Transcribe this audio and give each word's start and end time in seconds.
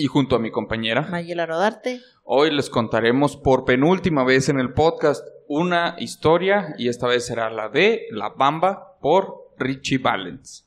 Y 0.00 0.06
junto 0.06 0.36
a 0.36 0.38
mi 0.38 0.50
compañera, 0.50 1.02
Mayela 1.02 1.46
Rodarte. 1.46 2.00
hoy 2.24 2.50
les 2.54 2.70
contaremos 2.70 3.36
por 3.36 3.64
penúltima 3.64 4.24
vez 4.24 4.48
en 4.48 4.58
el 4.58 4.72
podcast 4.72 5.24
una 5.48 5.96
historia, 5.98 6.74
y 6.78 6.88
esta 6.88 7.06
vez 7.08 7.26
será 7.26 7.50
la 7.50 7.68
de 7.68 8.06
La 8.10 8.28
Bamba 8.30 8.98
por 9.00 9.52
Richie 9.58 9.98
Valens. 9.98 10.66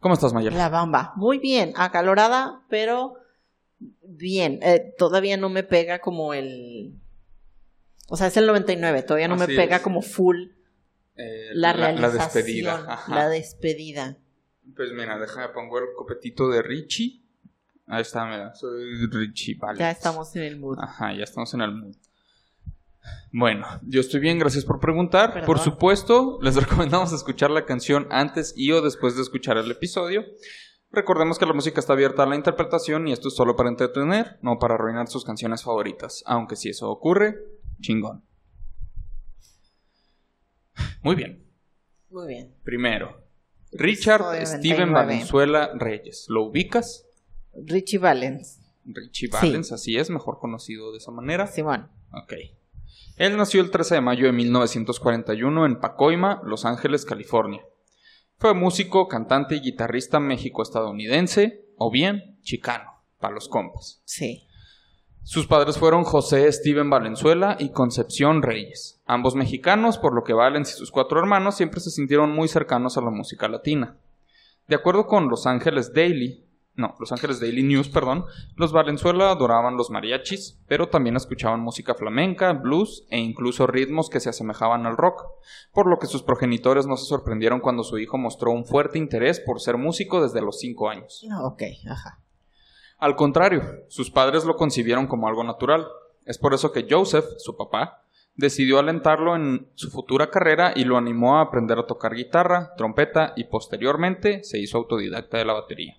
¿Cómo 0.00 0.14
estás, 0.14 0.32
Mayela? 0.32 0.56
La 0.56 0.68
bamba. 0.68 1.12
Muy 1.16 1.38
bien, 1.38 1.72
acalorada, 1.76 2.62
pero 2.70 3.14
bien. 4.02 4.60
Eh, 4.62 4.94
todavía 4.96 5.36
no 5.36 5.48
me 5.48 5.64
pega 5.64 5.98
como 6.00 6.34
el... 6.34 6.94
O 8.08 8.16
sea, 8.16 8.28
es 8.28 8.36
el 8.36 8.46
99, 8.46 9.02
todavía 9.02 9.28
no 9.28 9.36
me 9.36 9.46
pega 9.46 9.76
es. 9.76 9.82
como 9.82 10.00
full 10.02 10.50
Eh, 11.16 11.50
la 11.52 11.68
la 11.74 11.92
realización. 11.92 12.18
despedida. 12.22 12.84
Ajá. 12.88 13.14
La 13.14 13.28
despedida. 13.28 14.16
Pues 14.76 14.92
mira, 14.92 15.18
déjame 15.18 15.48
pongo 15.48 15.78
el 15.78 15.86
copetito 15.96 16.48
de 16.48 16.62
Richie. 16.62 17.20
Ahí 17.88 18.02
está, 18.02 18.26
mira, 18.26 18.54
soy 18.54 19.06
Richie 19.06 19.56
Valens. 19.58 19.78
Ya 19.78 19.90
estamos 19.90 20.36
en 20.36 20.42
el 20.42 20.58
mood. 20.58 20.78
Ajá, 20.78 21.14
ya 21.14 21.24
estamos 21.24 21.52
en 21.54 21.62
el 21.62 21.72
mood. 21.72 21.96
Bueno, 23.32 23.66
yo 23.82 24.00
estoy 24.00 24.20
bien, 24.20 24.38
gracias 24.38 24.64
por 24.64 24.78
preguntar. 24.78 25.32
Perdón. 25.32 25.46
Por 25.46 25.58
supuesto, 25.58 26.38
les 26.42 26.56
recomendamos 26.62 27.12
escuchar 27.12 27.50
la 27.50 27.64
canción 27.64 28.06
antes 28.10 28.52
y 28.56 28.72
o 28.72 28.82
después 28.82 29.16
de 29.16 29.22
escuchar 29.22 29.56
el 29.56 29.70
episodio. 29.70 30.24
Recordemos 30.90 31.38
que 31.38 31.46
la 31.46 31.52
música 31.54 31.80
está 31.80 31.94
abierta 31.94 32.22
a 32.22 32.26
la 32.26 32.36
interpretación 32.36 33.08
y 33.08 33.12
esto 33.12 33.28
es 33.28 33.34
solo 33.34 33.56
para 33.56 33.70
entretener, 33.70 34.38
no 34.42 34.58
para 34.58 34.74
arruinar 34.74 35.08
sus 35.08 35.24
canciones 35.24 35.62
favoritas. 35.62 36.22
Aunque 36.26 36.56
si 36.56 36.68
eso 36.68 36.90
ocurre, 36.90 37.36
chingón. 37.80 38.22
Muy 41.02 41.14
bien. 41.14 41.44
Muy 42.10 42.26
bien. 42.26 42.54
Primero, 42.64 43.22
Richard 43.72 44.46
Steven 44.46 44.92
99. 44.92 44.92
Valenzuela 44.92 45.70
Reyes. 45.74 46.26
¿Lo 46.28 46.44
ubicas? 46.44 47.07
Richie 47.66 47.98
Valens. 47.98 48.60
Richie 48.84 49.28
Sí. 49.28 49.32
Valens, 49.32 49.72
así 49.72 49.96
es, 49.96 50.10
mejor 50.10 50.38
conocido 50.38 50.92
de 50.92 50.98
esa 50.98 51.10
manera. 51.10 51.46
Simón. 51.46 51.88
Ok. 52.12 52.34
Él 53.16 53.36
nació 53.36 53.60
el 53.60 53.70
13 53.70 53.96
de 53.96 54.00
mayo 54.00 54.26
de 54.26 54.32
1941 54.32 55.66
en 55.66 55.80
Pacoima, 55.80 56.40
Los 56.44 56.64
Ángeles, 56.64 57.04
California. 57.04 57.62
Fue 58.38 58.54
músico, 58.54 59.08
cantante 59.08 59.56
y 59.56 59.60
guitarrista 59.60 60.20
méxico-estadounidense, 60.20 61.64
o 61.76 61.90
bien 61.90 62.38
chicano, 62.42 63.02
para 63.18 63.34
los 63.34 63.48
compas. 63.48 64.00
Sí. 64.04 64.44
Sus 65.24 65.46
padres 65.46 65.76
fueron 65.76 66.04
José 66.04 66.50
Steven 66.50 66.88
Valenzuela 66.88 67.56
y 67.58 67.70
Concepción 67.70 68.40
Reyes, 68.40 69.02
ambos 69.04 69.34
mexicanos, 69.34 69.98
por 69.98 70.14
lo 70.14 70.22
que 70.24 70.32
Valens 70.32 70.70
y 70.70 70.78
sus 70.78 70.90
cuatro 70.90 71.18
hermanos 71.18 71.56
siempre 71.56 71.80
se 71.80 71.90
sintieron 71.90 72.30
muy 72.32 72.48
cercanos 72.48 72.96
a 72.96 73.02
la 73.02 73.10
música 73.10 73.48
latina. 73.48 73.98
De 74.68 74.76
acuerdo 74.76 75.06
con 75.06 75.28
Los 75.28 75.46
Ángeles 75.46 75.92
Daily, 75.92 76.44
no, 76.78 76.94
Los 77.00 77.10
Ángeles 77.10 77.40
Daily 77.40 77.64
News, 77.64 77.88
perdón, 77.88 78.24
los 78.54 78.70
Valenzuela 78.70 79.32
adoraban 79.32 79.76
los 79.76 79.90
mariachis, 79.90 80.60
pero 80.68 80.88
también 80.88 81.16
escuchaban 81.16 81.58
música 81.58 81.96
flamenca, 81.96 82.52
blues 82.52 83.04
e 83.10 83.18
incluso 83.18 83.66
ritmos 83.66 84.08
que 84.08 84.20
se 84.20 84.28
asemejaban 84.28 84.86
al 84.86 84.96
rock, 84.96 85.24
por 85.72 85.88
lo 85.88 85.98
que 85.98 86.06
sus 86.06 86.22
progenitores 86.22 86.86
no 86.86 86.96
se 86.96 87.06
sorprendieron 87.06 87.58
cuando 87.58 87.82
su 87.82 87.98
hijo 87.98 88.16
mostró 88.16 88.52
un 88.52 88.64
fuerte 88.64 88.96
interés 88.96 89.40
por 89.40 89.60
ser 89.60 89.76
músico 89.76 90.22
desde 90.22 90.40
los 90.40 90.60
cinco 90.60 90.88
años. 90.88 91.24
No, 91.28 91.48
ok, 91.48 91.62
ajá. 91.90 92.20
Al 92.98 93.16
contrario, 93.16 93.62
sus 93.88 94.12
padres 94.12 94.44
lo 94.44 94.54
concibieron 94.54 95.08
como 95.08 95.26
algo 95.26 95.42
natural. 95.42 95.84
Es 96.26 96.38
por 96.38 96.54
eso 96.54 96.70
que 96.70 96.86
Joseph, 96.88 97.26
su 97.38 97.56
papá, 97.56 98.04
decidió 98.36 98.78
alentarlo 98.78 99.34
en 99.34 99.68
su 99.74 99.90
futura 99.90 100.30
carrera 100.30 100.72
y 100.76 100.84
lo 100.84 100.96
animó 100.96 101.38
a 101.38 101.42
aprender 101.42 101.76
a 101.76 101.86
tocar 101.86 102.14
guitarra, 102.14 102.72
trompeta 102.76 103.32
y 103.34 103.44
posteriormente 103.44 104.44
se 104.44 104.60
hizo 104.60 104.78
autodidacta 104.78 105.38
de 105.38 105.44
la 105.44 105.54
batería. 105.54 105.96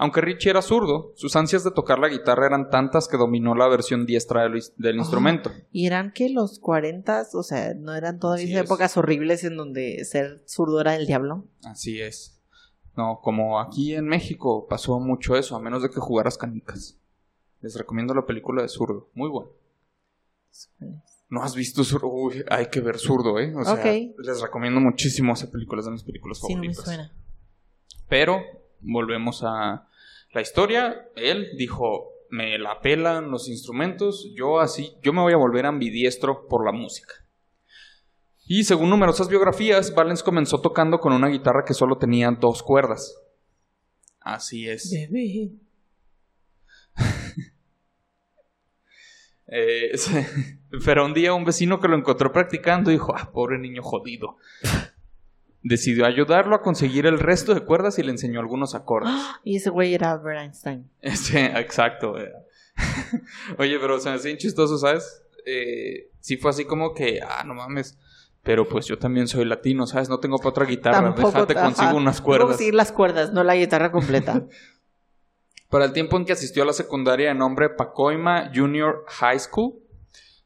Aunque 0.00 0.20
Richie 0.20 0.50
era 0.50 0.62
zurdo, 0.62 1.12
sus 1.16 1.34
ansias 1.34 1.64
de 1.64 1.72
tocar 1.72 1.98
la 1.98 2.08
guitarra 2.08 2.46
eran 2.46 2.70
tantas 2.70 3.08
que 3.08 3.16
dominó 3.16 3.54
la 3.56 3.66
versión 3.66 4.06
diestra 4.06 4.42
del, 4.44 4.62
del 4.76 4.96
instrumento. 4.96 5.50
¿Y 5.72 5.86
eran 5.86 6.12
que 6.12 6.28
los 6.30 6.60
40? 6.60 7.26
O 7.34 7.42
sea, 7.42 7.74
¿no 7.74 7.94
eran 7.94 8.20
todavía 8.20 8.44
esas 8.44 8.60
es. 8.60 8.64
épocas 8.66 8.96
horribles 8.96 9.42
en 9.42 9.56
donde 9.56 10.04
ser 10.04 10.42
zurdo 10.46 10.80
era 10.80 10.94
el 10.94 11.06
diablo? 11.06 11.46
Así 11.64 12.00
es. 12.00 12.40
No, 12.96 13.20
como 13.22 13.58
aquí 13.60 13.94
en 13.94 14.06
México 14.06 14.66
pasó 14.68 14.98
mucho 15.00 15.36
eso, 15.36 15.56
a 15.56 15.60
menos 15.60 15.82
de 15.82 15.90
que 15.90 15.98
jugaras 16.00 16.38
canicas. 16.38 16.96
Les 17.60 17.74
recomiendo 17.76 18.14
la 18.14 18.24
película 18.24 18.62
de 18.62 18.68
zurdo, 18.68 19.10
muy 19.14 19.28
buena. 19.28 19.50
¿No 21.28 21.42
has 21.42 21.54
visto 21.54 21.84
Zurdo? 21.84 22.08
Uy, 22.08 22.42
hay 22.48 22.66
que 22.66 22.80
ver 22.80 22.98
Zurdo, 22.98 23.38
¿eh? 23.38 23.52
O 23.54 23.62
sea, 23.64 23.74
Ok. 23.74 24.16
les 24.24 24.40
recomiendo 24.40 24.80
muchísimo 24.80 25.34
esa 25.34 25.50
película, 25.50 25.80
es 25.80 25.86
de 25.86 25.92
mis 25.92 26.02
películas 26.04 26.38
Sí, 26.38 26.54
no 26.54 26.60
me 26.60 26.72
favoritas. 26.72 26.84
suena. 26.84 27.12
Pero, 28.08 28.40
volvemos 28.80 29.42
a 29.44 29.88
la 30.32 30.40
historia. 30.40 31.08
Él 31.16 31.50
dijo, 31.56 32.12
me 32.30 32.58
la 32.58 32.80
pelan 32.80 33.30
los 33.30 33.48
instrumentos, 33.48 34.30
yo 34.34 34.60
así, 34.60 34.96
yo 35.02 35.12
me 35.12 35.22
voy 35.22 35.32
a 35.32 35.38
volver 35.38 35.66
ambidiestro 35.66 36.46
por 36.48 36.64
la 36.64 36.72
música. 36.72 37.14
Y 38.46 38.64
según 38.64 38.90
numerosas 38.90 39.28
biografías, 39.28 39.94
Valens 39.94 40.22
comenzó 40.22 40.60
tocando 40.60 41.00
con 41.00 41.12
una 41.12 41.28
guitarra 41.28 41.64
que 41.66 41.74
solo 41.74 41.98
tenía 41.98 42.30
dos 42.30 42.62
cuerdas. 42.62 43.14
Así 44.20 44.68
es. 44.68 44.90
Bebé. 44.90 45.52
Eh, 49.50 49.92
pero 50.84 51.06
un 51.06 51.14
día 51.14 51.32
un 51.32 51.46
vecino 51.46 51.80
que 51.80 51.88
lo 51.88 51.96
encontró 51.96 52.30
practicando 52.30 52.90
dijo, 52.90 53.14
ah, 53.16 53.30
pobre 53.32 53.58
niño 53.58 53.82
jodido. 53.82 54.36
Decidió 55.68 56.06
ayudarlo 56.06 56.56
a 56.56 56.62
conseguir 56.62 57.04
el 57.04 57.18
resto 57.18 57.52
de 57.52 57.60
cuerdas 57.60 57.98
y 57.98 58.02
le 58.02 58.10
enseñó 58.10 58.40
algunos 58.40 58.74
acordes. 58.74 59.12
¡Ah! 59.12 59.38
Y 59.44 59.56
ese 59.56 59.68
güey 59.68 59.92
era 59.92 60.12
Albert 60.12 60.40
Einstein. 60.40 60.90
Este, 61.02 61.44
exacto. 61.60 62.14
Oye, 63.58 63.78
pero 63.78 64.00
se 64.00 64.08
me 64.08 64.14
hace 64.16 64.28
bien 64.28 64.38
chistoso, 64.38 64.78
¿sabes? 64.78 65.22
Eh, 65.44 66.10
sí 66.20 66.38
fue 66.38 66.52
así 66.52 66.64
como 66.64 66.94
que, 66.94 67.20
ah, 67.22 67.44
no 67.44 67.52
mames. 67.52 67.98
Pero 68.42 68.66
pues 68.66 68.86
yo 68.86 68.98
también 68.98 69.28
soy 69.28 69.44
latino, 69.44 69.86
¿sabes? 69.86 70.08
No 70.08 70.20
tengo 70.20 70.38
para 70.38 70.48
otra 70.48 70.64
guitarra. 70.64 71.02
Tampoco, 71.02 71.32
Déjate, 71.32 71.52
ajá. 71.52 71.64
consigo 71.66 71.96
unas 71.98 72.22
cuerdas. 72.22 72.48
conseguir 72.48 72.74
las 72.74 72.90
cuerdas, 72.90 73.34
no 73.34 73.44
la 73.44 73.54
guitarra 73.54 73.92
completa. 73.92 74.46
Para 75.68 75.84
el 75.84 75.92
tiempo 75.92 76.16
en 76.16 76.24
que 76.24 76.32
asistió 76.32 76.62
a 76.62 76.66
la 76.66 76.72
secundaria 76.72 77.28
de 77.28 77.34
nombre 77.34 77.68
Pacoima 77.68 78.50
Junior 78.54 79.04
High 79.06 79.38
School, 79.38 79.74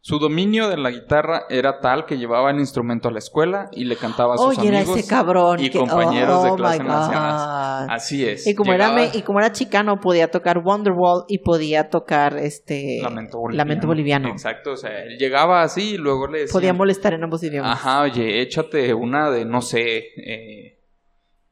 su 0.05 0.19
dominio 0.19 0.69
de 0.69 0.77
la 0.79 0.91
guitarra 0.91 1.45
era 1.49 1.79
tal 1.79 2.07
que 2.07 2.19
llevaba 2.19 2.51
el 2.51 2.59
instrumento 2.59 3.07
a 3.07 3.13
la 3.13 3.21
escuela 3.21 3.69
y 3.71 3.85
le 3.85 3.95
cantaba 3.95 4.35
a 4.35 4.37
sus 4.37 4.59
Oye, 4.59 4.67
era 4.67 4.79
amigos 4.81 4.99
ese 4.99 5.09
cabrón. 5.09 5.61
y 5.61 5.71
que- 5.71 5.79
compañeros 5.79 6.43
de 6.43 6.51
oh, 6.51 6.57
clase 6.57 6.83
my 6.83 6.89
nacional. 6.89 7.87
God. 7.87 7.95
Así 7.95 8.27
es. 8.27 8.45
Y 8.49 8.57
como, 8.57 8.73
era, 8.73 8.89
Llegaba- 8.89 9.11
me- 9.13 9.17
y 9.17 9.23
como 9.23 9.39
era 9.39 9.53
chicano, 9.53 10.01
podía 10.01 10.29
tocar 10.29 10.59
Wonderwall 10.59 11.25
y 11.29 11.39
podía 11.39 11.89
tocar 11.89 12.37
este 12.37 12.99
Lamento 13.01 13.39
boliviano. 13.39 13.65
Lamento 13.69 13.87
Boliviano. 13.87 14.29
Exacto, 14.31 14.73
o 14.73 14.77
sea, 14.77 15.05
él 15.05 15.19
llegaba 15.19 15.63
así 15.63 15.95
y 15.95 15.99
luego 15.99 16.27
le 16.27 16.49
Podía 16.49 16.73
molestar 16.73 17.15
en 17.15 17.23
ambos 17.23 17.41
idiomas. 17.45 17.71
Ajá, 17.79 18.03
oye, 18.03 18.43
échate 18.43 18.93
una 18.95 19.31
de, 19.31 19.45
no 19.45 19.63
sé, 19.63 19.99
eh, 20.17 20.81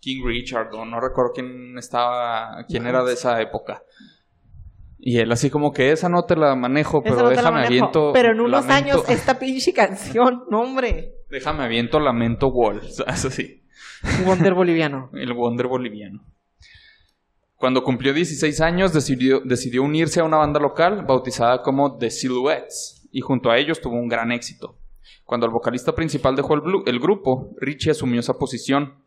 King 0.00 0.24
Richard, 0.26 0.74
o 0.74 0.84
no 0.84 0.98
recuerdo 1.00 1.30
quién 1.34 1.78
estaba, 1.78 2.64
quién 2.66 2.84
era 2.86 3.04
de 3.04 3.12
esa 3.12 3.40
época. 3.40 3.84
Y 5.02 5.18
él 5.18 5.32
así 5.32 5.48
como 5.50 5.72
que 5.72 5.92
esa 5.92 6.08
no 6.08 6.24
te 6.24 6.36
la 6.36 6.54
manejo, 6.54 7.02
pero 7.02 7.16
no 7.16 7.28
déjame 7.30 7.50
manejo. 7.62 7.66
aviento. 7.68 8.10
Pero 8.12 8.32
en 8.32 8.40
unos 8.40 8.66
lamento- 8.66 8.72
años, 8.98 9.08
esta 9.08 9.38
pinche 9.38 9.72
canción, 9.72 10.44
no 10.50 10.60
hombre. 10.60 11.14
Déjame 11.30 11.64
aviento 11.64 11.98
Lamento 12.00 12.48
Wall, 12.48 12.82
¿sabes? 12.90 13.24
Así. 13.24 13.62
Wonder 14.26 14.52
Boliviano. 14.54 15.10
El 15.14 15.32
Wonder 15.32 15.66
boliviano. 15.68 16.20
Cuando 17.56 17.82
cumplió 17.82 18.14
16 18.14 18.60
años, 18.62 18.92
decidió, 18.92 19.40
decidió 19.40 19.82
unirse 19.82 20.20
a 20.20 20.24
una 20.24 20.38
banda 20.38 20.58
local 20.60 21.04
bautizada 21.06 21.62
como 21.62 21.98
The 21.98 22.10
Silhouettes, 22.10 23.06
y 23.12 23.20
junto 23.20 23.50
a 23.50 23.58
ellos 23.58 23.80
tuvo 23.80 23.96
un 23.96 24.08
gran 24.08 24.32
éxito. 24.32 24.78
Cuando 25.24 25.46
el 25.46 25.52
vocalista 25.52 25.94
principal 25.94 26.36
dejó 26.36 26.54
el, 26.54 26.60
blu- 26.62 26.82
el 26.86 26.98
grupo, 26.98 27.50
Richie 27.60 27.90
asumió 27.90 28.20
esa 28.20 28.34
posición. 28.38 29.02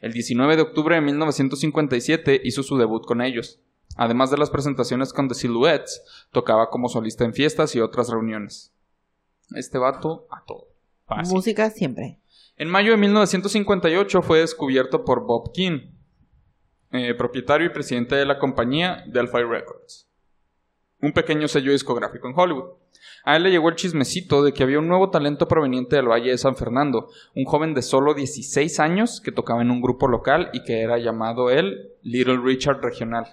El 0.00 0.12
19 0.12 0.56
de 0.56 0.62
octubre 0.62 0.94
de 0.94 1.00
1957 1.02 2.40
hizo 2.44 2.62
su 2.62 2.76
debut 2.78 3.04
con 3.04 3.20
ellos. 3.20 3.60
Además 4.00 4.30
de 4.30 4.38
las 4.38 4.48
presentaciones 4.48 5.12
con 5.12 5.28
The 5.28 5.34
Silhouettes, 5.34 6.02
tocaba 6.32 6.70
como 6.70 6.88
solista 6.88 7.26
en 7.26 7.34
fiestas 7.34 7.76
y 7.76 7.80
otras 7.80 8.08
reuniones. 8.08 8.72
Este 9.54 9.76
vato 9.76 10.26
a 10.30 10.42
todo. 10.46 10.68
Fácil. 11.04 11.34
Música 11.34 11.68
siempre. 11.68 12.18
En 12.56 12.70
mayo 12.70 12.92
de 12.92 12.96
1958 12.96 14.22
fue 14.22 14.38
descubierto 14.38 15.04
por 15.04 15.26
Bob 15.26 15.52
King. 15.52 15.90
eh, 16.92 17.14
propietario 17.14 17.66
y 17.66 17.70
presidente 17.70 18.16
de 18.16 18.24
la 18.24 18.38
compañía 18.38 19.04
Delphi 19.06 19.42
Records, 19.42 20.08
un 21.02 21.12
pequeño 21.12 21.46
sello 21.46 21.70
discográfico 21.70 22.26
en 22.26 22.34
Hollywood. 22.36 22.70
A 23.24 23.36
él 23.36 23.42
le 23.42 23.50
llegó 23.50 23.68
el 23.68 23.76
chismecito 23.76 24.42
de 24.42 24.52
que 24.52 24.62
había 24.62 24.78
un 24.78 24.88
nuevo 24.88 25.10
talento 25.10 25.46
proveniente 25.48 25.96
del 25.96 26.08
Valle 26.08 26.30
de 26.30 26.38
San 26.38 26.56
Fernando, 26.56 27.08
un 27.34 27.44
joven 27.44 27.74
de 27.74 27.82
solo 27.82 28.14
16 28.14 28.80
años 28.80 29.20
que 29.20 29.32
tocaba 29.32 29.62
en 29.62 29.70
un 29.70 29.80
grupo 29.80 30.08
local 30.08 30.50
y 30.52 30.62
que 30.64 30.80
era 30.82 30.98
llamado 30.98 31.50
el 31.50 31.90
Little 32.02 32.38
Richard 32.42 32.80
Regional. 32.80 33.26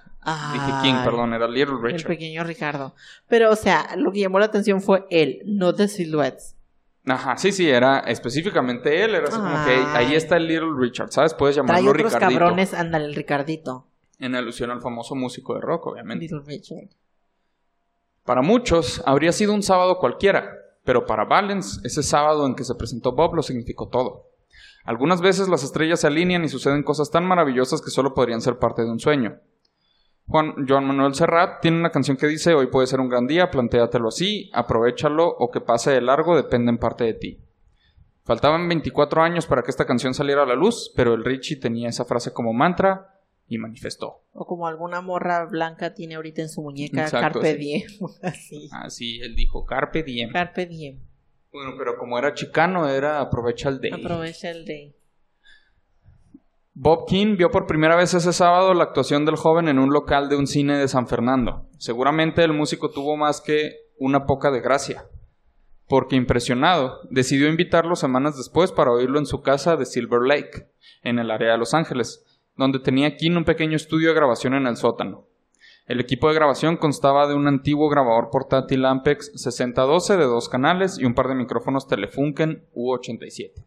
Dije 0.53 0.71
King, 0.83 0.95
perdón, 1.05 1.33
era 1.33 1.47
Little 1.47 1.75
El 1.75 1.81
Richard. 1.83 2.07
pequeño 2.07 2.43
Ricardo. 2.43 2.93
Pero, 3.27 3.51
o 3.51 3.55
sea, 3.55 3.95
lo 3.95 4.11
que 4.11 4.19
llamó 4.19 4.39
la 4.39 4.45
atención 4.47 4.81
fue 4.81 5.05
él, 5.09 5.41
no 5.45 5.73
The 5.73 5.87
Silhouettes. 5.87 6.55
Ajá, 7.05 7.37
sí, 7.37 7.53
sí, 7.53 7.69
era 7.69 7.99
específicamente 7.99 9.03
él, 9.05 9.15
era 9.15 9.29
así 9.29 9.37
como 9.37 9.65
que 9.65 9.71
ahí 9.97 10.13
está 10.13 10.35
el 10.35 10.47
Little 10.47 10.71
Richard, 10.77 11.09
¿sabes? 11.11 11.33
Puedes 11.33 11.55
Trae 11.55 11.65
llamarlo 11.65 11.91
otros 11.91 12.13
Ricardito. 12.13 12.39
cabrones, 12.39 12.73
ándale, 12.73 13.05
el 13.05 13.15
Ricardito. 13.15 13.87
En 14.19 14.35
alusión 14.35 14.71
al 14.71 14.81
famoso 14.81 15.15
músico 15.15 15.53
de 15.55 15.61
rock, 15.61 15.87
obviamente. 15.87 16.23
Little 16.25 16.41
Richard. 16.45 16.89
Para 18.27 18.41
muchos 18.41 19.01
habría 19.05 19.31
sido 19.31 19.53
un 19.53 19.63
sábado 19.63 19.99
cualquiera, 19.99 20.51
pero 20.83 21.05
para 21.05 21.23
Valens 21.23 21.79
ese 21.85 22.03
sábado 22.03 22.45
en 22.45 22.55
que 22.55 22.65
se 22.65 22.75
presentó 22.75 23.13
Bob 23.13 23.35
lo 23.35 23.41
significó 23.41 23.87
todo. 23.87 24.25
Algunas 24.83 25.21
veces 25.21 25.47
las 25.47 25.63
estrellas 25.63 26.01
se 26.01 26.07
alinean 26.07 26.43
y 26.43 26.49
suceden 26.49 26.83
cosas 26.83 27.09
tan 27.09 27.25
maravillosas 27.25 27.81
que 27.81 27.89
solo 27.89 28.13
podrían 28.13 28.41
ser 28.41 28.59
parte 28.59 28.81
de 28.83 28.91
un 28.91 28.99
sueño. 28.99 29.39
Juan 30.27 30.67
Joan 30.67 30.87
Manuel 30.87 31.15
Serrat 31.15 31.61
tiene 31.61 31.79
una 31.79 31.89
canción 31.89 32.17
que 32.17 32.27
dice 32.27 32.53
hoy 32.53 32.67
puede 32.67 32.87
ser 32.87 32.99
un 32.99 33.07
gran 33.07 33.27
día, 33.27 33.49
plantéatelo 33.49 34.09
así, 34.09 34.51
aprovechalo 34.53 35.25
o 35.25 35.49
que 35.49 35.61
pase 35.61 35.91
de 35.91 36.01
largo 36.01 36.35
depende 36.35 36.69
en 36.69 36.79
parte 36.79 37.05
de 37.05 37.13
ti. 37.13 37.39
Faltaban 38.25 38.67
24 38.67 39.21
años 39.21 39.45
para 39.45 39.61
que 39.61 39.71
esta 39.71 39.85
canción 39.85 40.13
saliera 40.13 40.43
a 40.43 40.47
la 40.47 40.55
luz, 40.55 40.91
pero 40.97 41.13
el 41.13 41.23
Richie 41.23 41.61
tenía 41.61 41.87
esa 41.87 42.03
frase 42.03 42.33
como 42.33 42.51
mantra 42.51 43.16
y 43.47 43.57
manifestó. 43.57 44.25
O 44.33 44.45
como 44.45 44.67
alguna 44.67 45.01
morra 45.01 45.45
blanca 45.45 45.93
tiene 45.93 46.15
ahorita 46.15 46.41
en 46.41 46.49
su 46.49 46.61
muñeca 46.61 47.03
Exacto, 47.03 47.39
Carpe 47.39 47.53
sí. 47.53 47.57
Diem. 47.57 47.87
Así. 48.21 48.69
Así 48.71 49.19
él 49.21 49.35
dijo, 49.35 49.65
carpe 49.65 50.03
diem. 50.03 50.31
Carpe 50.31 50.65
Diem. 50.65 50.99
Bueno, 51.51 51.73
pero 51.77 51.97
como 51.97 52.19
era 52.19 52.33
chicano, 52.33 52.87
era 52.87 53.21
aprovecha 53.21 53.69
el 53.69 53.79
day. 53.79 53.91
Aprovecha 53.91 54.51
el 54.51 54.65
day. 54.65 54.95
Bob 56.73 57.07
King 57.07 57.37
vio 57.37 57.49
por 57.49 57.65
primera 57.65 57.95
vez 57.95 58.13
ese 58.13 58.31
sábado 58.33 58.75
la 58.75 58.83
actuación 58.83 59.25
del 59.25 59.35
joven 59.35 59.67
en 59.67 59.79
un 59.79 59.91
local 59.91 60.29
de 60.29 60.35
un 60.35 60.45
cine 60.45 60.77
de 60.77 60.87
San 60.87 61.07
Fernando. 61.07 61.67
Seguramente 61.79 62.43
el 62.43 62.53
músico 62.53 62.91
tuvo 62.91 63.17
más 63.17 63.41
que 63.41 63.77
una 63.97 64.27
poca 64.27 64.51
de 64.51 64.61
gracia, 64.61 65.07
porque 65.87 66.15
impresionado, 66.15 66.99
decidió 67.09 67.47
invitarlo 67.47 67.95
semanas 67.95 68.37
después 68.37 68.71
para 68.71 68.91
oírlo 68.91 69.17
en 69.17 69.25
su 69.25 69.41
casa 69.41 69.75
de 69.75 69.87
Silver 69.87 70.21
Lake, 70.21 70.69
en 71.01 71.17
el 71.17 71.31
área 71.31 71.53
de 71.53 71.57
Los 71.57 71.73
Ángeles, 71.73 72.26
donde 72.57 72.79
tenía 72.79 73.15
King 73.15 73.37
un 73.37 73.45
pequeño 73.45 73.75
estudio 73.75 74.09
de 74.09 74.15
grabación 74.15 74.53
en 74.53 74.67
el 74.67 74.77
sótano. 74.77 75.27
El 75.85 76.01
equipo 76.01 76.27
de 76.27 76.35
grabación 76.35 76.75
constaba 76.75 77.27
de 77.27 77.35
un 77.35 77.47
antiguo 77.47 77.87
grabador 77.87 78.29
portátil 78.29 78.83
Ampex 78.83 79.31
6012 79.35 80.17
de 80.17 80.25
dos 80.25 80.49
canales 80.49 80.99
y 80.99 81.05
un 81.05 81.13
par 81.13 81.29
de 81.29 81.35
micrófonos 81.35 81.87
Telefunken 81.87 82.65
U87. 82.75 83.63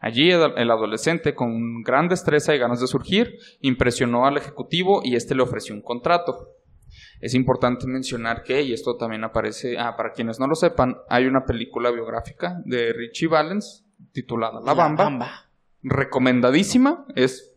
Allí 0.00 0.30
el 0.30 0.70
adolescente, 0.70 1.34
con 1.34 1.82
gran 1.82 2.08
destreza 2.08 2.54
y 2.54 2.58
ganas 2.58 2.80
de 2.80 2.86
surgir, 2.86 3.38
impresionó 3.62 4.26
al 4.26 4.36
ejecutivo 4.36 5.00
y 5.02 5.16
este 5.16 5.34
le 5.34 5.42
ofreció 5.42 5.74
un 5.74 5.80
contrato. 5.80 6.56
Es 7.20 7.34
importante 7.34 7.86
mencionar 7.86 8.42
que, 8.42 8.62
y 8.62 8.74
esto 8.74 8.96
también 8.96 9.24
aparece, 9.24 9.78
ah, 9.78 9.96
para 9.96 10.12
quienes 10.12 10.38
no 10.38 10.46
lo 10.46 10.54
sepan, 10.54 10.98
hay 11.08 11.24
una 11.24 11.44
película 11.46 11.90
biográfica 11.90 12.60
de 12.64 12.92
Richie 12.92 13.28
Valens 13.28 13.86
titulada 14.12 14.60
La 14.60 14.74
Bamba, 14.74 15.48
recomendadísima, 15.82 17.06
es 17.14 17.56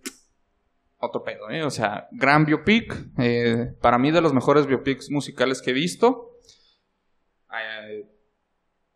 otro 1.00 1.24
pedo, 1.24 1.50
¿eh? 1.50 1.64
O 1.64 1.70
sea, 1.70 2.08
gran 2.12 2.46
biopic, 2.46 2.96
eh, 3.18 3.74
para 3.82 3.98
mí 3.98 4.12
de 4.12 4.22
los 4.22 4.34
mejores 4.34 4.68
biopics 4.68 5.10
musicales 5.10 5.62
que 5.62 5.72
he 5.72 5.74
visto. 5.74 6.38
Eh, 7.52 8.06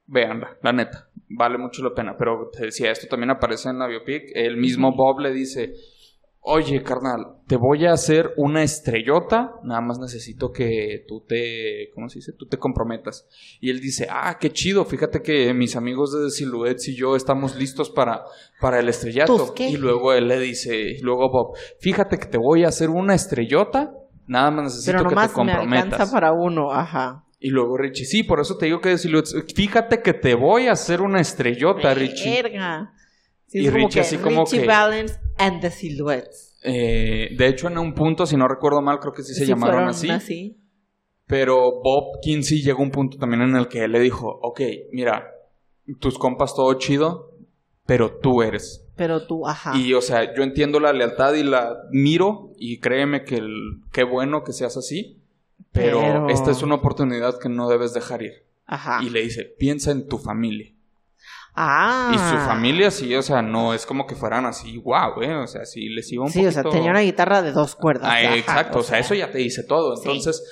véanla, 0.05 0.57
la 0.61 0.73
neta, 0.73 1.09
vale 1.29 1.57
mucho 1.57 1.81
la 1.83 1.94
pena, 1.94 2.15
pero 2.17 2.50
te 2.51 2.65
decía, 2.65 2.91
esto 2.91 3.07
también 3.07 3.31
aparece 3.31 3.69
en 3.69 3.79
la 3.79 3.88
biopic, 3.88 4.31
el 4.35 4.57
mismo 4.57 4.94
Bob 4.95 5.21
le 5.21 5.31
dice, 5.31 5.73
oye 6.45 6.84
carnal, 6.84 7.38
te 7.48 7.56
voy 7.56 7.86
a 7.86 7.94
hacer 7.94 8.31
una 8.36 8.63
estrellota, 8.63 9.54
nada 9.63 9.80
más 9.81 9.98
necesito 10.00 10.51
que 10.51 11.06
tú 11.07 11.24
te, 11.28 11.90
¿cómo 11.95 12.10
se 12.10 12.19
dice? 12.19 12.34
Tú 12.38 12.48
te 12.48 12.57
comprometas. 12.57 13.28
Y 13.62 13.69
él 13.69 13.80
dice, 13.80 14.07
ah, 14.10 14.38
qué 14.40 14.51
chido, 14.51 14.84
fíjate 14.86 15.22
que 15.22 15.54
mis 15.54 15.75
amigos 15.75 16.12
de 16.12 16.30
Silhouettes 16.30 16.88
y 16.90 16.95
yo 16.95 17.16
estamos 17.16 17.56
listos 17.56 17.90
para, 17.90 18.24
para 18.60 18.80
el 18.80 18.90
estrellato. 18.90 19.54
Y 19.57 19.78
luego 19.78 20.13
él 20.13 20.28
le 20.28 20.40
dice, 20.40 20.75
y 20.78 21.00
luego 21.00 21.30
Bob, 21.31 21.56
fíjate 21.80 22.18
que 22.18 22.25
te 22.25 22.38
voy 22.38 22.66
a 22.66 22.68
hacer 22.68 22.90
una 22.90 23.16
estrellota, 23.16 23.94
nada 24.28 24.51
más 24.51 24.66
necesito 24.66 24.98
Pero 24.98 25.10
que 25.10 25.16
te 25.16 25.22
me 25.22 25.30
comprometas. 25.30 25.94
alcanza 25.94 26.12
para 26.12 26.34
uno, 26.34 26.72
ajá. 26.74 27.24
Y 27.40 27.50
luego 27.50 27.78
Richie, 27.78 28.06
sí, 28.06 28.24
por 28.24 28.40
eso 28.40 28.57
te 28.57 28.66
digo 28.66 28.80
que 28.81 28.90
de 28.90 28.98
Silhouettes, 28.98 29.36
fíjate 29.56 30.01
que 30.01 30.13
te 30.13 30.34
voy 30.36 30.68
a 30.68 30.74
hacer 30.74 31.01
una 31.01 31.19
estrellota, 31.22 31.94
Richie. 31.94 32.42
Verga. 32.42 32.94
Sí, 33.48 33.60
Y 33.60 33.69
Richie 33.69 34.01
así 34.01 34.18
como 34.18 34.44
Richie 34.45 34.62
que- 34.62 34.66
and 35.38 35.62
the 35.62 35.69
Silhouettes. 35.71 36.57
Eh, 36.63 37.30
de 37.38 37.47
hecho, 37.47 37.68
en 37.68 37.77
un 37.77 37.94
punto, 37.94 38.25
si 38.25 38.38
no 38.38 38.47
recuerdo 38.47 38.81
mal, 38.81 39.00
creo 39.00 39.13
que 39.13 39.24
sí 39.24 39.33
se 39.33 39.45
llamaron 39.45 39.89
así. 39.89 40.57
Pero 41.25 41.81
Bob 41.81 42.19
Kinsey 42.21 42.62
llegó 42.62 42.80
a 42.80 42.83
un 42.83 42.91
punto 42.91 43.18
también 43.18 43.41
en 43.41 43.56
el 43.56 43.68
que 43.68 43.83
él 43.83 43.91
le 43.94 44.00
dijo, 44.00 44.39
ok, 44.41 44.62
mira, 44.91 45.31
tus 46.00 46.18
compas 46.18 46.53
todo 46.53 46.74
chido, 46.75 47.31
pero 47.85 48.18
tú 48.19 48.41
eres. 48.41 48.85
Pero 48.95 49.25
tú, 49.25 49.47
ajá. 49.47 49.75
Y 49.77 49.94
o 49.94 50.01
sea, 50.01 50.35
yo 50.35 50.44
entiendo 50.44 50.80
la 50.80 50.94
lealtad 50.94 51.33
y 51.33 51.44
la 51.44 51.75
miro 51.91 52.51
y 52.57 52.80
créeme 52.80 53.24
que 53.24 53.35
el, 53.35 53.81
qué 53.91 54.03
bueno 54.03 54.44
que 54.44 54.53
seas 54.53 54.77
así, 54.77 55.21
pero, 55.71 56.00
Pero- 56.01 56.30
esta 56.30 56.51
es 56.51 56.62
una 56.62 56.75
oportunidad 56.75 57.39
que 57.39 57.50
no 57.50 57.68
debes 57.69 57.94
dejar 57.94 58.21
ir. 58.21 58.45
Ajá. 58.65 59.00
Y 59.03 59.09
le 59.09 59.21
dice, 59.21 59.44
piensa 59.57 59.91
en 59.91 60.07
tu 60.07 60.18
familia. 60.18 60.72
Ah. 61.55 62.11
Y 62.13 62.17
su 62.17 62.38
familia 62.47 62.89
sí, 62.89 63.13
o 63.15 63.21
sea, 63.21 63.41
no 63.41 63.73
es 63.73 63.85
como 63.85 64.07
que 64.07 64.15
fueran 64.15 64.45
así, 64.45 64.77
wow, 64.79 65.21
¿eh? 65.21 65.35
O 65.35 65.47
sea, 65.47 65.65
sí 65.65 65.88
les 65.89 66.11
iba 66.11 66.23
un 66.25 66.31
Sí, 66.31 66.45
o 66.45 66.51
sea, 66.51 66.63
poquito- 66.63 66.77
tenía 66.77 66.91
una 66.91 67.01
guitarra 67.01 67.41
de 67.41 67.51
dos 67.51 67.75
cuerdas. 67.75 68.09
Ah, 68.11 68.17
ajá, 68.17 68.35
exacto, 68.38 68.79
o 68.79 68.83
sea, 68.83 68.97
eso 69.00 69.13
ya 69.13 69.29
te 69.31 69.38
dice 69.38 69.63
todo. 69.63 69.95
Sí. 69.95 70.03
Entonces, 70.09 70.44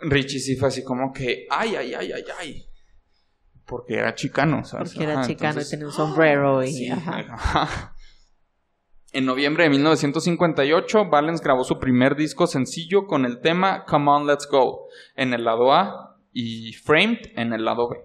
Richie 0.00 0.40
sí 0.40 0.56
fue 0.56 0.68
así 0.68 0.82
como 0.82 1.12
que, 1.12 1.46
ay, 1.50 1.76
ay, 1.76 1.94
ay, 1.94 2.12
ay, 2.12 2.24
ay. 2.40 2.64
Porque 3.64 3.94
era 3.94 4.14
chicano, 4.16 4.64
¿sabes? 4.64 4.90
Porque 4.90 5.04
era 5.04 5.20
Ajá, 5.20 5.28
chicano 5.28 5.50
entonces- 5.50 5.68
y 5.68 5.70
tenía 5.70 5.86
un 5.86 5.92
sombrero 5.92 6.62
y. 6.64 6.72
Sí, 6.72 6.88
ajá. 6.90 7.24
ajá. 7.30 7.94
En 9.12 9.26
noviembre 9.26 9.64
de 9.64 9.70
1958, 9.70 11.04
Valens 11.10 11.40
grabó 11.42 11.64
su 11.64 11.78
primer 11.78 12.16
disco 12.16 12.46
sencillo 12.46 13.06
con 13.06 13.24
el 13.26 13.40
tema 13.40 13.84
Come 13.84 14.10
On 14.10 14.26
Let's 14.26 14.48
Go 14.50 14.86
en 15.14 15.34
el 15.34 15.44
lado 15.44 15.72
A 15.72 16.16
y 16.32 16.72
Framed 16.72 17.18
en 17.36 17.52
el 17.52 17.64
lado 17.64 17.88
B. 17.90 17.98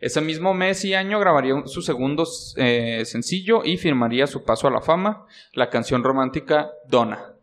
Ese 0.00 0.20
mismo 0.20 0.54
mes 0.54 0.84
y 0.84 0.94
año 0.94 1.18
grabaría 1.20 1.62
su 1.66 1.82
segundo 1.82 2.24
eh, 2.56 3.04
sencillo 3.04 3.64
y 3.64 3.76
firmaría 3.76 4.26
su 4.26 4.44
paso 4.44 4.66
a 4.68 4.70
la 4.70 4.80
fama, 4.80 5.26
la 5.52 5.70
canción 5.70 6.02
romántica 6.02 6.70
Donna. 6.88 7.34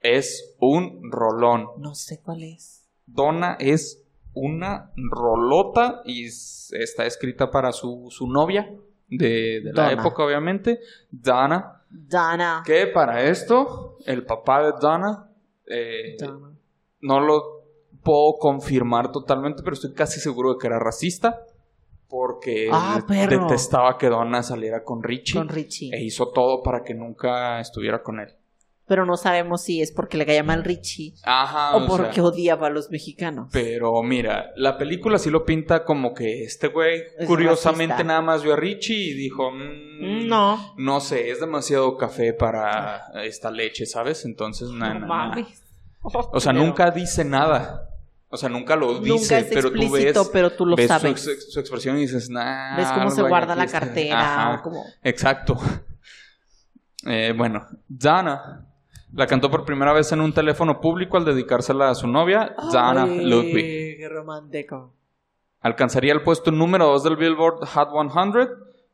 Es 0.00 0.54
un 0.58 1.10
rolón. 1.10 1.68
No 1.78 1.94
sé 1.94 2.20
cuál 2.20 2.42
es. 2.42 2.86
Donna 3.06 3.56
es 3.58 4.02
una 4.32 4.92
rolota 4.96 6.02
y 6.04 6.26
está 6.26 7.04
escrita 7.04 7.50
para 7.50 7.72
su, 7.72 8.06
su 8.10 8.26
novia 8.28 8.70
de, 9.08 9.60
de 9.60 9.72
la 9.72 9.88
Donna. 9.88 9.92
época, 10.00 10.24
obviamente, 10.24 10.80
Donna. 11.10 11.76
Dana. 11.90 12.62
Que 12.64 12.86
para 12.86 13.24
esto, 13.24 13.98
el 14.06 14.24
papá 14.24 14.62
de 14.62 14.72
Donna, 14.80 15.28
eh, 15.66 16.16
Dana. 16.18 16.52
no 17.00 17.20
lo 17.20 17.59
puedo 18.02 18.34
confirmar 18.38 19.12
totalmente, 19.12 19.62
pero 19.62 19.74
estoy 19.74 19.92
casi 19.94 20.20
seguro 20.20 20.52
de 20.54 20.58
que 20.58 20.66
era 20.66 20.78
racista. 20.78 21.40
Porque 22.08 22.68
Ah, 22.72 23.00
detestaba 23.08 23.96
que 23.96 24.08
Donna 24.08 24.42
saliera 24.42 24.82
con 24.82 25.00
Richie. 25.02 25.38
Con 25.38 25.48
Richie. 25.48 25.90
E 25.94 26.02
hizo 26.02 26.30
todo 26.30 26.60
para 26.60 26.82
que 26.82 26.92
nunca 26.92 27.60
estuviera 27.60 28.02
con 28.02 28.18
él. 28.18 28.34
Pero 28.88 29.06
no 29.06 29.16
sabemos 29.16 29.62
si 29.62 29.80
es 29.80 29.92
porque 29.92 30.16
le 30.16 30.26
caía 30.26 30.42
mal 30.42 30.64
Richie 30.64 31.14
Ajá. 31.22 31.76
o 31.76 31.84
o 31.84 31.86
porque 31.86 32.14
sea, 32.14 32.24
odiaba 32.24 32.66
a 32.66 32.70
los 32.70 32.90
mexicanos. 32.90 33.48
Pero 33.52 34.02
mira, 34.02 34.50
la 34.56 34.76
película 34.76 35.16
sí 35.20 35.30
lo 35.30 35.44
pinta 35.44 35.84
como 35.84 36.12
que 36.12 36.42
este 36.42 36.66
güey 36.66 37.00
Es 37.16 37.28
curiosamente 37.28 37.92
racista. 37.92 38.02
nada 38.08 38.22
más 38.22 38.42
vio 38.42 38.54
a 38.54 38.56
Richie 38.56 38.96
y 38.96 39.14
dijo, 39.14 39.52
"Mm, 39.52 40.26
No. 40.26 40.74
no 40.78 40.98
sé, 40.98 41.30
es 41.30 41.38
demasiado 41.38 41.96
café 41.96 42.32
para 42.32 43.12
esta 43.22 43.52
leche, 43.52 43.86
¿sabes? 43.86 44.24
Entonces, 44.24 44.70
na, 44.70 44.88
No 44.94 44.94
na, 44.94 45.00
na". 45.00 45.06
mames. 45.06 45.62
O 46.02 46.40
sea, 46.40 46.52
Pero 46.52 46.64
nunca 46.64 46.90
dice 46.90 47.24
nada. 47.24 47.86
O 48.32 48.36
sea, 48.36 48.48
nunca 48.48 48.76
lo 48.76 48.92
Nunca 49.00 49.04
dice, 49.12 49.38
es 49.38 49.46
pero 49.52 49.70
tú 49.72 49.82
explícito, 49.82 50.20
ves, 50.20 50.30
pero 50.32 50.50
tú 50.50 50.64
lo 50.64 50.76
ves 50.76 50.86
su, 50.86 50.92
sabes. 51.00 51.26
ex- 51.26 51.52
su 51.52 51.58
expresión 51.60 51.96
y 51.98 52.02
dices, 52.02 52.30
nah. 52.30 52.76
Ves 52.76 52.88
cómo 52.92 53.10
se 53.10 53.22
guarda 53.22 53.56
la 53.56 53.64
está". 53.64 53.80
cartera 53.80 54.52
Ajá. 54.52 54.62
como... 54.62 54.84
Exacto. 55.02 55.56
Eh, 57.06 57.32
bueno, 57.34 57.66
Dana 57.88 58.66
la 59.14 59.26
cantó 59.26 59.50
por 59.50 59.64
primera 59.64 59.94
vez 59.94 60.12
en 60.12 60.20
un 60.20 60.34
teléfono 60.34 60.82
público 60.82 61.16
al 61.16 61.24
dedicársela 61.24 61.88
a 61.88 61.94
su 61.94 62.06
novia, 62.06 62.54
Dana 62.72 63.06
Ludwig. 63.06 63.96
Qué 63.96 64.06
romántico. 64.10 64.92
Alcanzaría 65.62 66.12
el 66.12 66.22
puesto 66.22 66.50
número 66.50 66.86
2 66.88 67.04
del 67.04 67.16
Billboard 67.16 67.64
Hot 67.66 67.88
100, 68.12 68.48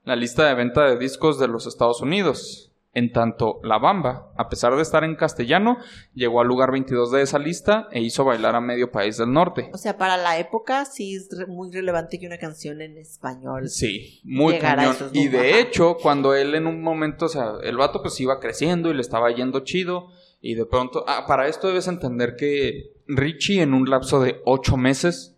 la 0.04 0.14
lista 0.14 0.44
de 0.46 0.54
venta 0.54 0.84
de 0.84 0.98
discos 0.98 1.38
de 1.40 1.48
los 1.48 1.66
Estados 1.66 2.00
Unidos. 2.00 2.70
En 2.98 3.12
tanto, 3.12 3.60
La 3.62 3.78
Bamba, 3.78 4.32
a 4.38 4.48
pesar 4.48 4.74
de 4.74 4.80
estar 4.80 5.04
en 5.04 5.16
castellano, 5.16 5.76
llegó 6.14 6.40
al 6.40 6.48
lugar 6.48 6.70
22 6.72 7.12
de 7.12 7.20
esa 7.20 7.38
lista 7.38 7.88
e 7.92 8.00
hizo 8.00 8.24
bailar 8.24 8.54
a 8.54 8.62
medio 8.62 8.90
país 8.90 9.18
del 9.18 9.30
norte. 9.34 9.68
O 9.74 9.76
sea, 9.76 9.98
para 9.98 10.16
la 10.16 10.38
época 10.38 10.86
sí 10.86 11.14
es 11.14 11.28
re- 11.36 11.44
muy 11.46 11.70
relevante 11.70 12.18
que 12.18 12.26
una 12.26 12.38
canción 12.38 12.80
en 12.80 12.96
español. 12.96 13.68
Sí, 13.68 14.22
muy 14.24 14.58
cañón. 14.58 14.96
Y 15.12 15.28
de 15.28 15.60
hecho, 15.60 15.98
cuando 16.00 16.34
él 16.34 16.54
en 16.54 16.66
un 16.66 16.80
momento, 16.80 17.26
o 17.26 17.28
sea, 17.28 17.56
el 17.62 17.76
vato 17.76 18.00
pues 18.00 18.18
iba 18.18 18.40
creciendo 18.40 18.90
y 18.90 18.94
le 18.94 19.02
estaba 19.02 19.30
yendo 19.30 19.60
chido. 19.60 20.08
Y 20.40 20.54
de 20.54 20.64
pronto, 20.64 21.04
ah, 21.06 21.24
para 21.28 21.48
esto 21.48 21.66
debes 21.68 21.88
entender 21.88 22.34
que 22.38 22.92
Richie 23.08 23.60
en 23.60 23.74
un 23.74 23.90
lapso 23.90 24.20
de 24.22 24.40
ocho 24.46 24.78
meses 24.78 25.36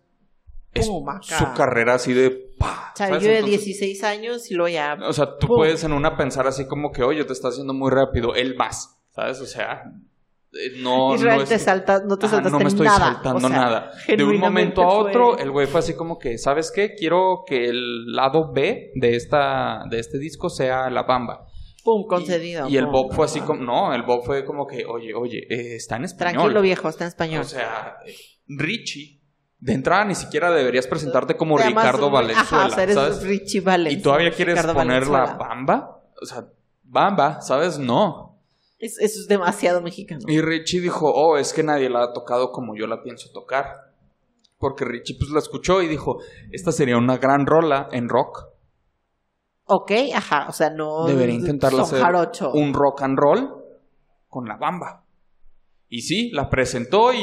es 0.73 0.85
su 0.85 1.53
carrera 1.57 1.95
así 1.95 2.13
de... 2.13 2.48
O 2.59 2.97
sea, 2.97 3.07
¿sabes? 3.07 3.23
yo 3.23 3.29
de 3.29 3.37
Entonces, 3.39 3.65
16 3.65 4.03
años 4.03 4.51
y 4.51 4.53
luego 4.55 4.69
ya. 4.69 4.97
O 5.07 5.13
sea, 5.13 5.37
tú 5.39 5.47
Pum. 5.47 5.57
puedes 5.57 5.83
en 5.83 5.93
una 5.93 6.17
pensar 6.17 6.47
así 6.47 6.67
como 6.67 6.91
que, 6.91 7.03
oye, 7.03 7.23
te 7.25 7.33
está 7.33 7.49
haciendo 7.49 7.73
muy 7.73 7.89
rápido, 7.91 8.35
él 8.35 8.55
más, 8.55 8.99
¿sabes? 9.15 9.39
O 9.41 9.45
sea, 9.45 9.83
eh, 10.51 10.79
no, 10.81 11.13
Israel 11.15 11.37
no 11.37 11.43
es- 11.43 11.49
te 11.49 11.59
salta, 11.59 12.01
no 12.05 12.17
te 12.17 12.25
Ajá, 12.25 12.35
saltaste 12.37 12.57
no 12.57 12.63
me 12.63 12.69
estoy 12.69 12.85
nada. 12.87 12.99
saltando 13.13 13.37
o 13.47 13.49
sea, 13.49 13.49
nada. 13.59 13.91
De 14.07 14.23
un 14.23 14.37
momento 14.39 14.81
a 14.81 14.89
fue- 14.89 15.09
otro, 15.09 15.37
el 15.37 15.51
güey 15.51 15.67
fue 15.67 15.79
así 15.79 15.93
como 15.95 16.17
que, 16.17 16.37
¿sabes 16.37 16.71
qué? 16.73 16.95
Quiero 16.95 17.43
que 17.45 17.69
el 17.69 18.11
lado 18.13 18.51
B 18.51 18.91
de 18.95 19.15
esta 19.15 19.83
de 19.89 19.99
este 19.99 20.17
disco 20.17 20.49
sea 20.49 20.89
la 20.89 21.03
bamba. 21.03 21.45
Pum, 21.83 22.05
concedido. 22.07 22.67
Y, 22.67 22.73
y 22.73 22.77
el 22.77 22.85
pum. 22.85 22.93
Bob 22.93 23.13
fue 23.13 23.25
así 23.25 23.39
como, 23.41 23.61
no, 23.63 23.93
el 23.93 24.03
Bob 24.03 24.23
fue 24.25 24.43
como 24.43 24.67
que, 24.67 24.85
oye, 24.85 25.13
oye, 25.13 25.39
eh, 25.49 25.75
está 25.75 25.95
en 25.95 26.03
español. 26.05 26.33
Tranquilo, 26.33 26.61
viejo, 26.61 26.89
está 26.89 27.05
en 27.05 27.07
español. 27.07 27.41
O 27.41 27.45
sea, 27.45 27.97
eh, 28.05 28.13
Richie, 28.47 29.18
de 29.59 29.73
entrada 29.73 30.05
ni 30.05 30.15
siquiera 30.15 30.51
deberías 30.51 30.87
presentarte 30.87 31.35
como 31.35 31.57
Ricardo 31.57 32.09
Ri- 32.09 32.13
Valenzuela, 32.13 32.41
Ajá, 32.41 32.67
o 32.67 32.69
sea, 32.69 32.83
eres 32.83 32.95
¿sabes? 32.95 33.23
Richie 33.23 33.59
Valenzuela. 33.61 33.99
Y 33.99 34.01
todavía 34.01 34.31
quieres 34.31 34.55
Ricardo 34.55 34.73
poner 34.73 35.07
la 35.07 35.33
bamba, 35.35 36.01
o 36.21 36.25
sea, 36.25 36.45
bamba, 36.83 37.41
¿sabes? 37.41 37.77
No. 37.77 38.37
Es- 38.79 38.97
eso 38.99 39.19
es 39.19 39.27
demasiado 39.27 39.81
mexicano. 39.81 40.21
Y 40.27 40.39
Richie 40.41 40.79
dijo, 40.79 41.11
oh, 41.13 41.37
es 41.37 41.51
que 41.51 41.63
nadie 41.63 41.89
la 41.89 42.03
ha 42.03 42.13
tocado 42.13 42.51
como 42.51 42.75
yo 42.75 42.87
la 42.87 43.03
pienso 43.03 43.29
tocar. 43.33 43.89
Porque 44.57 44.83
Richie 44.85 45.15
pues 45.17 45.29
la 45.31 45.39
escuchó 45.39 45.81
y 45.81 45.87
dijo, 45.87 46.19
esta 46.51 46.71
sería 46.73 46.97
una 46.97 47.17
gran 47.17 47.45
rola 47.45 47.87
en 47.91 48.09
rock. 48.09 48.45
Ok, 49.65 49.91
ajá, 50.15 50.47
o 50.49 50.51
sea, 50.51 50.69
no. 50.69 51.05
Debería 51.05 51.35
intentarla 51.35 51.83
hacer 51.83 52.01
jarocho. 52.01 52.51
un 52.53 52.73
rock 52.73 53.01
and 53.03 53.17
roll 53.17 53.55
con 54.27 54.47
la 54.47 54.57
bamba. 54.57 55.03
Y 55.89 56.01
sí, 56.01 56.29
la 56.31 56.49
presentó 56.49 57.13
y 57.13 57.19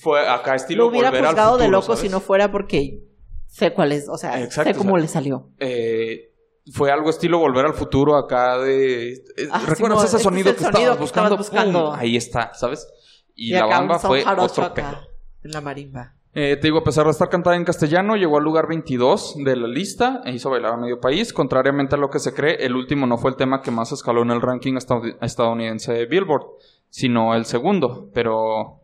fue 0.00 0.28
acá 0.28 0.54
estilo 0.54 0.84
Lo 0.84 0.90
hubiera 0.90 1.10
volver 1.10 1.24
al 1.24 1.30
juzgado 1.30 1.56
de 1.56 1.64
futuro, 1.64 1.70
loco 1.80 1.86
¿sabes? 1.86 2.00
si 2.00 2.08
no 2.08 2.20
fuera 2.20 2.50
porque 2.50 3.00
sé 3.46 3.72
cuál 3.72 3.92
es, 3.92 4.08
o 4.08 4.16
sea, 4.16 4.42
Exacto, 4.42 4.72
sé 4.72 4.78
cómo 4.78 4.92
o 4.94 4.96
sea, 4.96 5.02
le 5.02 5.08
salió. 5.08 5.48
Eh, 5.58 6.30
fue 6.72 6.90
algo 6.90 7.10
estilo 7.10 7.38
volver 7.38 7.66
al 7.66 7.74
futuro 7.74 8.16
acá 8.16 8.58
de... 8.58 9.12
eh, 9.12 9.18
Ah, 9.50 9.62
¿Recuerdas 9.66 9.98
ese 9.98 10.06
este 10.06 10.16
es 10.16 10.22
sonido 10.22 10.52
que 10.52 10.58
sonido 10.64 10.78
estabas 10.78 10.96
que 10.96 11.02
buscando? 11.02 11.34
estabas 11.34 11.38
buscando. 11.38 11.84
¡Pum! 11.90 11.94
Ahí 11.98 12.16
está, 12.16 12.52
¿sabes? 12.54 12.88
Y, 13.34 13.50
Y 13.50 13.52
la 13.52 13.66
bamba 13.66 13.98
fue 13.98 14.24
otro 14.38 14.64
acá. 14.64 15.02
En 15.42 15.50
la 15.50 15.60
marimba. 15.60 16.14
Eh, 16.36 16.56
te 16.56 16.66
digo, 16.66 16.78
a 16.78 16.82
pesar 16.84 17.04
de 17.04 17.10
estar 17.12 17.28
cantada 17.28 17.54
en 17.54 17.64
castellano, 17.64 18.16
llegó 18.16 18.38
al 18.38 18.44
lugar 18.44 18.66
22 18.66 19.36
de 19.44 19.54
la 19.56 19.68
lista 19.68 20.20
e 20.24 20.32
hizo 20.32 20.50
bailar 20.50 20.72
a 20.72 20.76
medio 20.76 20.98
país. 20.98 21.32
Contrariamente 21.32 21.94
a 21.94 21.98
lo 21.98 22.08
que 22.08 22.18
se 22.18 22.32
cree, 22.34 22.56
el 22.64 22.74
último 22.74 23.06
no 23.06 23.18
fue 23.18 23.30
el 23.30 23.36
tema 23.36 23.60
que 23.62 23.70
más 23.70 23.92
escaló 23.92 24.22
en 24.22 24.30
el 24.32 24.40
ranking 24.40 24.72
estad- 24.74 25.16
estadounidense 25.20 25.92
de 25.92 26.06
Billboard, 26.06 26.42
sino 26.88 27.34
el 27.36 27.44
segundo, 27.44 28.10
pero 28.12 28.80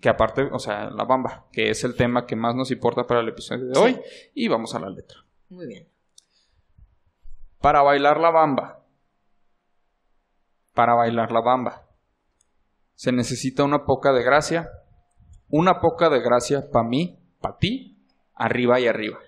que 0.00 0.08
aparte, 0.08 0.48
o 0.50 0.58
sea, 0.58 0.90
la 0.90 1.04
bamba, 1.04 1.46
que 1.52 1.70
es 1.70 1.84
el 1.84 1.94
tema 1.96 2.26
que 2.26 2.34
más 2.36 2.54
nos 2.54 2.70
importa 2.70 3.06
para 3.06 3.20
el 3.20 3.28
episodio 3.28 3.66
de 3.66 3.74
Sí. 3.74 3.80
hoy. 3.80 4.00
Y 4.34 4.48
vamos 4.48 4.74
a 4.74 4.80
la 4.80 4.88
letra. 4.90 5.18
Muy 5.48 5.66
bien. 5.66 5.88
Para 7.60 7.82
bailar 7.82 8.18
la 8.18 8.30
bamba. 8.30 8.84
Para 10.74 10.94
bailar 10.94 11.30
la 11.30 11.40
bamba. 11.40 11.86
Se 12.94 13.12
necesita 13.12 13.62
una 13.64 13.84
poca 13.84 14.12
de 14.12 14.22
gracia. 14.22 14.70
Una 15.48 15.80
poca 15.80 16.08
de 16.08 16.20
gracia 16.20 16.70
para 16.70 16.88
mí, 16.88 17.18
para 17.40 17.58
ti, 17.58 18.02
arriba 18.34 18.80
y 18.80 18.86
arriba. 18.86 19.18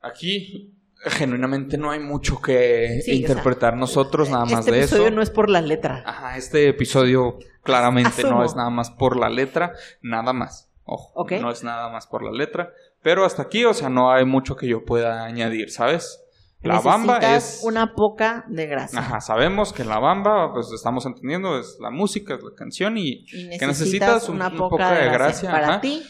Aquí, 0.00 0.79
genuinamente, 1.02 1.78
no 1.78 1.90
hay 1.90 2.00
mucho 2.00 2.40
que 2.40 3.00
Sí, 3.04 3.10
o 3.12 3.14
interpretar 3.14 3.76
nosotros, 3.76 4.28
nada 4.30 4.44
más 4.44 4.60
este 4.60 4.72
de 4.72 4.78
episodio 4.80 5.06
eso. 5.06 5.14
no 5.16 5.22
es 5.22 5.30
por 5.30 5.48
la 5.48 5.60
letra. 5.60 6.02
Ajá, 6.06 6.36
este 6.36 6.68
episodio 6.68 7.38
claramente 7.62 8.22
no 8.24 8.44
es 8.44 8.54
nada 8.54 8.70
más 8.70 8.90
por 8.90 9.16
la 9.16 9.28
letra, 9.28 9.72
nada 10.02 10.32
más. 10.32 10.70
Ojo, 10.84 11.24
no 11.40 11.50
es 11.50 11.62
nada 11.62 11.88
más 11.90 12.06
por 12.06 12.22
la 12.24 12.32
letra. 12.32 12.72
Pero 13.02 13.24
hasta 13.24 13.42
aquí, 13.42 13.64
o 13.64 13.72
sea, 13.72 13.88
no 13.88 14.10
hay 14.12 14.24
mucho 14.24 14.56
que 14.56 14.66
yo 14.66 14.84
pueda 14.84 15.24
añadir, 15.24 15.70
¿sabes? 15.70 16.20
La 16.62 16.80
bamba 16.80 17.14
Necesitas 17.20 17.58
es... 17.60 17.64
una 17.64 17.94
poca 17.94 18.44
de 18.48 18.66
gracia. 18.66 18.98
Ajá, 18.98 19.20
sabemos 19.22 19.72
que 19.72 19.82
la 19.84 19.98
bamba, 19.98 20.52
pues 20.52 20.70
estamos 20.72 21.06
entendiendo, 21.06 21.58
es 21.58 21.78
la 21.80 21.90
música, 21.90 22.34
es 22.34 22.42
la 22.42 22.50
canción 22.54 22.98
y, 22.98 23.24
Y 23.32 23.56
que 23.56 23.66
necesitas 23.66 24.28
un- 24.28 24.34
una 24.36 24.48
un 24.48 24.58
poca 24.58 24.90
de 24.92 25.04
de 25.04 25.10
gracia, 25.10 25.48
gracia, 25.48 25.50
para 25.50 25.68
ajá. 25.68 25.80
ti 25.80 26.02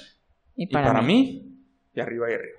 y 0.56 0.66
para, 0.66 1.00
mí. 1.02 1.06
mí, 1.06 1.56
y 1.94 2.00
arriba 2.00 2.28
y 2.30 2.34
arriba. 2.34 2.58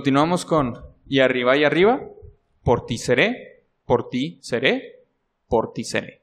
Continuamos 0.00 0.44
con 0.44 0.80
y 1.08 1.18
arriba 1.18 1.56
y 1.56 1.64
arriba, 1.64 2.00
por 2.62 2.86
ti 2.86 2.96
seré, 2.96 3.64
por 3.84 4.08
ti 4.08 4.38
seré, 4.40 5.02
por 5.48 5.72
ti 5.72 5.82
seré. 5.82 6.22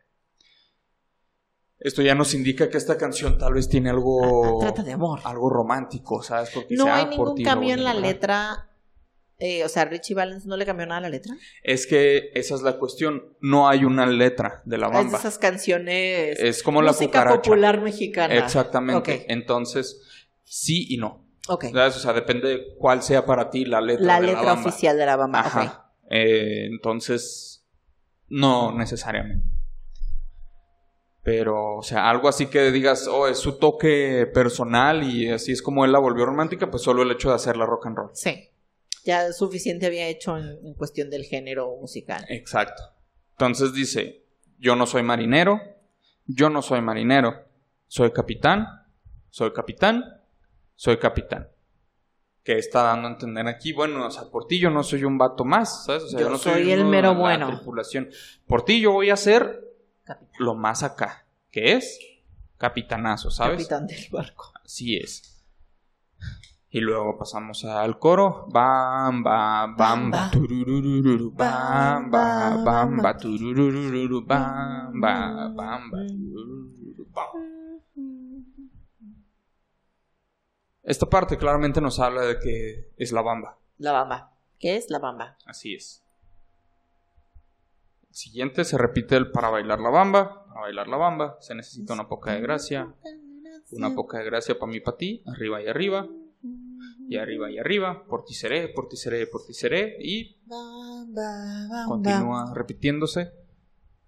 Esto 1.77 2.01
ya 2.01 2.15
nos 2.15 2.33
indica 2.33 2.69
que 2.69 2.77
esta 2.77 2.97
canción 2.97 3.37
tal 3.37 3.55
vez 3.55 3.67
tiene 3.67 3.89
algo, 3.89 4.59
Trata 4.61 4.83
de 4.83 4.93
amor. 4.93 5.19
algo 5.25 5.49
romántico, 5.49 6.23
¿sabes? 6.23 6.49
Porque 6.53 6.75
No 6.77 6.85
hay 6.85 7.07
"Ah, 7.07 7.09
por 7.09 7.17
ningún 7.19 7.35
ti 7.35 7.43
cambio 7.43 7.73
en 7.73 7.83
la 7.83 7.93
lograr". 7.93 8.09
letra. 8.13 8.69
Eh, 9.37 9.65
o 9.65 9.67
sea, 9.67 9.83
Richie 9.83 10.15
Valens 10.15 10.45
no 10.45 10.55
le 10.55 10.65
cambió 10.65 10.85
nada 10.85 10.99
a 10.99 11.01
la 11.01 11.09
letra. 11.09 11.35
Es 11.61 11.87
que 11.87 12.31
esa 12.35 12.55
es 12.55 12.61
la 12.61 12.79
cuestión, 12.79 13.35
no 13.41 13.67
hay 13.67 13.83
una 13.83 14.05
letra 14.05 14.61
de 14.63 14.77
la 14.77 14.85
Es 14.87 14.91
de 14.93 14.97
bamba. 14.97 15.17
esas 15.17 15.37
canciones. 15.37 16.39
Es 16.39 16.63
como 16.63 16.81
la 16.81 16.93
música 16.93 17.07
cucaracha. 17.19 17.41
popular 17.41 17.81
mexicana. 17.81 18.33
Exactamente. 18.33 19.25
Entonces, 19.27 20.01
sí 20.45 20.85
y 20.89 20.95
no. 20.95 21.26
Ok. 21.47 21.65
¿Sabes? 21.71 21.95
O 21.97 21.99
sea, 21.99 22.13
depende 22.13 22.47
de 22.49 22.75
cuál 22.77 23.01
sea 23.01 23.25
para 23.25 23.49
ti 23.49 23.65
la 23.65 23.81
letra 23.81 24.05
La 24.05 24.21
de 24.21 24.27
letra 24.27 24.43
la 24.43 24.53
bamba. 24.53 24.69
oficial 24.69 24.97
de 24.97 25.05
la 25.05 25.15
bamba. 25.15 25.39
Ajá. 25.39 25.91
Eh, 26.09 26.65
entonces, 26.67 27.65
no 28.29 28.71
necesariamente. 28.77 29.47
Pero, 31.23 31.75
o 31.77 31.83
sea, 31.83 32.09
algo 32.09 32.29
así 32.29 32.45
que 32.47 32.71
digas, 32.71 33.07
oh, 33.07 33.27
es 33.27 33.37
su 33.37 33.57
toque 33.57 34.29
personal 34.33 35.03
y 35.03 35.29
así 35.29 35.51
es 35.51 35.61
como 35.61 35.83
él 35.83 35.91
la 35.91 35.99
volvió 35.99 36.25
romántica, 36.25 36.71
pues 36.71 36.83
solo 36.83 37.03
el 37.03 37.11
hecho 37.11 37.29
de 37.29 37.35
hacerla 37.35 37.65
rock 37.65 37.87
and 37.87 37.97
roll. 37.97 38.09
Sí. 38.13 38.49
Ya 39.03 39.31
suficiente 39.33 39.85
había 39.87 40.07
hecho 40.07 40.37
en, 40.37 40.57
en 40.65 40.73
cuestión 40.73 41.09
del 41.09 41.23
género 41.25 41.75
musical. 41.81 42.25
Exacto. 42.29 42.81
Entonces 43.31 43.73
dice, 43.73 44.25
yo 44.57 44.75
no 44.77 44.85
soy 44.85 45.03
marinero, 45.03 45.59
yo 46.25 46.49
no 46.49 46.61
soy 46.61 46.81
marinero, 46.81 47.33
soy 47.87 48.11
capitán, 48.11 48.65
soy 49.29 49.51
capitán, 49.51 50.16
soy 50.77 50.97
capitán. 50.97 51.49
Que 52.43 52.57
está 52.57 52.83
dando 52.83 53.09
a 53.09 53.11
entender 53.11 53.45
aquí, 53.47 53.73
bueno, 53.73 54.07
o 54.07 54.09
sea, 54.11 54.29
por 54.31 54.47
ti 54.47 54.57
yo 54.57 54.69
no 54.69 54.81
soy 54.81 55.03
un 55.03 55.17
vato 55.17 55.43
más, 55.43 55.83
¿sabes? 55.83 56.03
O 56.03 56.07
sea, 56.07 56.19
Yo 56.21 56.29
no 56.29 56.37
soy 56.37 56.71
el 56.71 56.79
uno 56.79 56.85
de 56.91 56.95
mero 56.95 57.11
la 57.13 57.19
bueno. 57.19 57.47
tripulación. 57.49 58.07
Por 58.47 58.63
ti 58.63 58.79
yo 58.79 58.93
voy 58.93 59.09
a 59.09 59.17
ser 59.17 59.65
Capitán. 60.05 60.29
lo 60.39 60.55
más 60.55 60.81
acá, 60.83 61.25
que 61.51 61.73
es 61.73 61.99
capitanazo, 62.57 63.29
¿sabes? 63.31 63.57
Capitán 63.67 63.85
del 63.87 63.99
barco. 64.09 64.53
Así 64.63 64.95
es. 64.95 65.33
Y 66.69 66.79
luego 66.79 67.17
pasamos 67.17 67.65
al 67.65 67.99
coro. 67.99 68.45
Bam, 68.49 69.23
bam, 69.23 69.75
bam, 69.75 70.11
ba, 70.11 70.29
tururururu, 70.31 71.31
bam, 71.31 72.09
ba, 72.11 72.49
Bam, 72.51 72.63
bam, 72.63 72.63
bam. 72.63 72.97
ba, 73.03 73.17
tururururu, 73.17 74.25
bam, 74.25 75.01
ba, 75.01 75.51
bam, 75.53 75.91
ba, 75.91 75.97
tururururu, 76.07 77.05
bam. 77.11 77.66
Esta 80.87 81.05
parte 81.05 81.37
claramente 81.37 81.81
nos 81.81 81.99
habla 81.99 82.21
de 82.21 82.39
que 82.39 82.93
es 82.95 83.11
la 83.11 83.21
bamba. 83.21 83.57
La 83.77 83.91
bamba. 83.91 84.31
¿Qué 84.57 84.77
es 84.77 84.89
la 84.89 84.99
bamba? 84.99 85.37
Así 85.45 85.75
es. 85.75 86.01
El 88.07 88.15
siguiente 88.15 88.63
se 88.63 88.77
repite 88.77 89.17
el 89.17 89.29
para 89.31 89.49
bailar 89.49 89.81
la 89.81 89.89
bamba. 89.89 90.45
Para 90.47 90.61
bailar 90.61 90.87
la 90.87 90.95
bamba 90.95 91.37
se 91.41 91.55
necesita 91.55 91.93
una 91.93 92.07
poca 92.07 92.31
de 92.31 92.39
gracia. 92.39 92.95
Una 93.73 93.93
poca 93.93 94.19
de 94.19 94.23
gracia 94.23 94.57
para 94.57 94.71
mí, 94.71 94.79
para 94.79 94.95
ti. 94.95 95.21
Arriba 95.25 95.61
y 95.61 95.67
arriba. 95.67 96.07
Y 97.09 97.17
arriba 97.17 97.51
y 97.51 97.59
arriba. 97.59 98.05
Por 98.07 98.23
ti 98.23 98.33
seré, 98.33 98.69
por 98.69 98.87
ti 98.87 98.95
seré, 98.95 99.27
por 99.27 99.45
ti 99.45 99.53
seré. 99.53 99.97
Y 99.99 100.39
continúa 101.85 102.53
repitiéndose 102.55 103.33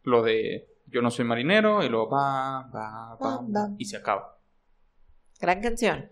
lo 0.03 0.23
de 0.23 0.77
yo 0.85 1.01
no 1.01 1.11
soy 1.11 1.25
marinero. 1.25 1.83
Y 1.83 1.89
luego 1.89 2.09
va, 2.09 2.69
va, 2.73 3.15
va, 3.15 3.35
Bam, 3.35 3.51
bam. 3.51 3.75
Y 3.77 3.83
se 3.83 3.97
acaba. 3.97 4.39
Gran 5.41 5.61
canción. 5.61 6.09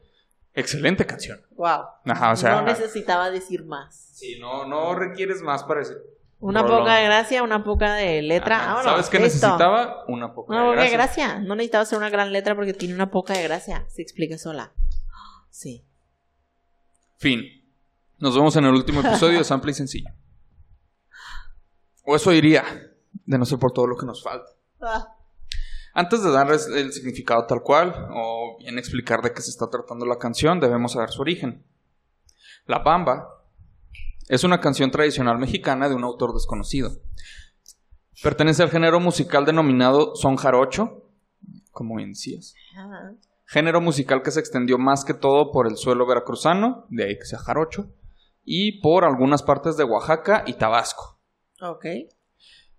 Excelente 0.57 1.05
canción. 1.05 1.39
Wow. 1.51 1.83
Ajá, 2.05 2.31
o 2.31 2.35
sea- 2.35 2.55
no 2.55 2.61
necesitaba 2.63 3.29
decir 3.29 3.63
más. 3.65 4.09
Sí, 4.13 4.37
no, 4.39 4.65
no 4.65 4.95
requieres 4.95 5.41
más 5.41 5.63
para 5.63 5.81
decir. 5.81 5.97
Una 6.39 6.61
Rolón. 6.61 6.79
poca 6.79 6.95
de 6.95 7.05
gracia, 7.05 7.43
una 7.43 7.63
poca 7.63 7.93
de 7.95 8.21
letra. 8.21 8.57
Ajá. 8.57 8.69
Ah, 8.69 8.73
bueno, 8.75 8.89
¿Sabes 8.89 9.09
qué 9.09 9.19
listo. 9.19 9.47
necesitaba? 9.47 10.03
Una 10.07 10.33
poca 10.33 10.53
Una 10.53 10.63
de 10.63 10.69
poca 10.69 10.81
de 10.83 10.89
gracia. 10.89 11.27
gracia. 11.27 11.39
No 11.47 11.55
necesitaba 11.55 11.85
ser 11.85 11.97
una 11.99 12.09
gran 12.09 12.31
letra 12.31 12.55
porque 12.55 12.73
tiene 12.73 12.93
una 12.95 13.09
poca 13.11 13.33
de 13.33 13.43
gracia. 13.43 13.85
Se 13.87 14.01
explica 14.01 14.37
sola. 14.37 14.71
Sí. 15.49 15.83
Fin. 17.17 17.41
Nos 18.19 18.35
vemos 18.35 18.55
en 18.55 18.65
el 18.65 18.73
último 18.73 19.01
episodio 19.01 19.37
de 19.39 19.43
Sample 19.43 19.71
y 19.71 19.75
Sencillo. 19.75 20.09
O 22.03 22.15
eso 22.15 22.31
iría, 22.33 22.63
de 23.25 23.37
no 23.37 23.45
ser 23.45 23.59
por 23.59 23.71
todo 23.73 23.85
lo 23.87 23.95
que 23.97 24.05
nos 24.05 24.23
falta. 24.23 24.49
Ah, 24.81 25.07
Antes 25.97 26.21
de 26.21 26.29
darles 26.29 26.67
el 26.67 26.93
significado 26.93 27.47
tal 27.47 27.63
cual, 27.63 28.09
o 28.11 28.59
bien 28.59 28.77
explicar 28.77 29.23
de 29.23 29.33
qué 29.33 29.41
se 29.41 29.49
está 29.49 29.67
tratando 29.67 30.05
la 30.05 30.19
canción, 30.19 30.59
debemos 30.59 30.91
saber 30.91 31.09
su 31.09 31.23
origen. 31.23 31.65
La 32.67 32.83
Bamba 32.83 33.43
es 34.27 34.43
una 34.43 34.59
canción 34.59 34.91
tradicional 34.91 35.39
mexicana 35.39 35.89
de 35.89 35.95
un 35.95 36.03
autor 36.03 36.35
desconocido. 36.35 36.91
Pertenece 38.21 38.61
al 38.61 38.69
género 38.69 38.99
musical 38.99 39.43
denominado 39.43 40.15
son 40.15 40.35
jarocho, 40.35 41.09
como 41.71 41.97
ah, 41.97 43.11
Género 43.45 43.81
musical 43.81 44.21
que 44.21 44.29
se 44.29 44.39
extendió 44.39 44.77
más 44.77 45.03
que 45.03 45.15
todo 45.15 45.51
por 45.51 45.65
el 45.65 45.77
suelo 45.77 46.05
veracruzano, 46.05 46.85
de 46.89 47.05
ahí 47.05 47.17
que 47.17 47.25
sea 47.25 47.39
jarocho, 47.39 47.91
y 48.43 48.81
por 48.81 49.03
algunas 49.03 49.41
partes 49.41 49.77
de 49.77 49.83
Oaxaca 49.83 50.43
y 50.45 50.53
Tabasco. 50.53 51.19
ok. 51.59 51.85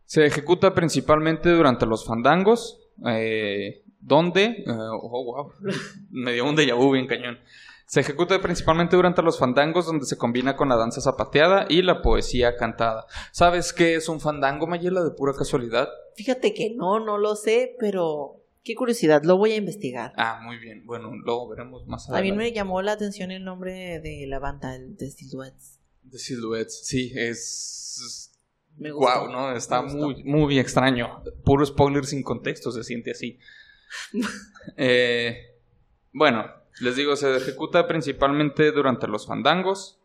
Se 0.05 0.25
ejecuta 0.25 0.73
principalmente 0.73 1.51
durante 1.51 1.85
los 1.85 2.07
fandangos, 2.07 2.78
eh, 3.07 3.83
donde... 4.01 4.45
eh, 4.45 4.65
oh, 4.69 5.25
wow, 5.25 5.53
me 6.11 6.33
dio 6.33 6.45
un 6.45 6.57
déjà 6.57 6.75
vu 6.75 6.93
bien 6.93 7.07
cañón. 7.07 7.39
Se 7.87 8.01
ejecuta 8.01 8.39
principalmente 8.43 8.97
durante 8.97 9.23
los 9.23 9.39
fandangos, 9.39 9.87
donde 9.87 10.05
se 10.05 10.19
combina 10.19 10.57
con 10.57 10.69
la 10.69 10.77
danza 10.77 11.01
zapateada 11.01 11.65
y 11.71 11.81
la 11.81 12.03
poesía 12.03 12.55
cantada. 12.57 13.07
¿Sabes 13.33 13.73
qué 13.73 13.95
es 13.95 14.11
un 14.11 14.21
fandango, 14.21 14.67
Mayela, 14.67 15.03
de 15.03 15.11
pura 15.13 15.33
casualidad? 15.33 15.89
Fíjate 16.15 16.53
que 16.53 16.75
no, 16.77 17.01
no 17.01 17.17
lo 17.17 17.35
sé, 17.35 17.77
pero 17.81 18.43
qué 18.63 18.75
curiosidad, 18.75 19.23
lo 19.25 19.39
voy 19.39 19.53
a 19.53 19.57
investigar. 19.57 20.13
Ah, 20.19 20.39
muy 20.45 20.59
bien. 20.59 20.85
Bueno, 20.85 21.13
luego 21.25 21.49
veremos 21.49 21.87
más 21.87 22.11
A 22.11 22.13
mí 22.13 22.19
adelante. 22.19 22.45
me 22.45 22.53
llamó 22.53 22.83
la 22.83 22.93
atención 22.93 23.31
el 23.31 23.43
nombre 23.43 24.01
de 24.01 24.27
la 24.29 24.39
banda, 24.39 24.77
el 24.77 24.95
de 24.99 25.11
Silhouettes. 25.11 25.81
The 26.11 26.19
Silhouettes, 26.19 26.87
sí, 26.87 27.13
es... 27.17 28.33
Me. 28.77 28.93
Wow, 28.93 29.31
¿no? 29.33 29.57
Está 29.57 29.81
muy, 29.83 30.23
muy 30.25 30.59
extraño. 30.59 31.23
Puro 31.49 31.65
spoiler 31.65 32.05
sin 32.05 32.23
contexto 32.23 32.71
se 32.71 32.85
siente 32.85 33.11
así. 33.13 33.39
Eh, 34.77 35.57
bueno, 36.13 36.45
les 36.81 36.95
digo, 36.97 37.17
se 37.17 37.35
ejecuta 37.37 37.87
principalmente 37.87 38.71
durante 38.71 39.09
los 39.09 39.27
fandangos, 39.27 39.99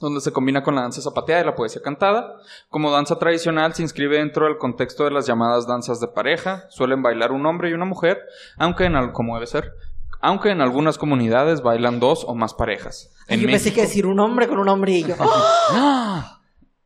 donde 0.00 0.20
se 0.20 0.32
combina 0.32 0.64
con 0.64 0.74
la 0.74 0.80
danza 0.82 1.00
zapateada 1.00 1.42
y 1.42 1.44
la 1.46 1.54
poesía 1.54 1.82
cantada. 1.82 2.34
Como 2.68 2.90
danza 2.90 3.20
tradicional, 3.20 3.74
se 3.74 3.82
inscribe 3.82 4.18
dentro 4.18 4.46
del 4.46 4.58
contexto 4.58 5.04
de 5.04 5.12
las 5.12 5.26
llamadas 5.28 5.68
danzas 5.68 6.00
de 6.00 6.08
pareja. 6.08 6.66
Suelen 6.70 7.00
bailar 7.02 7.30
un 7.30 7.46
hombre 7.46 7.70
y 7.70 7.74
una 7.74 7.84
mujer, 7.84 8.18
aunque 8.58 8.86
en 8.86 8.96
al- 8.96 9.12
como 9.12 9.34
debe 9.34 9.46
ser. 9.46 9.72
Aunque 10.20 10.50
en 10.50 10.60
algunas 10.60 10.98
comunidades 10.98 11.62
bailan 11.62 12.00
dos 12.00 12.24
o 12.26 12.34
más 12.34 12.54
parejas. 12.54 13.14
En 13.28 13.38
yo 13.40 13.46
pensé 13.46 13.66
México- 13.70 13.76
que 13.76 13.82
decir 13.82 14.06
un 14.06 14.18
hombre 14.18 14.48
con 14.48 14.58
un 14.58 14.68
hombre 14.68 14.92
y 14.92 15.04
yo. 15.04 15.14
¡ah! 15.20 16.41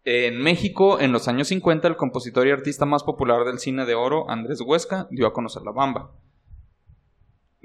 En 0.08 0.40
México, 0.40 1.00
en 1.00 1.10
los 1.10 1.26
años 1.26 1.48
50, 1.48 1.88
el 1.88 1.96
compositor 1.96 2.46
y 2.46 2.52
artista 2.52 2.86
más 2.86 3.02
popular 3.02 3.44
del 3.44 3.58
cine 3.58 3.84
de 3.84 3.96
oro, 3.96 4.30
Andrés 4.30 4.60
Huesca, 4.60 5.08
dio 5.10 5.26
a 5.26 5.32
conocer 5.32 5.62
la 5.62 5.72
bamba. 5.72 6.12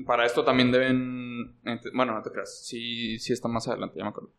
Para 0.07 0.25
esto 0.25 0.43
también 0.43 0.71
deben... 0.71 1.61
Bueno, 1.93 2.15
no 2.15 2.23
te 2.23 2.31
creas. 2.31 2.65
Sí, 2.65 3.19
sí 3.19 3.31
está 3.31 3.47
más 3.47 3.67
adelante, 3.67 3.99
ya 3.99 4.05
me 4.05 4.09
acuerdo. 4.09 4.31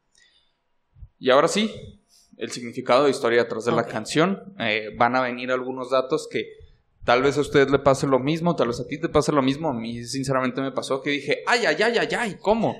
Y 1.21 1.31
ahora 1.31 1.47
sí, 1.47 2.03
el 2.39 2.51
significado 2.51 3.05
de 3.05 3.11
historia 3.11 3.45
detrás 3.45 3.67
de 3.67 3.73
la 3.73 3.87
canción. 3.87 4.53
Eh, 4.59 4.91
van 4.99 5.15
a 5.15 5.21
venir 5.21 5.53
algunos 5.53 5.91
datos 5.91 6.27
que 6.29 6.49
tal 7.05 7.23
vez 7.23 7.39
a 7.39 7.43
usted 7.43 7.69
le 7.69 7.79
pase 7.79 8.09
lo 8.09 8.19
mismo, 8.19 8.57
tal 8.57 8.67
vez 8.67 8.81
a 8.81 8.87
ti 8.89 8.99
te 8.99 9.11
pase 9.11 9.31
lo 9.31 9.43
mismo. 9.43 9.69
A 9.69 9.75
mí, 9.75 10.03
sinceramente, 10.03 10.61
me 10.61 10.73
pasó 10.73 11.03
que 11.03 11.11
dije, 11.11 11.45
¡ay, 11.47 11.67
ay, 11.67 11.77
ay, 11.81 11.99
ay, 11.99 12.09
ay! 12.19 12.37
¿Cómo? 12.41 12.75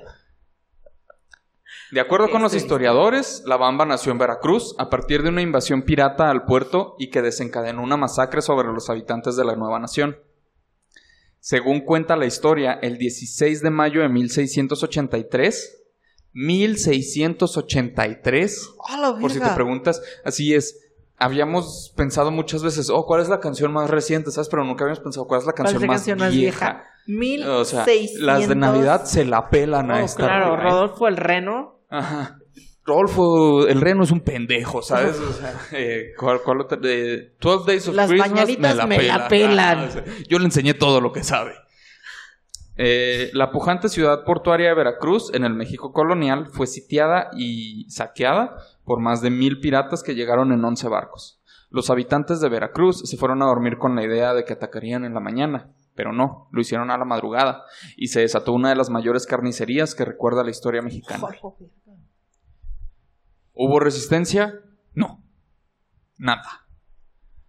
De 1.93 1.99
acuerdo 2.01 2.29
con 2.31 2.41
los 2.41 2.53
Este- 2.53 2.65
historiadores, 2.65 3.43
la 3.45 3.55
Bamba 3.57 3.85
nació 3.85 4.11
en 4.11 4.17
Veracruz 4.17 4.73
a 4.79 4.89
partir 4.89 5.21
de 5.21 5.29
una 5.29 5.43
invasión 5.43 5.83
pirata 5.83 6.31
al 6.31 6.43
puerto 6.45 6.95
y 6.97 7.11
que 7.11 7.21
desencadenó 7.21 7.83
una 7.83 7.97
masacre 7.97 8.41
sobre 8.41 8.69
los 8.73 8.89
habitantes 8.89 9.35
de 9.35 9.45
la 9.45 9.55
nueva 9.55 9.77
nación. 9.79 10.17
Según 11.39 11.81
cuenta 11.81 12.15
la 12.15 12.25
historia, 12.25 12.79
el 12.81 12.97
16 12.97 13.61
de 13.61 13.69
mayo 13.69 14.01
de 14.01 14.09
1683, 14.09 15.83
1683, 16.31 18.69
¡A 18.89 18.97
la 18.97 19.15
por 19.19 19.31
si 19.31 19.39
te 19.39 19.49
preguntas, 19.49 20.01
así 20.25 20.55
es. 20.55 20.79
Habíamos 21.17 21.93
pensado 21.95 22.31
muchas 22.31 22.63
veces, 22.63 22.89
oh, 22.89 23.05
¿cuál 23.05 23.21
es 23.21 23.29
la 23.29 23.39
canción 23.39 23.71
más 23.71 23.87
reciente? 23.89 24.31
¿Sabes? 24.31 24.49
Pero 24.49 24.63
nunca 24.63 24.83
habíamos 24.83 24.99
pensado 25.03 25.27
cuál 25.27 25.41
es 25.41 25.45
la 25.45 25.53
¿Cuál 25.53 25.67
es 25.67 25.73
canción, 25.73 25.87
más, 25.87 25.97
canción 25.97 26.17
más 26.19 26.31
vieja. 26.33 26.83
vieja? 27.05 27.51
O 27.59 27.65
sea, 27.65 27.85
1600. 27.85 28.21
las 28.25 28.47
de 28.47 28.55
Navidad 28.55 29.05
se 29.05 29.25
la 29.25 29.49
pelan 29.49 29.91
a 29.91 30.01
Oh, 30.01 30.05
esta. 30.05 30.23
claro, 30.25 30.55
¿eh? 30.55 30.63
Rodolfo 30.63 31.07
el 31.07 31.17
Reno. 31.17 31.72
Ajá. 31.93 32.39
Rodolfo, 32.85 33.67
el 33.67 33.79
reno 33.79 34.03
es 34.03 34.11
un 34.11 34.19
pendejo, 34.19 34.81
¿sabes? 34.81 35.17
O 35.19 35.31
sea, 35.31 35.55
eh, 35.71 36.07
¿cuál, 36.17 36.41
cuál 36.43 36.61
otra? 36.61 36.77
De 36.77 37.35
12 37.39 37.65
Days 37.65 37.87
of 37.87 37.95
Las 37.95 38.09
Christmas 38.09 38.31
mañanitas 38.31 38.87
me 38.87 39.03
la 39.03 39.27
pelan. 39.27 39.77
Ajá, 39.77 39.87
o 39.87 39.91
sea, 39.91 40.03
yo 40.27 40.39
le 40.39 40.45
enseñé 40.45 40.73
todo 40.73 40.99
lo 40.99 41.13
que 41.13 41.23
sabe. 41.23 41.53
Eh, 42.75 43.29
la 43.33 43.51
pujante 43.51 43.87
ciudad 43.87 44.23
portuaria 44.25 44.69
de 44.69 44.75
Veracruz, 44.75 45.31
en 45.33 45.45
el 45.45 45.53
México 45.53 45.93
colonial, 45.93 46.47
fue 46.47 46.65
sitiada 46.65 47.29
y 47.37 47.85
saqueada 47.89 48.57
por 48.83 48.99
más 48.99 49.21
de 49.21 49.29
mil 49.29 49.59
piratas 49.59 50.01
que 50.01 50.15
llegaron 50.15 50.51
en 50.51 50.65
11 50.65 50.89
barcos. 50.89 51.39
Los 51.69 51.89
habitantes 51.89 52.41
de 52.41 52.49
Veracruz 52.49 53.01
se 53.05 53.17
fueron 53.17 53.41
a 53.43 53.45
dormir 53.45 53.77
con 53.77 53.95
la 53.95 54.03
idea 54.03 54.33
de 54.33 54.43
que 54.43 54.53
atacarían 54.53 55.05
en 55.05 55.13
la 55.13 55.19
mañana, 55.19 55.71
pero 55.95 56.11
no, 56.11 56.49
lo 56.51 56.61
hicieron 56.61 56.91
a 56.91 56.97
la 56.97 57.05
madrugada 57.05 57.63
y 57.95 58.07
se 58.07 58.21
desató 58.21 58.53
una 58.53 58.69
de 58.69 58.75
las 58.75 58.89
mayores 58.89 59.25
carnicerías 59.25 59.95
que 59.95 60.05
recuerda 60.05 60.43
la 60.43 60.51
historia 60.51 60.81
mexicana. 60.81 61.27
¿Hubo 63.53 63.79
resistencia? 63.79 64.59
No. 64.93 65.23
Nada. 66.17 66.67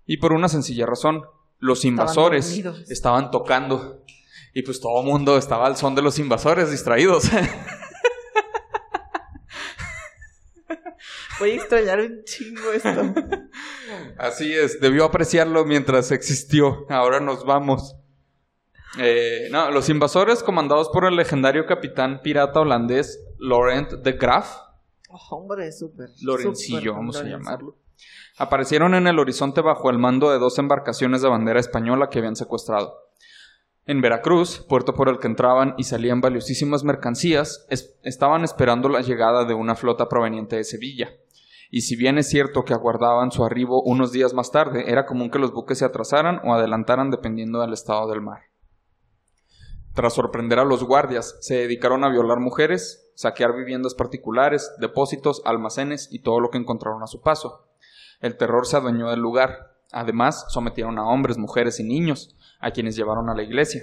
Y 0.06 0.18
por 0.18 0.32
una 0.32 0.48
sencilla 0.48 0.86
razón. 0.86 1.22
Los 1.58 1.84
invasores 1.84 2.62
estaban 2.90 3.30
tocando. 3.30 4.04
Y 4.52 4.62
pues 4.62 4.80
todo 4.80 5.00
el 5.00 5.06
mundo 5.06 5.38
estaba 5.38 5.66
al 5.66 5.76
son 5.76 5.94
de 5.94 6.02
los 6.02 6.18
invasores 6.18 6.70
distraídos. 6.70 7.30
Voy 11.40 11.50
a 11.50 11.54
extrañar 11.54 12.00
un 12.00 12.22
chingo 12.24 12.72
esto. 12.72 13.14
Así 14.18 14.52
es, 14.52 14.80
debió 14.80 15.04
apreciarlo 15.04 15.64
mientras 15.64 16.10
existió. 16.12 16.86
Ahora 16.88 17.20
nos 17.20 17.44
vamos. 17.44 17.96
Eh, 18.98 19.48
no, 19.50 19.70
los 19.70 19.88
invasores, 19.88 20.42
comandados 20.42 20.88
por 20.90 21.04
el 21.04 21.16
legendario 21.16 21.66
capitán 21.66 22.20
pirata 22.22 22.60
holandés 22.60 23.18
Laurent 23.38 23.90
de 23.90 24.12
Graaf, 24.12 24.54
Oh, 25.16 25.36
hombre, 25.36 25.70
súper. 25.70 26.10
Lorencillo, 26.22 26.92
vamos 26.94 27.16
a 27.16 27.22
llamarlo. 27.24 27.76
Aparecieron 28.36 28.94
en 28.94 29.06
el 29.06 29.20
horizonte 29.20 29.60
bajo 29.60 29.88
el 29.90 29.98
mando 29.98 30.32
de 30.32 30.38
dos 30.40 30.58
embarcaciones 30.58 31.22
de 31.22 31.28
bandera 31.28 31.60
española 31.60 32.08
que 32.10 32.18
habían 32.18 32.34
secuestrado. 32.34 32.98
En 33.86 34.00
Veracruz, 34.00 34.64
puerto 34.68 34.94
por 34.94 35.08
el 35.08 35.18
que 35.20 35.28
entraban 35.28 35.74
y 35.78 35.84
salían 35.84 36.20
valiosísimas 36.20 36.82
mercancías, 36.82 37.64
es- 37.70 37.94
estaban 38.02 38.42
esperando 38.42 38.88
la 38.88 39.02
llegada 39.02 39.44
de 39.44 39.54
una 39.54 39.76
flota 39.76 40.08
proveniente 40.08 40.56
de 40.56 40.64
Sevilla. 40.64 41.10
Y 41.70 41.82
si 41.82 41.94
bien 41.94 42.18
es 42.18 42.28
cierto 42.28 42.64
que 42.64 42.72
aguardaban 42.74 43.30
su 43.30 43.44
arribo 43.44 43.82
unos 43.82 44.10
días 44.10 44.34
más 44.34 44.50
tarde, 44.50 44.90
era 44.90 45.06
común 45.06 45.30
que 45.30 45.38
los 45.38 45.52
buques 45.52 45.78
se 45.78 45.84
atrasaran 45.84 46.40
o 46.44 46.54
adelantaran 46.54 47.10
dependiendo 47.12 47.60
del 47.60 47.72
estado 47.72 48.08
del 48.08 48.20
mar. 48.20 48.40
Tras 49.94 50.14
sorprender 50.14 50.58
a 50.58 50.64
los 50.64 50.82
guardias, 50.82 51.36
se 51.40 51.54
dedicaron 51.54 52.02
a 52.04 52.08
violar 52.10 52.40
mujeres, 52.40 53.03
saquear 53.14 53.54
viviendas 53.54 53.94
particulares, 53.94 54.72
depósitos, 54.80 55.42
almacenes 55.44 56.08
y 56.10 56.20
todo 56.20 56.40
lo 56.40 56.50
que 56.50 56.58
encontraron 56.58 57.02
a 57.02 57.06
su 57.06 57.20
paso. 57.22 57.66
El 58.20 58.36
terror 58.36 58.66
se 58.66 58.76
adueñó 58.76 59.10
del 59.10 59.20
lugar. 59.20 59.76
Además, 59.92 60.46
sometieron 60.48 60.98
a 60.98 61.06
hombres, 61.06 61.38
mujeres 61.38 61.78
y 61.80 61.84
niños, 61.84 62.34
a 62.60 62.70
quienes 62.72 62.96
llevaron 62.96 63.28
a 63.30 63.34
la 63.34 63.42
iglesia. 63.42 63.82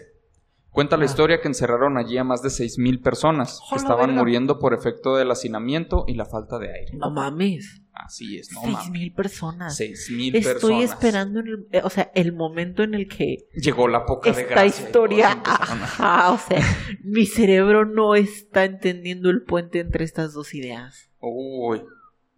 Cuenta 0.71 0.95
la 0.97 1.03
Ah. 1.03 1.05
historia 1.05 1.41
que 1.41 1.47
encerraron 1.49 1.97
allí 1.97 2.17
a 2.17 2.23
más 2.23 2.41
de 2.41 2.49
6.000 2.49 3.01
personas 3.01 3.59
que 3.69 3.75
¡Hola, 3.75 3.81
estaban 3.81 4.15
muriendo 4.15 4.57
por 4.59 4.73
efecto 4.73 5.15
del 5.15 5.31
hacinamiento 5.31 6.05
y 6.07 6.13
la 6.15 6.25
falta 6.25 6.59
de 6.59 6.71
aire. 6.73 6.93
No 6.97 7.11
mames. 7.11 7.80
Así 7.93 8.37
es, 8.37 8.51
no 8.53 8.61
Seis 8.61 8.89
mil 8.89 9.13
personas. 9.13 9.79
6.000 9.79 10.35
Estoy 10.35 10.53
personas. 10.53 10.83
esperando, 10.91 11.39
en 11.41 11.47
el, 11.47 11.67
eh, 11.71 11.81
o 11.83 11.89
sea, 11.89 12.09
el 12.15 12.31
momento 12.33 12.83
en 12.83 12.93
el 12.93 13.07
que 13.07 13.47
Llegó 13.53 13.87
la 13.87 14.05
poca 14.05 14.31
de 14.31 14.41
esta 14.41 14.53
gracia. 14.55 14.81
y 14.81 14.85
historia, 14.85 15.41
ajá, 15.45 16.31
o 16.31 16.37
sea, 16.37 16.61
mi 17.03 17.25
cerebro 17.25 17.85
no 17.85 18.15
está 18.15 18.63
entendiendo 18.65 19.29
el 19.29 19.43
puente 19.43 19.79
entre 19.79 20.05
estas 20.05 20.33
dos 20.33 20.53
ideas. 20.53 21.09
Uy, 21.19 21.83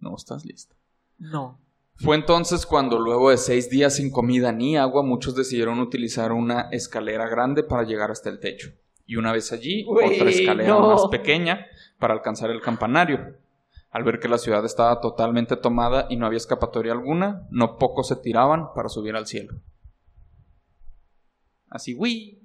no 0.00 0.16
estás 0.16 0.44
listo. 0.44 0.74
No. 1.18 1.60
Fue 1.96 2.16
entonces 2.16 2.66
cuando 2.66 2.98
luego 2.98 3.30
de 3.30 3.36
seis 3.38 3.70
días 3.70 3.94
sin 3.96 4.10
comida 4.10 4.50
ni 4.50 4.76
agua, 4.76 5.04
muchos 5.04 5.36
decidieron 5.36 5.78
utilizar 5.78 6.32
una 6.32 6.62
escalera 6.72 7.28
grande 7.28 7.62
para 7.62 7.84
llegar 7.84 8.10
hasta 8.10 8.28
el 8.28 8.40
techo. 8.40 8.70
Y 9.06 9.16
una 9.16 9.32
vez 9.32 9.52
allí, 9.52 9.84
Güey, 9.84 10.16
otra 10.16 10.30
escalera 10.30 10.68
no. 10.68 10.88
más 10.90 11.06
pequeña 11.10 11.66
para 12.00 12.14
alcanzar 12.14 12.50
el 12.50 12.60
campanario. 12.60 13.36
Al 13.94 14.02
ver 14.02 14.18
que 14.18 14.26
la 14.26 14.38
ciudad 14.38 14.64
estaba 14.64 15.00
totalmente 15.00 15.56
tomada 15.56 16.08
y 16.10 16.16
no 16.16 16.26
había 16.26 16.38
escapatoria 16.38 16.90
alguna, 16.90 17.46
no 17.50 17.78
pocos 17.78 18.08
se 18.08 18.16
tiraban 18.16 18.74
para 18.74 18.88
subir 18.88 19.14
al 19.14 19.28
cielo. 19.28 19.54
Así, 21.70 21.94
uy. 21.96 22.44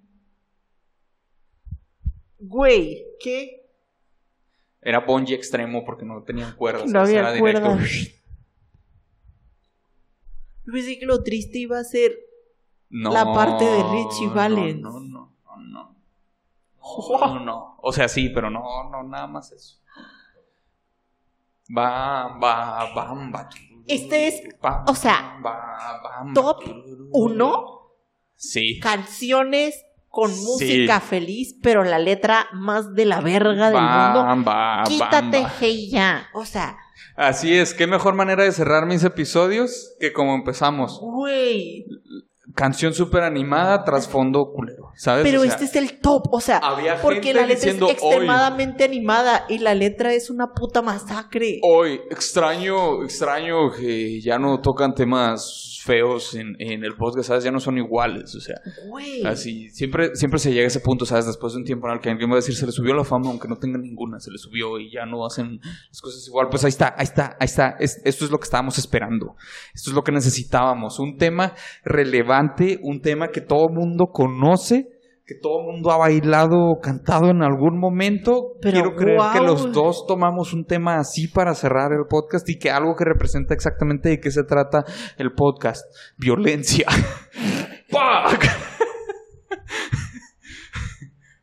Güey, 2.37 3.03
¿qué? 3.19 3.67
Era 4.79 4.99
bungee 4.99 5.33
extremo 5.33 5.83
porque 5.83 6.05
no 6.05 6.21
tenían 6.21 6.55
cuerdas. 6.55 6.85
No 6.85 6.99
había 6.99 7.21
era 7.21 7.31
directo. 7.31 7.61
cuerdas. 7.61 7.89
Yo 10.67 10.71
pensé 10.71 10.99
que 10.99 11.07
lo 11.07 11.23
triste 11.23 11.57
iba 11.57 11.79
a 11.79 11.83
ser. 11.83 12.15
No, 12.91 13.11
La 13.11 13.25
parte 13.25 13.65
de 13.65 13.83
Richie 13.91 14.27
no, 14.27 14.33
Valens. 14.35 14.81
No, 14.81 14.99
no, 14.99 15.35
no, 15.43 15.57
no. 15.57 15.95
No, 16.79 17.33
no, 17.33 17.39
no. 17.39 17.77
O 17.81 17.91
sea, 17.91 18.07
sí, 18.07 18.29
pero 18.29 18.51
no, 18.51 18.87
no, 18.91 19.01
nada 19.01 19.25
más 19.25 19.51
eso. 19.51 19.79
Va, 21.75 22.37
va, 22.41 22.93
bamba. 22.95 23.49
Este 23.85 24.27
es, 24.27 24.41
Bam, 24.61 24.85
o 24.87 24.95
sea, 24.95 25.37
ba, 25.41 25.99
bam, 26.03 26.33
top 26.33 26.63
tururú. 26.63 27.09
uno. 27.11 27.65
Sí. 28.35 28.79
Canciones 28.79 29.83
con 30.09 30.31
Sí. 30.31 30.43
música 30.45 30.99
feliz, 30.99 31.55
pero 31.61 31.83
la 31.83 31.99
letra 31.99 32.47
más 32.53 32.93
de 32.95 33.05
la 33.05 33.21
verga 33.21 33.65
del 33.71 33.75
Bam, 33.75 34.13
mundo. 34.35 34.51
ba, 34.51 34.83
Quítate, 34.87 35.41
bam, 35.41 35.43
ba. 35.43 35.53
hey, 35.59 35.89
ya. 35.89 36.27
O 36.33 36.45
sea, 36.45 36.77
Así 37.15 37.53
es, 37.53 37.73
qué 37.73 37.85
mejor 37.85 38.13
manera 38.15 38.43
de 38.43 38.51
cerrar 38.51 38.85
mis 38.85 39.03
episodios 39.03 39.95
que 39.99 40.13
como 40.13 40.35
empezamos. 40.35 40.99
güey. 41.01 41.85
Canción 42.55 42.93
súper 42.93 43.23
animada, 43.23 43.83
trasfondo 43.83 44.51
culero, 44.53 44.88
¿sabes? 44.99 45.23
Pero 45.23 45.39
O 45.39 45.43
sea, 45.45 45.53
este 45.53 45.65
es 45.65 45.75
el 45.77 45.99
top, 45.99 46.23
o 46.29 46.41
sea, 46.41 46.57
había 46.57 47.01
porque 47.01 47.33
la 47.33 47.45
letra 47.45 47.71
es 47.71 47.81
extremadamente 47.81 48.83
animada 48.83 49.45
y 49.47 49.59
la 49.59 49.73
letra 49.73 50.13
es 50.13 50.29
una 50.29 50.47
puta 50.47 50.81
masacre. 50.81 51.59
Hoy, 51.63 52.01
extraño, 52.11 53.03
extraño 53.05 53.71
que 53.71 54.19
ya 54.19 54.37
no 54.37 54.59
tocan 54.59 54.93
temas 54.93 55.78
feos 55.83 56.35
en, 56.35 56.55
en 56.59 56.83
el 56.83 56.95
podcast, 56.95 57.27
¿sabes? 57.29 57.43
Ya 57.43 57.51
no 57.51 57.59
son 57.59 57.77
iguales, 57.77 58.35
o 58.35 58.39
sea, 58.39 58.55
Güey. 58.89 59.25
así, 59.25 59.69
siempre, 59.69 60.15
siempre 60.15 60.39
se 60.39 60.51
llega 60.51 60.63
a 60.65 60.67
ese 60.67 60.79
punto, 60.79 61.05
¿sabes? 61.05 61.25
Después 61.25 61.53
de 61.53 61.59
un 61.59 61.65
tiempo 61.65 61.87
en 61.87 61.93
el 61.95 61.99
que 61.99 62.09
alguien 62.09 62.29
va 62.29 62.33
a 62.33 62.37
decir, 62.37 62.55
se 62.55 62.65
le 62.65 62.71
subió 62.71 62.93
la 62.93 63.03
fama, 63.03 63.29
aunque 63.29 63.47
no 63.47 63.57
tenga 63.57 63.77
ninguna, 63.77 64.19
se 64.19 64.31
le 64.31 64.37
subió 64.37 64.79
y 64.79 64.91
ya 64.91 65.05
no 65.05 65.25
hacen 65.25 65.59
las 65.61 66.01
cosas 66.01 66.25
igual. 66.27 66.47
Pues 66.49 66.63
ahí 66.63 66.69
está, 66.69 66.93
ahí 66.97 67.03
está, 67.05 67.37
ahí 67.39 67.45
está. 67.45 67.75
Es- 67.79 68.01
esto 68.05 68.25
es 68.25 68.31
lo 68.31 68.37
que 68.37 68.45
estábamos 68.45 68.77
esperando. 68.77 69.35
Esto 69.73 69.89
es 69.91 69.95
lo 69.95 70.01
que 70.03 70.11
necesitábamos. 70.11 70.99
Un 70.99 71.17
tema 71.17 71.53
relevante, 71.83 72.79
un 72.81 73.01
tema 73.01 73.29
que 73.29 73.41
todo 73.41 73.67
mundo 73.69 74.07
conoce. 74.11 74.87
Que 75.29 75.35
todo 75.35 75.61
mundo 75.61 75.91
ha 75.91 75.97
bailado 75.97 76.57
o 76.57 76.79
cantado 76.81 77.29
en 77.29 77.43
algún 77.43 77.79
momento. 77.79 78.53
Pero, 78.63 78.73
Quiero 78.81 78.95
creer 78.95 79.19
que 79.31 79.41
los 79.41 79.71
dos 79.71 80.07
tomamos 80.07 80.53
un 80.53 80.65
tema 80.65 80.95
así 80.97 81.27
para 81.27 81.53
cerrar 81.53 81.91
el 81.91 82.07
podcast 82.09 82.49
y 82.49 82.57
que 82.57 82.71
algo 82.71 82.95
que 82.95 83.05
representa 83.05 83.53
exactamente 83.53 84.09
de 84.09 84.19
qué 84.19 84.31
se 84.31 84.41
trata 84.43 84.85
el 85.19 85.33
podcast. 85.33 85.85
Violencia. 86.17 86.87
¡Fuck! 87.89 88.43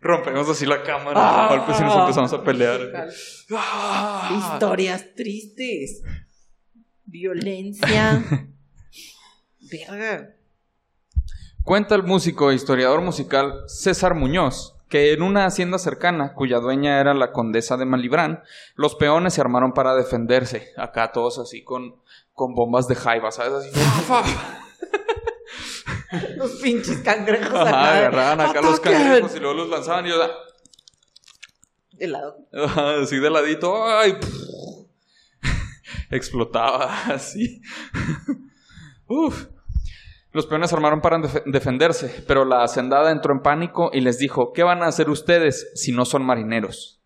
Rompemos 0.01 0.49
así 0.49 0.67
la 0.67 0.83
cámara 0.83 1.21
Ah. 1.21 1.47
a 1.47 1.57
golpes 1.57 1.79
y 1.79 1.85
nos 1.85 1.97
empezamos 1.97 2.33
a 2.33 2.43
pelear. 2.43 2.81
Ah. 3.53 4.53
Historias 4.55 5.15
tristes. 5.15 6.03
Violencia. 7.05 8.21
Verga. 9.71 10.35
Cuenta 11.67 11.97
el 11.97 12.05
músico 12.05 12.53
e 12.53 12.55
historiador 12.55 13.01
musical 13.01 13.65
César 13.67 14.15
Muñoz 14.15 14.77
que 14.89 15.13
en 15.13 15.21
una 15.21 15.47
hacienda 15.47 15.81
cercana, 15.81 16.33
cuya 16.33 16.61
dueña 16.61 17.01
era 17.01 17.13
la 17.13 17.33
condesa 17.33 17.77
de 17.77 17.85
Malibrán, 17.85 18.45
los 18.77 18.95
peones 18.95 19.35
se 19.35 19.41
armaron 19.41 19.73
para 19.73 19.97
defenderse. 19.97 20.69
Acá 20.77 21.11
todos 21.11 21.41
así 21.41 21.65
con, 21.65 21.97
con 22.35 22.55
bombas 22.55 22.87
de 22.87 22.95
jaiba, 22.95 23.33
¿sabes? 23.33 23.53
Así. 23.53 23.81
Los 26.37 26.53
pinches 26.63 26.99
cangrejos 26.99 27.53
Ajá, 27.53 27.69
acá. 27.69 27.99
agarraban 27.99 28.41
acá 28.43 28.63
los 28.63 28.79
cangrejos 28.79 29.35
y 29.35 29.41
luego 29.41 29.55
los 29.55 29.69
lanzaban 29.69 30.07
y 30.07 30.11
yo... 30.11 30.19
De 31.95 32.07
lado. 32.07 32.47
Así 33.03 33.19
de 33.19 33.29
ladito, 33.29 33.89
¡ay! 33.89 34.17
Explotaba 36.13 37.07
así. 37.09 37.61
Uf. 39.09 39.49
Los 40.37 40.47
peones 40.47 40.71
armaron 40.75 41.01
para 41.01 41.17
def- 41.17 41.45
defenderse, 41.47 42.23
pero 42.29 42.45
la 42.45 42.63
hacendada 42.63 43.11
entró 43.11 43.33
en 43.33 43.41
pánico 43.41 43.89
y 43.91 44.03
les 44.03 44.19
dijo, 44.19 44.53
¿qué 44.53 44.63
van 44.65 44.83
a 44.83 44.87
hacer 44.87 45.09
ustedes 45.09 45.71
si 45.75 45.93
no 45.93 46.05
son 46.05 46.27
marineros? 46.27 47.01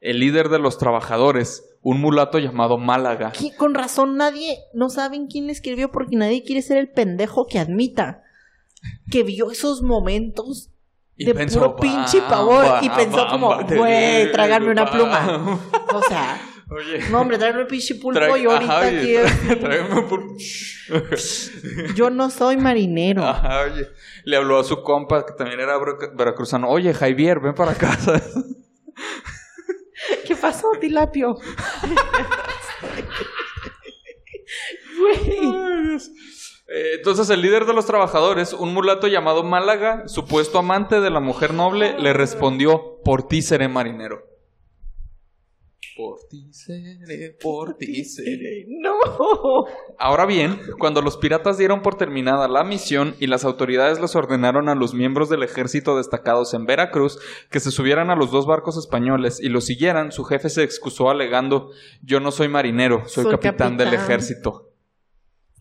El 0.00 0.18
líder 0.18 0.48
de 0.48 0.58
los 0.58 0.76
trabajadores, 0.76 1.62
un 1.82 2.00
mulato 2.00 2.40
llamado 2.40 2.78
Málaga, 2.78 3.30
¿Qué? 3.30 3.54
Con 3.54 3.74
razón 3.74 4.16
nadie, 4.16 4.58
no 4.74 4.88
saben 4.90 5.28
quién 5.28 5.50
escribió 5.50 5.92
porque 5.92 6.16
nadie 6.16 6.42
quiere 6.42 6.62
ser 6.62 6.78
el 6.78 6.90
pendejo 6.90 7.46
que 7.46 7.60
admita 7.60 8.24
que 9.08 9.22
vio 9.22 9.52
esos 9.52 9.80
momentos 9.82 10.72
y 11.16 11.26
de 11.26 11.34
puro 11.46 11.76
pinche 11.76 12.22
pavor 12.22 12.64
y 12.82 12.88
"Bamba, 12.88 12.96
pensó 12.96 13.26
como, 13.28 13.54
güey, 13.54 14.24
te 14.24 14.26
trágame 14.32 14.68
una 14.72 14.90
pluma. 14.90 15.26
bamba". 15.26 15.58
O 15.94 16.02
sea, 16.08 16.40
Oye, 16.70 17.00
no 17.10 17.20
hombre, 17.20 17.36
tráeme 17.36 17.62
un 17.62 17.66
pinche 17.66 17.96
pulpo 17.96 18.20
trae- 18.20 18.30
ahorita 18.46 18.56
ajá, 18.58 18.86
aquí 18.86 18.96
oye, 18.96 19.22
es- 19.24 19.60
tráeme 19.60 19.94
un 20.00 20.08
pulpo. 20.08 20.36
yo 21.96 22.10
no 22.10 22.30
soy 22.30 22.56
marinero. 22.56 23.24
Ajá, 23.26 23.62
oye. 23.62 23.88
Le 24.24 24.36
habló 24.36 24.58
a 24.60 24.64
su 24.64 24.82
compa, 24.82 25.26
que 25.26 25.32
también 25.32 25.58
era 25.60 25.76
ver- 25.78 26.14
veracruzano. 26.14 26.68
Oye, 26.68 26.94
Javier, 26.94 27.40
ven 27.40 27.54
para 27.54 27.74
casa. 27.74 28.22
¿Qué 30.26 30.36
pasó, 30.36 30.68
Tilapio? 30.80 31.36
Güey. 34.98 35.96
Eh, 36.72 36.92
entonces, 36.98 37.28
el 37.30 37.42
líder 37.42 37.64
de 37.66 37.72
los 37.74 37.86
trabajadores, 37.86 38.52
un 38.52 38.72
mulato 38.72 39.08
llamado 39.08 39.42
Málaga, 39.42 40.04
supuesto 40.06 40.58
amante 40.58 41.00
de 41.00 41.10
la 41.10 41.20
mujer 41.20 41.52
noble, 41.52 41.98
le 41.98 42.12
respondió: 42.12 43.00
Por 43.04 43.26
ti 43.26 43.42
seré 43.42 43.66
marinero. 43.68 44.29
Por 45.96 46.20
ti 46.30 46.52
seré, 46.52 47.36
por 47.42 47.76
ti 47.76 48.04
seré. 48.04 48.66
No. 48.80 48.94
Ahora 49.98 50.24
bien, 50.26 50.58
cuando 50.78 51.02
los 51.02 51.16
piratas 51.16 51.58
dieron 51.58 51.82
por 51.82 51.96
terminada 51.96 52.48
la 52.48 52.64
misión 52.64 53.14
y 53.18 53.26
las 53.26 53.44
autoridades 53.44 54.00
les 54.00 54.14
ordenaron 54.16 54.68
a 54.68 54.74
los 54.74 54.94
miembros 54.94 55.28
del 55.28 55.42
ejército 55.42 55.96
destacados 55.96 56.54
en 56.54 56.64
Veracruz 56.64 57.18
que 57.50 57.60
se 57.60 57.70
subieran 57.70 58.10
a 58.10 58.16
los 58.16 58.30
dos 58.30 58.46
barcos 58.46 58.78
españoles 58.78 59.40
y 59.40 59.48
los 59.48 59.66
siguieran, 59.66 60.12
su 60.12 60.24
jefe 60.24 60.48
se 60.48 60.62
excusó 60.62 61.10
alegando, 61.10 61.70
yo 62.02 62.20
no 62.20 62.30
soy 62.30 62.48
marinero, 62.48 63.06
soy, 63.08 63.24
Soy 63.24 63.32
capitán, 63.32 63.76
del 63.76 63.88
capitán. 63.88 64.04
ejército. 64.04 64.66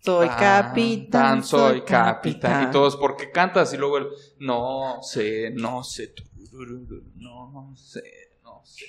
Soy 0.02 0.30
capitán, 0.30 1.44
soy 1.44 1.82
capitán. 1.82 2.70
Y 2.70 2.72
todos, 2.72 2.96
¿por 2.96 3.18
qué 3.18 3.32
cantas? 3.32 3.74
Y 3.74 3.78
luego 3.78 3.98
él, 3.98 4.08
no 4.40 5.00
sé, 5.02 5.52
no 5.54 5.84
sé, 5.84 6.14
no 7.16 7.74
sé, 7.76 8.02
no 8.44 8.62
sé. 8.64 8.86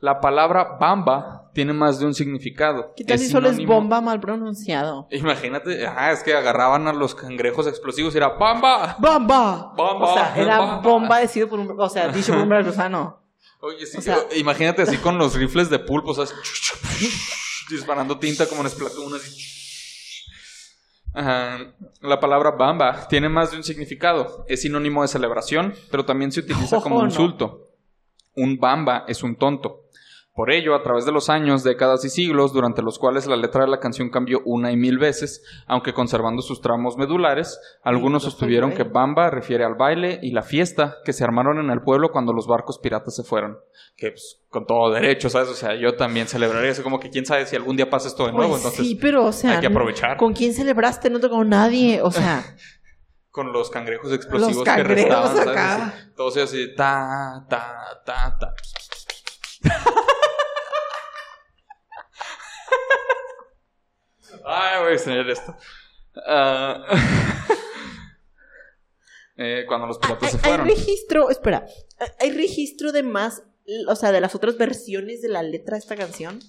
La 0.00 0.18
palabra 0.20 0.78
bamba 0.80 1.50
tiene 1.52 1.74
más 1.74 1.98
de 1.98 2.06
un 2.06 2.14
significado. 2.14 2.94
¿Qué 2.96 3.04
tal 3.04 3.18
si 3.18 3.28
solo 3.28 3.50
es 3.50 3.62
bomba 3.66 4.00
mal 4.00 4.18
pronunciado? 4.18 5.06
Imagínate, 5.10 5.86
ah, 5.86 6.10
es 6.10 6.22
que 6.22 6.32
agarraban 6.34 6.88
a 6.88 6.92
los 6.94 7.14
cangrejos 7.14 7.66
explosivos 7.66 8.14
y 8.14 8.16
era 8.16 8.28
bamba. 8.30 8.96
¡Bomba! 8.98 9.74
Bomba, 9.76 10.06
O 10.10 10.14
sea, 10.14 10.34
era 10.36 10.58
bomba. 10.58 10.76
bomba 10.80 11.18
decido 11.18 11.48
por 11.48 11.58
un... 11.58 11.74
O 11.78 11.88
sea, 11.90 12.08
dicho 12.08 12.32
por 12.32 12.42
un 12.42 12.48
veracruzano. 12.48 13.20
Oye, 13.60 13.84
sí, 13.84 13.98
O 13.98 14.00
sea- 14.00 14.16
yo- 14.16 14.36
imagínate 14.36 14.80
así 14.80 14.96
con 14.96 15.18
los 15.18 15.34
rifles 15.34 15.68
de 15.68 15.78
pulpo, 15.78 16.12
o 16.12 16.14
sea, 16.14 16.24
disparando 17.70 18.18
tinta 18.18 18.46
como 18.46 18.62
en 18.62 18.70
Splatoon, 18.70 19.14
así. 19.16 19.36
Ajá. 21.12 21.58
La 22.00 22.18
palabra 22.20 22.52
bamba 22.52 23.06
tiene 23.08 23.28
más 23.28 23.50
de 23.50 23.58
un 23.58 23.64
significado. 23.64 24.46
Es 24.48 24.62
sinónimo 24.62 25.02
de 25.02 25.08
celebración, 25.08 25.74
pero 25.90 26.06
también 26.06 26.32
se 26.32 26.40
utiliza 26.40 26.80
como 26.80 26.96
Oh, 27.00 27.04
insulto. 27.04 27.66
Un 28.34 28.58
bamba 28.58 29.04
es 29.08 29.22
un 29.22 29.36
tonto. 29.36 29.90
Por 30.32 30.52
ello, 30.52 30.76
a 30.76 30.82
través 30.82 31.04
de 31.04 31.12
los 31.12 31.28
años, 31.28 31.64
décadas 31.64 32.04
y 32.04 32.08
siglos, 32.08 32.52
durante 32.52 32.82
los 32.82 32.98
cuales 32.98 33.26
la 33.26 33.36
letra 33.36 33.64
de 33.64 33.70
la 33.70 33.80
canción 33.80 34.10
cambió 34.10 34.40
una 34.44 34.70
y 34.70 34.76
mil 34.76 34.96
veces, 34.96 35.44
aunque 35.66 35.92
conservando 35.92 36.40
sus 36.40 36.60
tramos 36.60 36.96
medulares, 36.96 37.60
algunos 37.82 38.22
sostuvieron 38.22 38.72
que 38.72 38.84
Bamba 38.84 39.28
refiere 39.28 39.64
al 39.64 39.74
baile 39.74 40.20
y 40.22 40.30
la 40.30 40.42
fiesta 40.42 40.96
que 41.04 41.12
se 41.12 41.24
armaron 41.24 41.58
en 41.58 41.70
el 41.70 41.82
pueblo 41.82 42.10
cuando 42.12 42.32
los 42.32 42.46
barcos 42.46 42.78
piratas 42.78 43.16
se 43.16 43.24
fueron. 43.24 43.58
Que 43.96 44.12
pues, 44.12 44.40
con 44.48 44.66
todo 44.66 44.90
derecho, 44.92 45.28
¿sabes? 45.28 45.48
O 45.48 45.54
sea, 45.54 45.74
yo 45.74 45.96
también 45.96 46.28
celebraría 46.28 46.70
eso, 46.70 46.84
como 46.84 47.00
que 47.00 47.10
quién 47.10 47.26
sabe 47.26 47.44
si 47.44 47.56
algún 47.56 47.76
día 47.76 47.90
pasa 47.90 48.06
esto 48.08 48.24
de 48.24 48.32
nuevo, 48.32 48.52
Pues 48.52 48.62
entonces 48.62 48.86
sí, 48.86 48.94
pero 48.94 49.26
o 49.26 49.32
sea... 49.32 49.56
hay 49.56 49.60
que 49.60 49.66
aprovechar. 49.66 50.16
¿Con 50.16 50.32
quién 50.32 50.54
celebraste? 50.54 51.10
No 51.10 51.18
te 51.18 51.28
con 51.28 51.48
nadie. 51.48 52.00
O 52.02 52.12
sea, 52.12 52.44
con 53.30 53.52
los 53.52 53.70
cangrejos 53.70 54.12
explosivos 54.12 54.56
Los 54.56 54.64
que 54.64 54.70
cangrejos 54.70 55.04
restaban, 55.04 55.36
¿sabes? 55.36 55.48
acá. 55.50 56.42
Así, 56.42 56.74
ta, 56.74 57.46
ta, 57.48 58.02
ta, 58.04 58.38
ta. 58.38 58.54
Ay, 64.44 64.78
voy 64.80 64.88
a 64.90 64.92
enseñar 64.92 65.28
esto. 65.28 65.54
Ah, 66.26 66.84
eh, 69.36 69.64
cuando 69.66 69.86
los 69.86 69.98
piratas 69.98 70.22
hay, 70.24 70.30
se 70.30 70.36
hay 70.38 70.42
fueron. 70.42 70.66
registro... 70.66 71.30
Espera. 71.30 71.66
¿hay- 71.98 72.08
¿Hay 72.20 72.36
registro 72.36 72.92
de 72.92 73.02
más... 73.02 73.42
O 73.88 73.94
sea, 73.96 74.10
de 74.12 74.20
las 74.20 74.34
otras 74.34 74.56
versiones 74.58 75.22
de 75.22 75.28
la 75.28 75.42
letra 75.42 75.74
de 75.76 75.80
esta 75.80 75.96
canción? 75.96 76.40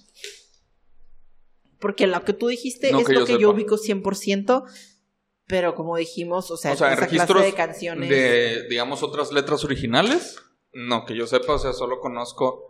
Porque 1.78 2.06
lo 2.06 2.24
que 2.24 2.32
tú 2.32 2.48
dijiste 2.48 2.90
No 2.90 3.00
es 3.00 3.06
que 3.06 3.12
lo 3.12 3.20
yo 3.20 3.26
que 3.26 3.38
yo 3.38 3.50
ubico 3.50 3.76
100%. 3.76 4.64
Pero 5.46 5.74
como 5.74 5.96
dijimos, 5.96 6.50
o 6.50 6.56
sea, 6.56 6.72
O 6.72 6.76
sea, 6.76 6.92
esa 6.92 7.00
registros 7.02 7.28
clase 7.42 7.46
de 7.50 7.54
canciones... 7.54 8.08
de, 8.08 8.68
digamos, 8.68 9.02
otras 9.02 9.32
letras 9.32 9.64
originales. 9.64 10.38
No, 10.72 11.04
que 11.04 11.14
yo 11.16 11.26
sepa, 11.26 11.54
o 11.54 11.58
sea, 11.58 11.72
solo 11.72 12.00
conozco 12.00 12.68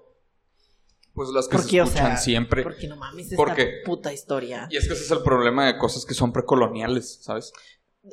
pues 1.15 1.29
las 1.29 1.47
que 1.47 1.57
¿Por 1.57 1.65
se 1.65 1.71
qué? 1.71 1.81
O 1.83 1.85
escuchan 1.85 2.07
sea, 2.07 2.17
siempre. 2.17 2.63
Porque 2.63 2.89
no 2.89 2.97
mames, 2.97 3.27
esta 3.27 3.37
Porque- 3.37 3.83
puta 3.85 4.13
historia. 4.15 4.67
Y 4.71 4.79
es 4.79 4.87
que 4.89 4.95
ese 4.95 5.05
es 5.05 5.11
el 5.11 5.23
problema 5.23 5.67
de 5.67 5.77
cosas 5.77 6.07
que 6.07 6.15
son 6.15 6.33
precoloniales, 6.33 7.19
¿sabes? 7.23 7.53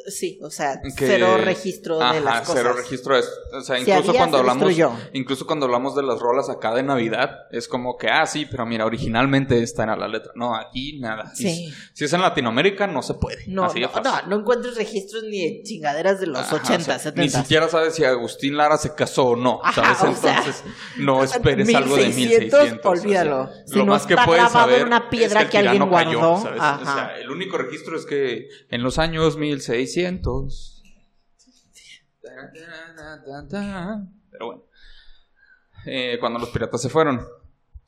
Sí, 0.07 0.37
o 0.43 0.51
sea, 0.51 0.79
Que- 0.81 0.91
cero 1.07 1.37
registro 1.43 1.97
de 1.97 2.03
Ajá, 2.03 2.19
las 2.19 2.41
cosas. 2.41 2.55
cero 2.57 2.73
registro 2.77 3.15
de 3.15 3.23
O 3.57 3.61
sea, 3.61 3.75
Si 3.77 3.81
incluso 3.81 4.09
había, 4.11 4.19
cuando 4.19 4.37
se 4.37 4.41
hablamos 4.41 4.73
incluso 5.13 5.47
cuando 5.47 5.65
hablamos 5.65 5.95
de 5.95 6.03
las 6.03 6.19
rolas 6.19 6.47
acá 6.47 6.75
de 6.75 6.83
Navidad, 6.83 7.31
es 7.51 7.67
como 7.67 7.97
que, 7.97 8.07
ah, 8.07 8.27
sí, 8.27 8.45
pero 8.45 8.67
mira, 8.67 8.85
originalmente 8.85 9.63
esta 9.63 9.81
era 9.83 9.95
la 9.97 10.07
letra. 10.07 10.31
No, 10.35 10.55
aquí 10.55 10.99
nada. 10.99 11.33
Sí. 11.33 11.73
Si 11.93 12.05
es 12.05 12.13
en 12.13 12.21
Latinoamérica, 12.21 12.85
no 12.85 13.01
se 13.01 13.15
puede. 13.15 13.43
No, 13.47 13.63
Así 13.65 13.79
de 13.79 13.87
no, 13.87 14.01
no, 14.03 14.21
no 14.27 14.39
encuentras 14.41 14.75
registros 14.75 15.23
ni 15.23 15.41
de 15.57 15.63
chingaderas 15.63 16.19
de 16.19 16.27
los 16.27 16.37
Ajá, 16.37 16.57
80, 16.57 16.75
o 16.75 16.79
sea, 16.81 16.99
70. 16.99 17.21
Ni 17.39 17.43
siquiera 17.43 17.67
sabes 17.67 17.95
si 17.95 18.03
Agustín 18.03 18.57
Lara 18.57 18.77
se 18.77 18.93
casó 18.93 19.29
o 19.29 19.35
no, 19.35 19.59
Ajá, 19.63 19.95
¿sabes? 19.95 20.17
o 20.19 20.21
sea, 20.21 20.37
Entonces, 20.37 20.63
no 20.99 21.23
esperes 21.23 21.73
algo 21.73 21.95
de 21.95 22.09
1600. 22.09 22.85
olvídalo. 22.85 23.41
así. 23.41 23.53
Si 23.65 23.75
Lo 23.79 23.85
no 23.85 23.93
más 23.93 24.05
que 24.05 24.13
está 24.13 24.25
puedes 24.25 24.43
grabado 24.43 24.67
en 24.69 24.71
saber 24.75 24.85
una 24.85 25.09
piedra 25.09 25.39
es 25.39 25.45
el 25.45 25.51
que 25.51 25.57
alguien 25.57 25.73
tirano 25.77 25.91
cayó, 25.91 26.19
guardó. 26.19 26.43
¿sabes? 26.43 26.59
O 26.59 26.63
Ajá. 26.63 26.93
sea, 26.93 27.17
el 27.19 27.31
único 27.31 27.57
registro 27.57 27.97
es 27.97 28.05
que 28.05 28.49
en 28.69 28.83
los 28.83 28.99
años 28.99 29.35
1600... 29.35 29.78
Pero 34.31 34.45
bueno. 34.45 34.63
Eh, 35.85 36.17
cuando 36.19 36.39
los 36.39 36.49
piratas 36.49 36.81
se 36.81 36.89
fueron. 36.89 37.21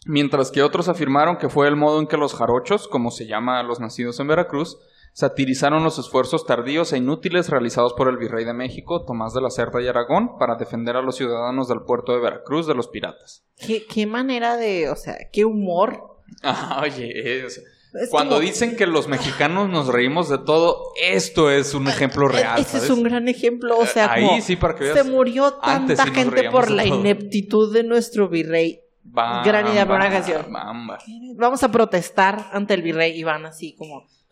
Mientras 0.05 0.49
que 0.49 0.63
otros 0.63 0.87
afirmaron 0.87 1.37
que 1.37 1.49
fue 1.49 1.67
el 1.67 1.75
modo 1.75 1.99
en 1.99 2.07
que 2.07 2.17
los 2.17 2.33
jarochos, 2.33 2.87
como 2.87 3.11
se 3.11 3.27
llama 3.27 3.59
a 3.59 3.63
los 3.63 3.79
nacidos 3.79 4.19
en 4.19 4.27
Veracruz, 4.27 4.79
satirizaron 5.13 5.83
los 5.83 5.99
esfuerzos 5.99 6.45
tardíos 6.47 6.91
e 6.93 6.97
inútiles 6.97 7.49
realizados 7.49 7.93
por 7.93 8.07
el 8.07 8.17
virrey 8.17 8.45
de 8.45 8.53
México, 8.53 9.05
Tomás 9.05 9.33
de 9.33 9.41
la 9.41 9.51
Cerda 9.51 9.81
y 9.81 9.87
Aragón, 9.87 10.37
para 10.39 10.55
defender 10.55 10.95
a 10.95 11.01
los 11.01 11.17
ciudadanos 11.17 11.67
del 11.67 11.81
puerto 11.81 12.13
de 12.13 12.19
Veracruz 12.21 12.65
de 12.65 12.73
los 12.73 12.87
piratas. 12.87 13.45
¿Qué, 13.57 13.85
qué 13.85 14.07
manera 14.07 14.55
de, 14.57 14.89
o 14.89 14.95
sea, 14.95 15.17
qué 15.31 15.45
humor. 15.45 16.07
Ah, 16.43 16.79
oye, 16.81 17.45
es- 17.45 17.61
Es 17.93 18.09
cuando 18.09 18.35
como- 18.35 18.41
dicen 18.47 18.75
que 18.77 18.87
los 18.87 19.07
mexicanos 19.07 19.67
nos 19.69 19.87
reímos 19.87 20.29
de 20.29 20.37
todo, 20.37 20.91
esto 21.01 21.49
es 21.51 21.73
un 21.73 21.87
ejemplo 21.87 22.27
real. 22.27 22.59
Ese 22.59 22.69
¿sabes? 22.71 22.83
es 22.85 22.89
un 22.89 23.03
gran 23.03 23.27
ejemplo, 23.27 23.77
o 23.77 23.85
sea, 23.85 24.11
Ahí 24.13 24.25
como 24.25 24.41
sí, 24.41 24.55
para 24.55 24.75
que 24.75 24.85
veas. 24.85 24.97
se 24.97 25.03
murió 25.03 25.53
tanta 25.55 26.05
sí 26.05 26.11
gente 26.11 26.49
por 26.49 26.71
la 26.71 26.83
todo. 26.85 26.95
ineptitud 26.99 27.73
de 27.73 27.83
nuestro 27.83 28.29
virrey. 28.29 28.79
Bam, 29.03 29.43
Gran 29.43 29.67
idea 29.67 29.85
para 29.87 30.05
una 30.05 30.13
canción. 30.13 30.45
bam, 30.51 30.87
bam. 30.87 30.99
Vamos 31.35 31.63
a 31.63 31.71
protestar 31.71 32.49
ante 32.53 32.73
el 32.75 32.81
virrey 32.81 33.19
y 33.19 33.23
van 33.23 33.45
así 33.45 33.75
como... 33.75 34.05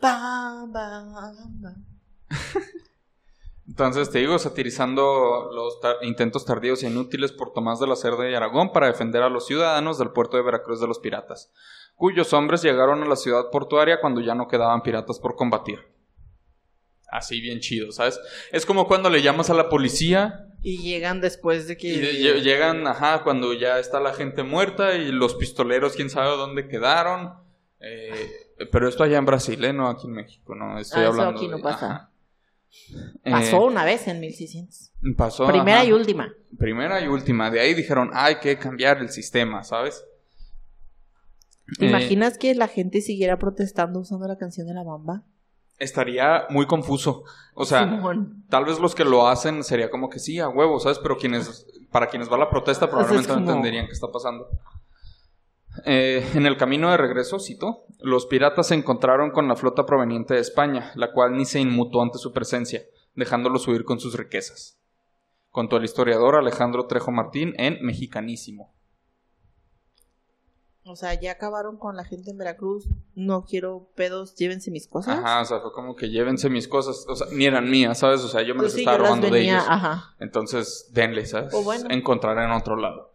Entonces, 3.68 4.10
te 4.10 4.18
digo, 4.18 4.36
satirizando 4.38 5.48
los 5.52 5.78
intentos 6.02 6.44
tardíos 6.44 6.82
e 6.82 6.88
inútiles 6.88 7.30
por 7.30 7.52
Tomás 7.52 7.78
de 7.78 7.86
la 7.86 7.94
Cerda 7.94 8.28
y 8.28 8.34
Aragón 8.34 8.72
para 8.72 8.88
defender 8.88 9.22
a 9.22 9.28
los 9.28 9.46
ciudadanos 9.46 9.96
del 9.98 10.10
puerto 10.10 10.36
de 10.36 10.42
Veracruz 10.42 10.80
de 10.80 10.88
los 10.88 10.98
piratas, 10.98 11.52
cuyos 12.00 12.32
hombres 12.32 12.62
llegaron 12.62 13.02
a 13.02 13.06
la 13.06 13.14
ciudad 13.14 13.50
portuaria 13.52 14.00
cuando 14.00 14.22
ya 14.22 14.34
no 14.34 14.48
quedaban 14.48 14.82
piratas 14.82 15.18
por 15.20 15.36
combatir. 15.36 15.78
Así 17.12 17.40
bien 17.42 17.60
chido, 17.60 17.92
¿sabes? 17.92 18.18
Es 18.52 18.64
como 18.64 18.86
cuando 18.88 19.10
le 19.10 19.20
llamas 19.20 19.50
a 19.50 19.54
la 19.54 19.68
policía 19.68 20.46
Y 20.62 20.78
llegan 20.78 21.20
después 21.20 21.68
de 21.68 21.76
que... 21.76 21.88
y 21.88 21.98
de- 21.98 22.12
lle- 22.14 22.40
llegan, 22.42 22.86
ajá, 22.86 23.22
cuando 23.22 23.52
ya 23.52 23.78
está 23.78 24.00
la 24.00 24.14
gente 24.14 24.42
muerta 24.44 24.94
y 24.94 25.12
los 25.12 25.34
pistoleros, 25.34 25.94
quién 25.94 26.08
sabe 26.08 26.30
dónde 26.38 26.68
quedaron. 26.68 27.34
Eh, 27.80 28.30
pero 28.72 28.88
esto 28.88 29.02
allá 29.04 29.18
en 29.18 29.26
Brasil, 29.26 29.62
¿eh? 29.62 29.72
No 29.74 29.88
aquí 29.88 30.06
en 30.06 30.12
México, 30.14 30.54
¿no? 30.54 30.78
Estoy 30.78 31.00
Ah, 31.00 31.02
eso 31.04 31.10
hablando 31.12 31.38
aquí 31.38 31.48
no 31.48 31.56
de- 31.58 31.62
pasa. 31.62 31.86
ajá. 31.86 32.10
Pasó 33.24 33.56
Eh, 33.56 33.66
una 33.66 33.84
vez 33.84 34.06
en 34.08 34.20
1600. 34.20 34.92
pasó, 35.16 35.46
Primera 35.48 35.78
ajá. 35.80 35.84
y 35.86 35.92
última. 35.92 36.32
Primera 36.58 37.00
y 37.02 37.08
última. 37.08 37.50
De 37.50 37.60
ahí 37.60 37.74
dijeron, 37.74 38.10
hay 38.14 38.36
que 38.36 38.56
cambiar 38.56 38.98
el 38.98 39.10
sistema, 39.10 39.64
¿sabes? 39.64 40.02
¿Te 41.78 41.86
Eh, 41.86 41.88
imaginas 41.88 42.38
que 42.38 42.54
la 42.54 42.68
gente 42.68 43.00
siguiera 43.00 43.38
protestando 43.38 44.00
usando 44.00 44.26
la 44.28 44.36
canción 44.36 44.66
de 44.66 44.74
la 44.74 44.82
bamba? 44.82 45.24
estaría 45.78 46.44
muy 46.50 46.66
confuso. 46.66 47.24
O 47.54 47.64
sea, 47.64 47.84
Simón. 47.84 48.44
tal 48.50 48.66
vez 48.66 48.78
los 48.78 48.94
que 48.94 49.04
lo 49.06 49.26
hacen 49.28 49.64
sería 49.64 49.90
como 49.90 50.10
que 50.10 50.18
sí, 50.18 50.38
a 50.38 50.46
huevo, 50.50 50.78
¿sabes? 50.78 50.98
Pero 50.98 51.16
quienes, 51.16 51.66
para 51.90 52.08
quienes 52.08 52.30
va 52.30 52.36
la 52.36 52.50
protesta 52.50 52.90
probablemente 52.90 53.32
no 53.32 53.38
entenderían 53.38 53.86
qué 53.86 53.92
está 53.92 54.08
pasando. 54.12 54.46
Eh, 55.86 56.22
en 56.34 56.44
el 56.44 56.58
camino 56.58 56.90
de 56.90 56.98
regreso, 56.98 57.38
cito, 57.38 57.84
los 58.00 58.26
piratas 58.26 58.66
se 58.66 58.74
encontraron 58.74 59.30
con 59.30 59.48
la 59.48 59.56
flota 59.56 59.86
proveniente 59.86 60.34
de 60.34 60.40
España, 60.40 60.90
la 60.96 61.12
cual 61.12 61.34
ni 61.36 61.46
se 61.46 61.60
inmutó 61.60 62.02
ante 62.02 62.18
su 62.18 62.32
presencia, 62.32 62.82
dejándolos 63.14 63.66
huir 63.66 63.84
con 63.84 64.00
sus 64.00 64.14
riquezas. 64.18 64.78
Contó 65.48 65.78
el 65.78 65.84
historiador 65.84 66.36
Alejandro 66.36 66.86
Trejo 66.86 67.10
Martín 67.10 67.54
en 67.56 67.78
Mexicanísimo. 67.82 68.74
O 70.84 70.96
sea, 70.96 71.14
ya 71.14 71.32
acabaron 71.32 71.76
con 71.76 71.94
la 71.96 72.04
gente 72.04 72.30
en 72.30 72.38
Veracruz. 72.38 72.88
No 73.14 73.44
quiero 73.44 73.90
pedos, 73.94 74.34
llévense 74.34 74.70
mis 74.70 74.88
cosas. 74.88 75.18
Ajá, 75.18 75.42
o 75.42 75.44
sea, 75.44 75.60
fue 75.60 75.72
como 75.72 75.94
que 75.94 76.08
llévense 76.08 76.48
mis 76.48 76.66
cosas, 76.68 77.04
o 77.08 77.14
sea, 77.14 77.26
ni 77.32 77.44
eran 77.44 77.70
mías, 77.70 77.98
¿sabes? 77.98 78.20
O 78.22 78.28
sea, 78.28 78.42
yo 78.42 78.54
me 78.54 78.60
Pues 78.60 78.72
las 78.72 78.72
sí, 78.74 78.80
estaba 78.80 78.96
yo 78.96 79.02
las 79.02 79.08
robando 79.10 79.26
de 79.26 79.32
venía, 79.32 79.54
ellos. 79.56 79.66
ajá. 79.68 80.16
Entonces, 80.20 80.88
denle, 80.92 81.26
¿sabes? 81.26 81.52
O 81.54 81.62
bueno. 81.62 81.86
Encontrar 81.90 82.38
en 82.38 82.50
otro 82.50 82.76
lado. 82.76 83.12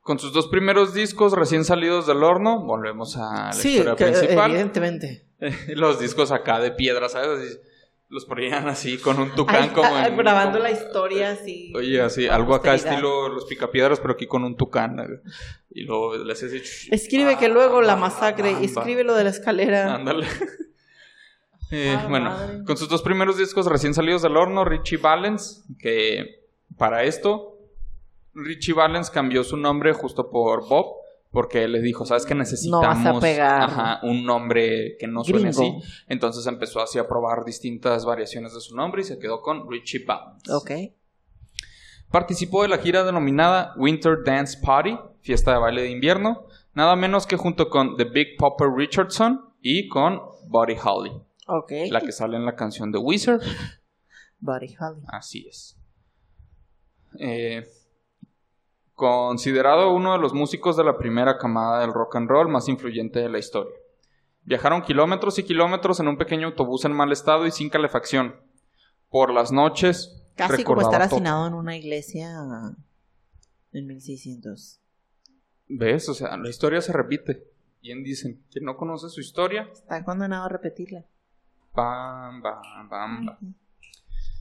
Con 0.00 0.20
sus 0.20 0.32
dos 0.32 0.46
primeros 0.46 0.94
discos 0.94 1.32
recién 1.32 1.64
salidos 1.64 2.06
del 2.06 2.22
horno, 2.22 2.60
volvemos 2.64 3.16
a 3.16 3.46
la 3.46 3.52
Sí, 3.52 3.70
historia 3.78 3.96
que, 3.96 4.04
principal. 4.04 4.50
evidentemente. 4.52 5.26
Los 5.74 5.98
discos 5.98 6.30
acá 6.30 6.60
de 6.60 6.70
piedra, 6.70 7.08
¿sabes? 7.08 7.60
Los 8.08 8.24
ponían 8.24 8.68
así 8.68 8.98
con 8.98 9.18
un 9.18 9.34
tucán 9.34 9.64
Ay, 9.64 9.68
como 9.70 9.94
ah, 9.94 10.06
en... 10.06 10.16
grabando 10.16 10.58
como- 10.58 10.62
la 10.62 10.70
historia 10.70 11.30
así. 11.32 11.72
Oye, 11.74 12.00
así, 12.00 12.28
algo 12.28 12.54
acá 12.54 12.74
estilo 12.74 13.28
los 13.28 13.46
picapiedras, 13.46 13.98
pero 13.98 14.12
aquí 14.14 14.26
con 14.28 14.44
un 14.44 14.56
tucán. 14.56 15.00
¿eh? 15.00 15.06
Y 15.70 15.82
luego 15.82 16.16
le 16.16 16.32
haces 16.32 16.52
así... 16.62 16.88
Escribe 16.92 17.36
que 17.36 17.48
luego 17.48 17.80
la 17.82 17.94
Bamba, 17.94 18.08
masacre. 18.08 18.52
Escribe 18.64 19.02
lo 19.02 19.14
de 19.14 19.24
la 19.24 19.30
escalera. 19.30 19.94
Ándale. 19.94 20.26
Eh, 21.72 21.96
Ah, 21.98 22.06
bueno, 22.08 22.30
madre. 22.30 22.62
con 22.64 22.76
sus 22.76 22.88
dos 22.88 23.02
primeros 23.02 23.38
discos 23.38 23.66
recién 23.66 23.92
salidos 23.92 24.22
del 24.22 24.36
horno, 24.36 24.64
Richie 24.64 24.98
Valens, 24.98 25.64
que 25.80 26.44
para 26.78 27.02
esto, 27.02 27.58
Richie 28.34 28.72
Valens 28.72 29.10
cambió 29.10 29.42
su 29.42 29.56
nombre 29.56 29.92
justo 29.92 30.30
por 30.30 30.68
Bob, 30.68 30.94
porque 31.36 31.68
le 31.68 31.82
dijo, 31.82 32.06
¿sabes 32.06 32.24
que 32.24 32.34
necesitamos 32.34 32.96
No 33.04 33.42
ajá, 33.42 34.00
un 34.04 34.24
nombre 34.24 34.96
que 34.98 35.06
no 35.06 35.22
suene 35.22 35.50
Gringo. 35.52 35.80
así? 35.82 36.04
Entonces 36.08 36.46
empezó 36.46 36.80
así 36.80 36.98
a 36.98 37.06
probar 37.06 37.44
distintas 37.44 38.06
variaciones 38.06 38.54
de 38.54 38.60
su 38.62 38.74
nombre 38.74 39.02
y 39.02 39.04
se 39.04 39.18
quedó 39.18 39.42
con 39.42 39.70
Richie 39.70 40.02
Valens. 40.06 40.48
Ok. 40.48 40.70
Participó 42.10 42.62
de 42.62 42.68
la 42.68 42.78
gira 42.78 43.04
denominada 43.04 43.74
Winter 43.76 44.16
Dance 44.24 44.58
Party, 44.64 44.96
fiesta 45.20 45.52
de 45.52 45.58
baile 45.58 45.82
de 45.82 45.90
invierno, 45.90 46.46
nada 46.72 46.96
menos 46.96 47.26
que 47.26 47.36
junto 47.36 47.68
con 47.68 47.98
The 47.98 48.04
Big 48.04 48.38
Popper 48.38 48.68
Richardson 48.74 49.38
y 49.60 49.88
con 49.88 50.18
Buddy 50.48 50.76
Holly, 50.82 51.10
Ok. 51.48 51.72
la 51.90 52.00
que 52.00 52.12
sale 52.12 52.38
en 52.38 52.46
la 52.46 52.56
canción 52.56 52.90
de 52.90 52.96
Wizard. 52.98 53.42
Buddy 54.38 54.74
Holly. 54.80 55.02
Así 55.08 55.46
es. 55.46 55.76
Eh, 57.20 57.62
considerado 58.96 59.92
uno 59.92 60.14
de 60.14 60.18
los 60.18 60.32
músicos 60.32 60.76
de 60.76 60.82
la 60.82 60.96
primera 60.98 61.38
camada 61.38 61.80
del 61.80 61.92
rock 61.92 62.16
and 62.16 62.28
roll 62.28 62.48
más 62.48 62.68
influyente 62.68 63.20
de 63.20 63.28
la 63.28 63.38
historia. 63.38 63.74
Viajaron 64.42 64.82
kilómetros 64.82 65.38
y 65.38 65.44
kilómetros 65.44 66.00
en 66.00 66.08
un 66.08 66.16
pequeño 66.16 66.48
autobús 66.48 66.84
en 66.84 66.92
mal 66.92 67.12
estado 67.12 67.46
y 67.46 67.50
sin 67.50 67.68
calefacción. 67.68 68.36
Por 69.10 69.32
las 69.32 69.52
noches. 69.52 70.22
Casi 70.34 70.64
como 70.64 70.80
estar 70.80 71.02
hacinado 71.02 71.46
en 71.46 71.54
una 71.54 71.76
iglesia 71.76 72.36
en 73.72 73.86
1600. 73.86 74.80
¿Ves? 75.68 76.08
O 76.08 76.14
sea, 76.14 76.36
la 76.36 76.48
historia 76.48 76.80
se 76.80 76.92
repite. 76.92 77.44
Bien 77.82 78.02
dicen, 78.02 78.42
quien 78.50 78.64
no 78.64 78.76
conoce 78.76 79.08
su 79.10 79.20
historia, 79.20 79.68
Está 79.72 80.04
condenado 80.04 80.46
a 80.46 80.48
repetirla. 80.48 81.04
bam, 81.74 82.40
bam, 82.40 82.88
bam, 82.88 83.26
bam. 83.26 83.54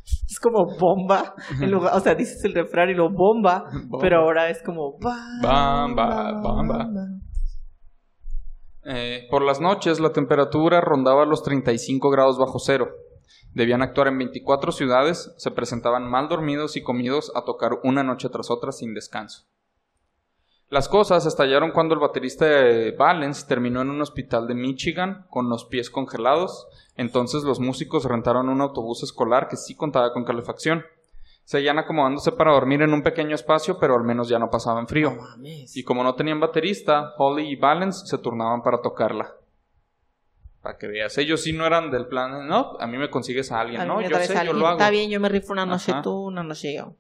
Es 0.30 0.40
como 0.40 0.66
bomba. 0.78 1.34
en 1.62 1.72
lugar- 1.72 1.94
o 1.96 2.00
sea, 2.00 2.14
dices 2.16 2.44
el 2.46 2.54
refrán 2.54 2.90
y 2.90 2.94
lo 2.94 3.10
bomba. 3.10 3.66
Bomba. 3.72 4.00
Pero 4.02 4.20
ahora 4.22 4.50
es 4.50 4.62
como 4.64 4.98
bam, 5.00 5.42
Bam, 5.42 5.96
ba, 5.96 6.32
bam, 6.42 6.68
ba. 6.68 6.88
Eh, 8.88 9.28
por 9.32 9.42
las 9.42 9.60
noches 9.60 10.00
la 10.00 10.12
temperatura 10.12 10.80
rondaba 10.82 11.26
los 11.26 11.42
35 11.44 12.10
grados 12.12 12.38
bajo 12.38 12.60
cero. 12.60 12.90
Debían 13.54 13.82
actuar 13.82 14.10
en 14.10 14.18
24 14.18 14.72
ciudades, 14.72 15.34
se 15.38 15.50
presentaban 15.50 16.08
mal 16.10 16.28
dormidos 16.28 16.76
y 16.76 16.84
comidos 16.84 17.32
a 17.36 17.44
tocar 17.46 17.72
una 17.84 18.04
noche 18.04 18.30
tras 18.30 18.52
otra 18.52 18.72
sin 18.72 18.94
descanso. 18.94 19.46
Las 20.70 20.90
cosas 20.90 21.26
estallaron 21.26 21.72
cuando 21.72 21.94
el 21.94 22.00
baterista 22.00 22.46
de 22.46 22.92
Valens 22.92 23.46
terminó 23.46 23.82
en 23.82 23.92
un 23.92 24.02
hospital 24.02 24.48
de 24.48 24.56
Michigan 24.56 25.28
con 25.30 25.48
los 25.48 25.66
pies 25.66 25.92
congelados, 25.92 26.68
entonces 26.98 27.44
los 27.44 27.60
músicos 27.60 28.06
rentaron 28.06 28.50
un 28.50 28.62
autobús 28.62 29.04
escolar 29.04 29.48
que 29.48 29.58
sí 29.58 29.76
contaba 29.76 30.12
con 30.12 30.24
calefacción. 30.24 30.84
Seguían 31.44 31.78
acomodándose 31.78 32.32
para 32.32 32.54
dormir 32.54 32.82
en 32.82 32.94
un 32.94 33.04
pequeño 33.04 33.36
espacio, 33.36 33.78
pero 33.80 33.96
al 33.96 34.04
menos 34.04 34.28
ya 34.28 34.40
no 34.40 34.50
pasaban 34.50 34.88
frío. 34.88 35.16
Y 35.40 35.84
como 35.84 36.04
no 36.04 36.16
tenían 36.16 36.40
baterista, 36.40 37.14
Holly 37.20 37.48
y 37.48 37.56
Valens 37.56 38.10
se 38.10 38.18
turnaban 38.18 38.64
para 38.64 38.82
tocarla. 38.82 39.36
Para 40.64 40.80
que 40.80 40.88
veas, 40.88 41.16
ellos 41.20 41.44
sí 41.44 41.54
no 41.54 41.68
eran 41.68 41.92
del 41.92 42.08
plan, 42.08 42.48
no, 42.48 42.76
a 42.80 42.88
mí 42.88 42.98
me 42.98 43.12
consigues 43.12 43.52
a 43.52 43.60
alguien, 43.60 43.82
A 43.82 43.86
no, 43.86 44.02
yo 44.02 44.18
sé, 44.18 44.44
yo 44.44 44.54
lo 44.54 44.66
hago. 44.66 44.80
Está 44.80 44.90
bien, 44.90 45.12
yo 45.12 45.20
me 45.20 45.30
rifo 45.30 45.54
una 45.54 45.68
noche 45.68 45.92
Ajá. 45.92 46.02
tú, 46.02 46.26
una 46.26 46.42
noche 46.42 46.74
yo. 46.74 46.96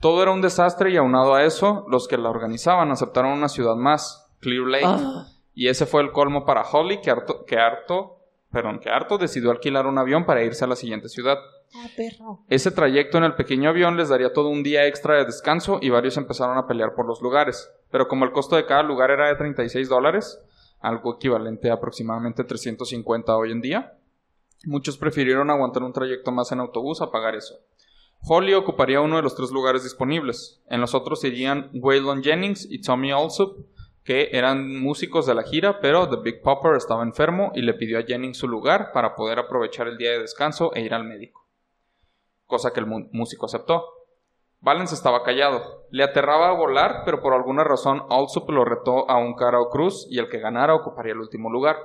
Todo 0.00 0.22
era 0.22 0.30
un 0.30 0.40
desastre 0.40 0.90
y 0.90 0.96
aunado 0.96 1.34
a 1.34 1.44
eso, 1.44 1.84
los 1.88 2.06
que 2.06 2.18
la 2.18 2.30
organizaban 2.30 2.90
aceptaron 2.90 3.32
una 3.32 3.48
ciudad 3.48 3.74
más, 3.74 4.28
Clear 4.40 4.66
Lake. 4.66 4.84
Ah. 4.86 5.26
Y 5.54 5.68
ese 5.68 5.86
fue 5.86 6.02
el 6.02 6.12
colmo 6.12 6.44
para 6.44 6.62
Holly, 6.62 7.00
que 7.00 7.10
harto, 7.10 7.44
que 7.44 7.56
harto, 7.56 8.20
perdón, 8.52 8.78
que 8.78 8.90
harto 8.90 9.18
decidió 9.18 9.50
alquilar 9.50 9.86
un 9.86 9.98
avión 9.98 10.24
para 10.24 10.44
irse 10.44 10.64
a 10.64 10.68
la 10.68 10.76
siguiente 10.76 11.08
ciudad. 11.08 11.38
Ah, 11.74 11.86
perro. 11.96 12.44
Ese 12.48 12.70
trayecto 12.70 13.18
en 13.18 13.24
el 13.24 13.34
pequeño 13.34 13.70
avión 13.70 13.96
les 13.96 14.08
daría 14.08 14.32
todo 14.32 14.50
un 14.50 14.62
día 14.62 14.86
extra 14.86 15.16
de 15.16 15.24
descanso 15.24 15.78
y 15.82 15.90
varios 15.90 16.16
empezaron 16.16 16.56
a 16.56 16.68
pelear 16.68 16.94
por 16.94 17.06
los 17.06 17.20
lugares. 17.20 17.68
Pero 17.90 18.06
como 18.06 18.24
el 18.24 18.30
costo 18.30 18.54
de 18.54 18.66
cada 18.66 18.84
lugar 18.84 19.10
era 19.10 19.26
de 19.26 19.34
36 19.34 19.88
dólares, 19.88 20.40
algo 20.80 21.16
equivalente 21.16 21.70
a 21.70 21.74
aproximadamente 21.74 22.44
350 22.44 23.36
hoy 23.36 23.50
en 23.50 23.60
día, 23.60 23.98
muchos 24.64 24.96
prefirieron 24.96 25.50
aguantar 25.50 25.82
un 25.82 25.92
trayecto 25.92 26.30
más 26.30 26.52
en 26.52 26.60
autobús 26.60 27.02
a 27.02 27.10
pagar 27.10 27.34
eso. 27.34 27.56
Holly 28.20 28.54
ocuparía 28.54 29.00
uno 29.00 29.16
de 29.16 29.22
los 29.22 29.34
tres 29.34 29.50
lugares 29.50 29.84
disponibles. 29.84 30.62
En 30.68 30.80
los 30.80 30.94
otros 30.94 31.24
irían 31.24 31.70
Waylon 31.74 32.22
Jennings 32.22 32.66
y 32.70 32.80
Tommy 32.80 33.12
Alsop, 33.12 33.58
que 34.04 34.30
eran 34.32 34.80
músicos 34.80 35.26
de 35.26 35.34
la 35.34 35.42
gira, 35.42 35.80
pero 35.80 36.08
The 36.08 36.16
Big 36.22 36.42
Popper 36.42 36.76
estaba 36.76 37.02
enfermo 37.02 37.52
y 37.54 37.62
le 37.62 37.74
pidió 37.74 37.98
a 37.98 38.02
Jennings 38.02 38.38
su 38.38 38.48
lugar 38.48 38.90
para 38.92 39.14
poder 39.14 39.38
aprovechar 39.38 39.86
el 39.86 39.98
día 39.98 40.12
de 40.12 40.20
descanso 40.20 40.74
e 40.74 40.80
ir 40.80 40.94
al 40.94 41.04
médico. 41.04 41.46
Cosa 42.46 42.72
que 42.72 42.80
el 42.80 42.86
músico 42.86 43.46
aceptó. 43.46 43.84
Valens 44.60 44.92
estaba 44.92 45.22
callado. 45.22 45.86
Le 45.90 46.02
aterraba 46.02 46.52
volar, 46.52 47.02
pero 47.04 47.20
por 47.20 47.32
alguna 47.32 47.62
razón 47.64 48.02
Alsop 48.10 48.50
lo 48.50 48.64
retó 48.64 49.08
a 49.08 49.16
un 49.16 49.34
cara 49.34 49.60
o 49.60 49.70
cruz 49.70 50.06
y 50.10 50.18
el 50.18 50.28
que 50.28 50.40
ganara 50.40 50.74
ocuparía 50.74 51.12
el 51.12 51.20
último 51.20 51.50
lugar. 51.50 51.76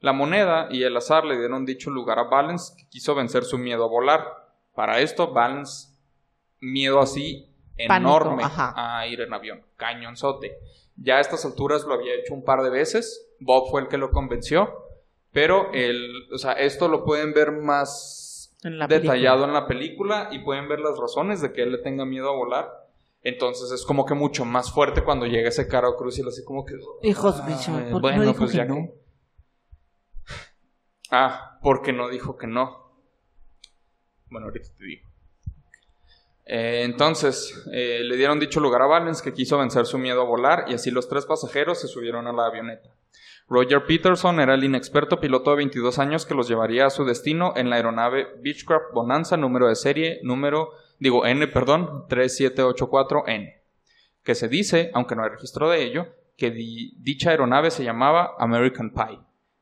La 0.00 0.12
moneda 0.12 0.68
y 0.70 0.82
el 0.82 0.96
azar 0.96 1.24
le 1.24 1.38
dieron 1.38 1.66
dicho 1.66 1.90
lugar 1.90 2.18
a 2.18 2.24
Valens, 2.24 2.74
que 2.76 2.88
quiso 2.88 3.14
vencer 3.14 3.44
su 3.44 3.58
miedo 3.58 3.84
a 3.84 3.88
volar. 3.88 4.49
Para 4.80 4.98
esto, 5.00 5.30
Valens, 5.34 5.94
miedo 6.58 7.00
así 7.00 7.46
enorme 7.76 8.44
a 8.56 9.06
ir 9.06 9.20
en 9.20 9.34
avión, 9.34 9.60
cañonzote. 9.76 10.56
Ya 10.96 11.18
a 11.18 11.20
estas 11.20 11.44
alturas 11.44 11.84
lo 11.84 11.92
había 11.92 12.14
hecho 12.14 12.32
un 12.32 12.42
par 12.42 12.62
de 12.62 12.70
veces. 12.70 13.30
Bob 13.40 13.70
fue 13.70 13.82
el 13.82 13.88
que 13.88 13.98
lo 13.98 14.10
convenció. 14.10 14.72
Pero 15.32 15.70
el, 15.74 16.32
o 16.32 16.38
sea, 16.38 16.52
esto 16.52 16.88
lo 16.88 17.04
pueden 17.04 17.34
ver 17.34 17.52
más 17.52 18.56
En 18.64 18.78
la 18.78 18.86
detallado 18.86 19.44
en 19.44 19.52
la 19.52 19.66
película 19.66 20.30
y 20.32 20.38
pueden 20.38 20.66
ver 20.66 20.80
las 20.80 20.98
razones 20.98 21.42
de 21.42 21.52
que 21.52 21.62
él 21.64 21.72
le 21.72 21.78
tenga 21.78 22.06
miedo 22.06 22.30
a 22.30 22.34
volar. 22.34 22.70
Entonces 23.20 23.70
es 23.72 23.84
como 23.84 24.06
que 24.06 24.14
mucho 24.14 24.46
más 24.46 24.72
fuerte 24.72 25.04
cuando 25.04 25.26
llega 25.26 25.50
ese 25.50 25.68
Caro 25.68 25.94
Cruz 25.98 26.16
y 26.16 26.22
él 26.22 26.28
así 26.28 26.42
como 26.42 26.64
que... 26.64 26.72
Hijos, 27.02 27.38
"Ay, 27.44 27.52
bicho, 27.52 27.70
¿por 27.72 27.82
qué 27.82 27.90
no 27.90 28.00
bueno, 28.00 28.22
dijo 28.22 28.34
pues 28.38 28.52
que 28.52 28.56
ya 28.56 28.64
no? 28.64 28.88
Ah, 31.10 31.58
porque 31.62 31.92
no 31.92 32.08
dijo 32.08 32.38
que 32.38 32.46
no. 32.46 32.89
Bueno, 34.30 34.46
ahorita 34.46 34.68
te 34.78 34.84
digo. 34.84 35.08
Eh, 36.46 36.82
entonces, 36.84 37.64
eh, 37.72 38.00
le 38.02 38.16
dieron 38.16 38.40
dicho 38.40 38.60
lugar 38.60 38.82
a 38.82 38.86
Valens 38.86 39.22
que 39.22 39.32
quiso 39.32 39.58
vencer 39.58 39.86
su 39.86 39.98
miedo 39.98 40.22
a 40.22 40.24
volar 40.24 40.64
y 40.68 40.74
así 40.74 40.90
los 40.90 41.08
tres 41.08 41.26
pasajeros 41.26 41.80
se 41.80 41.86
subieron 41.88 42.26
a 42.26 42.32
la 42.32 42.46
avioneta. 42.46 42.90
Roger 43.48 43.84
Peterson 43.84 44.40
era 44.40 44.54
el 44.54 44.64
inexperto 44.64 45.20
piloto 45.20 45.50
de 45.50 45.56
22 45.58 45.98
años 45.98 46.24
que 46.24 46.34
los 46.34 46.48
llevaría 46.48 46.86
a 46.86 46.90
su 46.90 47.04
destino 47.04 47.52
en 47.56 47.68
la 47.68 47.76
aeronave 47.76 48.28
Beechcraft 48.40 48.92
Bonanza 48.94 49.36
número 49.36 49.68
de 49.68 49.74
serie 49.74 50.20
número, 50.22 50.70
digo 51.00 51.26
N, 51.26 51.46
perdón, 51.48 52.06
3784N, 52.08 53.54
que 54.22 54.34
se 54.36 54.48
dice, 54.48 54.90
aunque 54.94 55.16
no 55.16 55.24
hay 55.24 55.30
registro 55.30 55.68
de 55.68 55.82
ello, 55.82 56.06
que 56.36 56.50
di- 56.52 56.94
dicha 56.98 57.30
aeronave 57.30 57.70
se 57.72 57.82
llamaba 57.84 58.34
American 58.38 58.92
Pie, 58.92 59.18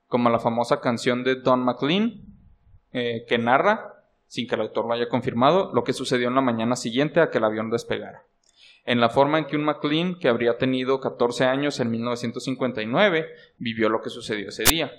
como 0.07 0.29
la 0.31 0.39
famosa 0.39 0.81
canción 0.81 1.25
de 1.25 1.37
Don 1.37 1.61
McLean, 1.65 2.23
eh, 2.93 3.25
que 3.27 3.39
narra, 3.39 3.98
sin 4.29 4.47
que 4.47 4.55
el 4.55 4.61
autor 4.61 4.87
lo 4.87 4.93
haya 4.93 5.09
confirmado, 5.09 5.73
lo 5.75 5.83
que 5.83 5.93
sucedió 5.93 6.29
en 6.29 6.35
la 6.35 6.41
mañana 6.41 6.77
siguiente 6.77 7.21
a 7.21 7.31
que 7.31 7.39
el 7.39 7.45
avión 7.45 7.71
despegara. 7.71 8.25
En 8.85 9.01
la 9.01 9.09
forma 9.09 9.39
en 9.39 9.47
que 9.47 9.57
un 9.57 9.65
McLean, 9.65 10.19
que 10.19 10.29
habría 10.29 10.57
tenido 10.57 11.01
14 11.01 11.45
años 11.45 11.81
en 11.81 11.91
1959, 11.91 13.27
vivió 13.59 13.89
lo 13.89 14.01
que 14.01 14.11
sucedió 14.11 14.49
ese 14.49 14.65
día. 14.65 14.93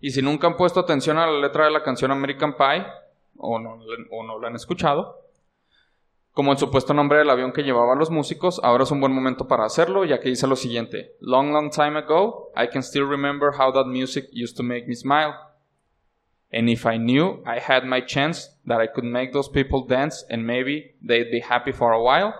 Y 0.00 0.10
si 0.10 0.22
nunca 0.22 0.46
han 0.46 0.56
puesto 0.56 0.80
atención 0.80 1.18
a 1.18 1.26
la 1.26 1.40
letra 1.40 1.64
de 1.64 1.70
la 1.70 1.82
canción 1.82 2.10
American 2.10 2.56
Pie, 2.56 2.86
o 3.36 3.58
no, 3.58 3.80
o 4.10 4.40
la 4.40 4.48
han 4.48 4.54
escuchado, 4.54 5.24
como 6.34 6.52
el 6.52 6.58
supuesto 6.58 6.92
nombre 6.94 7.18
del 7.18 7.30
avión 7.30 7.52
que 7.52 7.62
llevaba 7.62 7.92
a 7.92 7.96
los 7.96 8.10
músicos, 8.10 8.60
ahora 8.64 8.82
es 8.84 8.90
un 8.90 9.00
buen 9.00 9.12
momento 9.12 9.46
para 9.46 9.64
hacerlo, 9.64 10.04
ya 10.04 10.18
que 10.18 10.28
dice 10.28 10.46
lo 10.46 10.56
siguiente: 10.56 11.16
Long, 11.20 11.52
long 11.52 11.70
time 11.70 11.96
ago, 11.96 12.50
I 12.56 12.68
can 12.68 12.82
still 12.82 13.06
remember 13.08 13.50
how 13.56 13.72
that 13.72 13.86
music 13.86 14.28
used 14.32 14.56
to 14.56 14.62
make 14.62 14.86
me 14.86 14.96
smile. 14.96 15.34
And 16.54 16.70
if 16.70 16.86
I 16.86 16.98
knew 16.98 17.42
I 17.44 17.58
had 17.58 17.84
my 17.84 18.00
chance 18.00 18.48
that 18.64 18.80
I 18.80 18.86
could 18.86 19.04
make 19.04 19.32
those 19.32 19.48
people 19.48 19.86
dance 19.88 20.24
and 20.30 20.46
maybe 20.46 20.94
they'd 21.02 21.32
be 21.32 21.40
happy 21.40 21.72
for 21.72 21.90
a 21.90 22.00
while, 22.00 22.32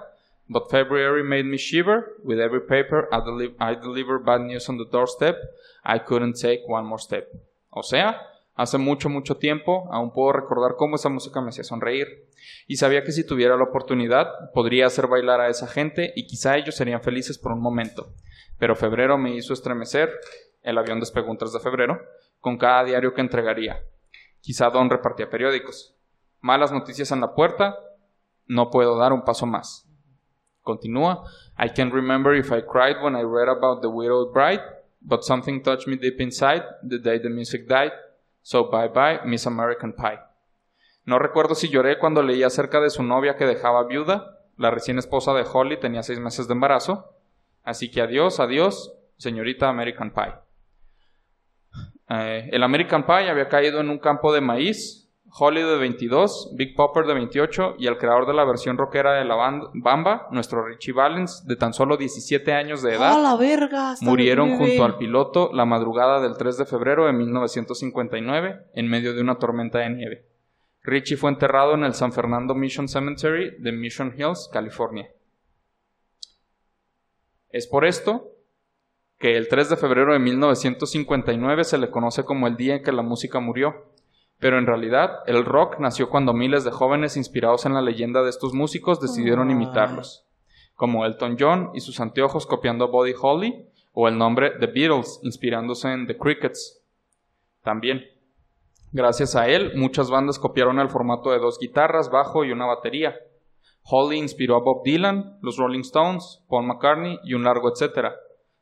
but 0.49 0.71
February 0.71 1.25
made 1.25 1.47
me 1.47 1.59
shiver. 1.59 2.13
With 2.23 2.39
every 2.39 2.61
paper 2.61 3.09
I, 3.13 3.19
deli- 3.19 3.57
I 3.59 3.75
deliver 3.75 4.21
bad 4.21 4.43
news 4.43 4.69
on 4.69 4.79
the 4.79 4.85
doorstep, 4.85 5.35
I 5.85 5.99
couldn't 5.99 6.41
take 6.41 6.61
one 6.69 6.87
more 6.87 7.01
step. 7.01 7.29
O 7.71 7.83
sea, 7.83 8.21
hace 8.55 8.79
mucho, 8.79 9.09
mucho 9.09 9.35
tiempo 9.35 9.89
aún 9.91 10.13
puedo 10.13 10.33
recordar 10.33 10.77
cómo 10.77 10.95
esa 10.95 11.09
música 11.09 11.41
me 11.41 11.49
hacía 11.49 11.65
sonreír. 11.65 12.07
Y 12.69 12.77
sabía 12.77 13.03
que 13.03 13.11
si 13.11 13.27
tuviera 13.27 13.57
la 13.57 13.65
oportunidad 13.65 14.29
podría 14.53 14.87
hacer 14.87 15.09
bailar 15.09 15.41
a 15.41 15.49
esa 15.49 15.67
gente 15.67 16.13
y 16.15 16.29
quizá 16.29 16.57
ellos 16.57 16.77
serían 16.77 17.03
felices 17.03 17.37
por 17.37 17.51
un 17.51 17.61
momento. 17.61 18.13
Pero 18.61 18.77
febrero 18.77 19.19
me 19.19 19.35
hizo 19.35 19.53
estremecer, 19.53 20.09
el 20.63 20.79
avión 20.79 21.01
despegó 21.01 21.33
un 21.33 21.37
3 21.37 21.53
de 21.53 21.59
febrero, 21.59 22.01
con 22.39 22.57
cada 22.59 22.85
diario 22.85 23.13
que 23.13 23.21
entregaría. 23.21 23.83
Quizá 24.45 24.69
Don 24.69 24.91
repartía 24.91 25.31
periódicos. 25.31 25.97
Malas 26.43 26.71
noticias 26.71 27.11
en 27.13 27.23
la 27.23 27.33
puerta, 27.35 27.79
no 28.47 28.69
puedo 28.69 28.99
dar 28.99 29.15
un 29.15 29.25
paso 29.25 29.47
más. 29.47 29.89
Continúa. 30.61 31.25
I 31.59 31.71
can't 31.71 31.95
remember 31.95 32.35
if 32.35 32.53
I 32.53 32.61
cried 32.61 33.03
when 33.03 33.17
I 33.17 33.23
read 33.23 33.49
about 33.49 33.81
the 33.81 33.89
widowed 33.89 34.35
bride, 34.35 34.61
but 35.01 35.23
something 35.23 35.63
touched 35.63 35.89
me 35.89 35.97
deep 35.97 36.21
inside 36.21 36.63
the 36.87 36.99
day 36.99 37.19
the 37.19 37.31
music 37.31 37.67
died. 37.67 37.93
So 38.43 38.69
bye 38.71 38.89
bye, 38.89 39.21
Miss 39.25 39.47
American 39.47 39.95
Pie. 39.95 40.21
No 41.07 41.19
recuerdo 41.19 41.55
si 41.55 41.71
lloré 41.71 41.99
cuando 41.99 42.23
leí 42.23 42.43
acerca 42.43 42.81
de 42.81 42.91
su 42.91 43.03
novia 43.03 43.37
que 43.37 43.47
dejaba 43.47 43.85
viuda. 43.85 44.41
La 44.59 44.71
recién 44.71 44.99
esposa 44.99 45.33
de 45.33 45.47
Holly 45.51 45.81
tenía 45.81 46.03
seis 46.03 46.21
meses 46.21 46.49
de 46.49 46.53
embarazo. 46.53 47.15
Así 47.63 47.91
que 47.91 48.03
adiós, 48.03 48.41
adiós, 48.41 48.93
señorita 49.17 49.71
American 49.71 50.13
Pie. 50.13 50.44
Eh, 52.09 52.49
el 52.53 52.63
American 52.63 53.07
Pie 53.07 53.31
había 53.31 53.49
caído 53.49 53.81
en 53.81 53.89
un 53.89 53.99
campo 53.99 54.33
de 54.33 54.41
maíz. 54.41 55.01
Holly 55.37 55.63
de 55.63 55.77
22, 55.79 56.53
Big 56.55 56.77
Popper 56.77 57.07
de 57.07 57.15
28 57.15 57.75
y 57.81 57.89
el 57.89 57.99
creador 57.99 58.25
de 58.25 58.35
la 58.35 58.45
versión 58.45 58.79
rockera 58.79 59.15
de 59.15 59.25
la 59.25 59.35
Bamba, 59.75 60.29
nuestro 60.31 60.65
Richie 60.65 60.93
Valens, 60.93 61.45
de 61.45 61.57
tan 61.57 61.75
solo 61.75 61.97
17 61.97 62.53
años 62.53 62.83
de 62.83 62.95
edad, 62.95 63.15
¡Ah, 63.17 63.19
la 63.19 63.35
verga! 63.35 63.95
Está 63.95 64.07
murieron 64.07 64.57
junto 64.57 64.85
al 64.85 64.97
piloto 64.97 65.51
la 65.53 65.65
madrugada 65.65 66.21
del 66.21 66.37
3 66.37 66.59
de 66.59 66.67
febrero 66.67 67.07
de 67.07 67.15
1959 67.15 68.67
en 68.75 68.87
medio 68.87 69.13
de 69.13 69.23
una 69.23 69.35
tormenta 69.35 69.81
de 69.81 69.91
nieve. 69.91 70.25
Richie 70.85 71.17
fue 71.17 71.31
enterrado 71.31 71.75
en 71.75 71.83
el 71.83 71.95
San 71.95 72.13
Fernando 72.13 72.55
Mission 72.55 72.87
Cemetery 72.87 73.57
de 73.59 73.73
Mission 73.73 74.15
Hills, 74.17 74.49
California. 74.53 75.09
Es 77.49 77.67
por 77.67 77.85
esto 77.87 78.34
que 79.25 79.39
el 79.39 79.49
3 79.49 79.71
de 79.71 79.77
febrero 79.79 80.13
de 80.13 80.19
1959 80.19 81.65
se 81.65 81.79
le 81.79 81.91
conoce 81.91 82.27
como 82.27 82.47
el 82.47 82.59
día 82.59 82.75
en 82.75 82.83
que 82.83 82.93
la 82.93 83.01
música 83.01 83.41
murió. 83.41 83.87
Pero 84.39 84.59
en 84.59 84.67
realidad, 84.67 85.21
el 85.27 85.47
rock 85.47 85.79
nació 85.79 86.11
cuando 86.11 86.35
miles 86.35 86.63
de 86.63 86.71
jóvenes 86.71 87.17
inspirados 87.17 87.65
en 87.65 87.73
la 87.73 87.81
leyenda 87.81 88.23
de 88.23 88.29
estos 88.29 88.53
músicos 88.53 89.01
decidieron 89.01 89.49
Ay. 89.49 89.55
imitarlos, 89.55 90.27
como 90.75 91.07
Elton 91.07 91.39
John 91.41 91.71
y 91.73 91.81
sus 91.81 92.01
anteojos 92.01 92.45
copiando 92.45 92.85
a 92.85 92.89
Buddy 92.89 93.15
Holly, 93.19 93.67
o 93.95 94.09
el 94.09 94.19
nombre 94.19 94.59
The 94.61 94.67
Beatles 94.67 95.21
inspirándose 95.23 95.91
en 95.91 96.07
The 96.07 96.19
Crickets. 96.19 96.85
También. 97.63 98.05
Gracias 98.93 99.37
a 99.37 99.49
él, 99.49 99.73
muchas 99.75 100.11
bandas 100.11 100.39
copiaron 100.39 100.81
el 100.81 100.91
formato 100.91 101.31
de 101.31 101.39
dos 101.39 101.59
guitarras, 101.59 102.11
bajo 102.11 102.45
y 102.45 102.53
una 102.53 102.67
batería. 102.67 103.17
Holly 103.85 104.19
inspiró 104.19 104.57
a 104.57 104.61
Bob 104.61 104.83
Dylan, 104.85 105.39
los 105.41 105.57
Rolling 105.57 105.81
Stones, 105.81 106.45
Paul 106.47 106.67
McCartney 106.67 107.21
y 107.25 107.33
un 107.33 107.45
largo 107.45 107.73
etcétera. 107.73 108.17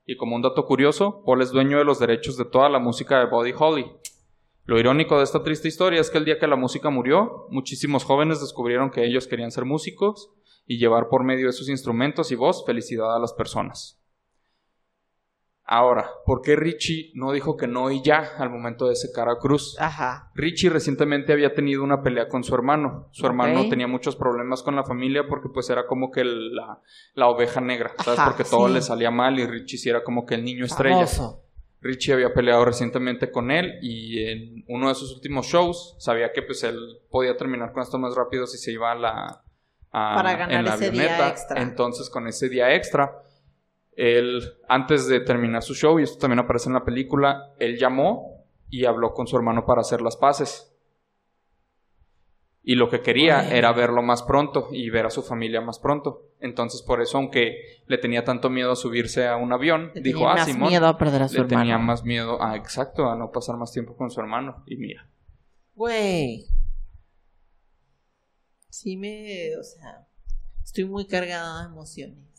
Y 0.04 0.16
como 0.16 0.36
un 0.36 0.42
dato 0.42 0.66
curioso, 0.66 1.22
Paul 1.24 1.42
es 1.42 1.52
dueño 1.52 1.78
de 1.78 1.84
los 1.84 1.98
derechos 1.98 2.36
de 2.36 2.44
toda 2.44 2.68
la 2.68 2.78
música 2.78 3.18
de 3.18 3.26
Buddy 3.26 3.52
Holly. 3.56 3.86
Lo 4.64 4.78
irónico 4.78 5.18
de 5.18 5.24
esta 5.24 5.42
triste 5.42 5.68
historia 5.68 6.00
es 6.00 6.10
que 6.10 6.18
el 6.18 6.24
día 6.24 6.38
que 6.38 6.46
la 6.46 6.56
música 6.56 6.90
murió, 6.90 7.46
muchísimos 7.50 8.04
jóvenes 8.04 8.40
descubrieron 8.40 8.90
que 8.90 9.04
ellos 9.04 9.26
querían 9.26 9.50
ser 9.50 9.64
músicos 9.64 10.30
y 10.66 10.78
llevar 10.78 11.08
por 11.08 11.24
medio 11.24 11.46
de 11.46 11.52
sus 11.52 11.68
instrumentos 11.68 12.30
y 12.32 12.36
voz 12.36 12.64
felicidad 12.64 13.14
a 13.14 13.18
las 13.18 13.32
personas. 13.32 14.01
Ahora, 15.74 16.10
¿por 16.26 16.42
qué 16.42 16.54
Richie 16.54 17.12
no 17.14 17.32
dijo 17.32 17.56
que 17.56 17.66
no 17.66 17.90
y 17.90 18.02
ya 18.02 18.32
al 18.36 18.50
momento 18.50 18.88
de 18.88 18.92
ese 18.92 19.10
cara 19.10 19.38
cruz? 19.40 19.74
Ajá. 19.80 20.30
Richie 20.34 20.68
recientemente 20.68 21.32
había 21.32 21.54
tenido 21.54 21.82
una 21.82 22.02
pelea 22.02 22.28
con 22.28 22.44
su 22.44 22.54
hermano. 22.54 23.08
Su 23.10 23.24
hermano 23.26 23.66
tenía 23.70 23.86
muchos 23.86 24.14
problemas 24.14 24.62
con 24.62 24.76
la 24.76 24.84
familia 24.84 25.26
porque 25.26 25.48
pues 25.48 25.70
era 25.70 25.86
como 25.86 26.10
que 26.10 26.24
la, 26.24 26.78
la 27.14 27.28
oveja 27.28 27.62
negra, 27.62 27.92
¿sabes? 28.04 28.20
Ajá, 28.20 28.28
porque 28.28 28.44
todo 28.44 28.68
sí. 28.68 28.74
le 28.74 28.82
salía 28.82 29.10
mal 29.10 29.38
y 29.38 29.46
Richie 29.46 29.78
sí 29.78 29.88
era 29.88 30.04
como 30.04 30.26
que 30.26 30.34
el 30.34 30.44
niño 30.44 30.66
estrella. 30.66 31.06
Famoso. 31.06 31.38
Richie 31.80 32.12
había 32.12 32.34
peleado 32.34 32.66
recientemente 32.66 33.30
con 33.30 33.50
él 33.50 33.78
y 33.80 34.22
en 34.24 34.64
uno 34.68 34.90
de 34.90 34.94
sus 34.94 35.14
últimos 35.14 35.46
shows 35.46 35.96
sabía 35.98 36.32
que 36.34 36.42
pues 36.42 36.62
él 36.64 36.76
podía 37.10 37.34
terminar 37.38 37.72
con 37.72 37.82
esto 37.82 37.98
más 37.98 38.14
rápido 38.14 38.46
si 38.46 38.58
se 38.58 38.72
iba 38.72 38.92
a 38.92 38.94
la, 38.94 39.42
a- 39.90 40.14
Para 40.16 40.36
ganar 40.36 40.52
en 40.52 40.64
la 40.66 40.74
ese 40.74 40.90
día 40.90 41.28
extra. 41.30 41.62
Entonces, 41.62 42.10
con 42.10 42.26
ese 42.28 42.50
día 42.50 42.74
extra, 42.74 43.10
él, 43.96 44.42
antes 44.68 45.06
de 45.08 45.20
terminar 45.20 45.62
su 45.62 45.74
show, 45.74 45.98
y 45.98 46.04
esto 46.04 46.18
también 46.18 46.40
aparece 46.40 46.68
en 46.68 46.74
la 46.74 46.84
película, 46.84 47.52
él 47.58 47.78
llamó 47.78 48.46
y 48.70 48.84
habló 48.86 49.12
con 49.12 49.26
su 49.26 49.36
hermano 49.36 49.66
para 49.66 49.82
hacer 49.82 50.00
las 50.00 50.16
paces. 50.16 50.68
Y 52.64 52.76
lo 52.76 52.88
que 52.88 53.00
quería 53.02 53.50
era 53.54 53.72
verlo 53.72 54.02
más 54.02 54.22
pronto 54.22 54.68
y 54.70 54.88
ver 54.88 55.04
a 55.06 55.10
su 55.10 55.22
familia 55.22 55.60
más 55.60 55.80
pronto. 55.80 56.30
Entonces, 56.38 56.80
por 56.82 57.02
eso, 57.02 57.18
aunque 57.18 57.56
le 57.86 57.98
tenía 57.98 58.24
tanto 58.24 58.50
miedo 58.50 58.70
a 58.72 58.76
subirse 58.76 59.26
a 59.26 59.36
un 59.36 59.52
avión, 59.52 59.90
Le 59.94 60.00
dijo, 60.00 60.20
tenía 60.20 60.32
ah, 60.32 60.36
más 60.36 60.46
Simón, 60.46 60.68
miedo 60.68 60.86
a 60.86 60.96
perder 60.96 61.22
a 61.22 61.28
su 61.28 61.34
le 61.34 61.40
hermano. 61.40 61.60
tenía 61.60 61.78
más 61.78 62.04
miedo, 62.04 62.38
ah, 62.40 62.54
exacto, 62.56 63.10
a 63.10 63.16
no 63.16 63.32
pasar 63.32 63.56
más 63.56 63.72
tiempo 63.72 63.96
con 63.96 64.10
su 64.10 64.20
hermano. 64.20 64.62
Y 64.66 64.76
mira, 64.76 65.08
Güey. 65.74 66.46
Sí 68.68 68.96
me, 68.96 69.56
o 69.58 69.62
sea, 69.64 70.06
estoy 70.62 70.84
muy 70.84 71.06
cargada 71.06 71.60
de 71.62 71.66
emociones. 71.66 72.31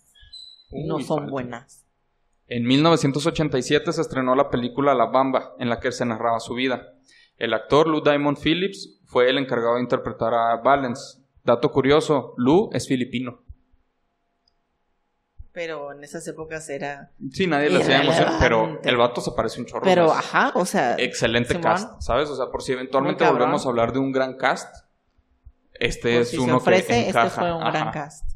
No 0.74 1.00
son 1.00 1.28
buenas. 1.28 1.86
En 2.48 2.66
1987 2.66 3.94
se 3.94 4.02
estrenó 4.02 4.36
la 4.36 4.50
película 4.50 4.94
La 4.94 5.06
Bamba, 5.06 5.56
en 5.60 5.70
la 5.70 5.80
que 5.80 5.92
se 5.92 6.06
narraba 6.06 6.40
su 6.40 6.54
vida. 6.54 6.94
El 7.38 7.54
actor 7.54 7.88
Lou 7.88 8.02
Diamond 8.02 8.38
Phillips 8.38 9.02
fue 9.06 9.30
el 9.30 9.38
encargado 9.38 9.76
de 9.76 9.82
interpretar 9.82 10.34
a 10.34 10.58
Valence. 10.58 11.22
Dato 11.44 11.72
curioso, 11.72 12.34
Lou 12.38 12.70
es 12.74 12.88
filipino. 12.88 13.44
Pero 15.52 15.92
en 15.92 16.04
esas 16.04 16.28
épocas 16.28 16.68
era... 16.70 17.12
Sí, 17.32 17.46
nadie 17.46 17.70
le 17.70 17.82
hacía 17.82 18.02
emoción, 18.02 18.34
pero 18.40 18.82
el 18.84 18.98
vato 18.98 19.22
se 19.22 19.32
parece 19.32 19.60
un 19.60 19.68
chorro. 19.68 19.84
Pero, 19.84 20.08
más. 20.08 20.18
ajá, 20.18 20.52
o 20.56 20.66
sea... 20.66 20.96
Excelente 20.98 21.50
Simón. 21.50 21.64
cast, 21.64 22.02
¿sabes? 22.02 22.30
O 22.30 22.36
sea, 22.36 22.48
por 22.48 22.64
si 22.64 22.72
eventualmente 22.72 23.24
volvemos 23.28 23.66
a 23.66 23.70
hablar 23.70 23.94
de 23.94 24.00
un 24.00 24.12
gran 24.12 24.36
cast, 24.36 24.76
este 25.74 26.20
es 26.20 26.30
si 26.30 26.38
se 26.38 26.42
uno 26.42 26.58
ofrece, 26.58 26.88
que 26.88 27.10
encaja. 27.10 27.28
este 27.28 27.40
fue 27.40 27.54
un 27.54 27.60
gran 27.60 27.92
cast. 27.92 28.33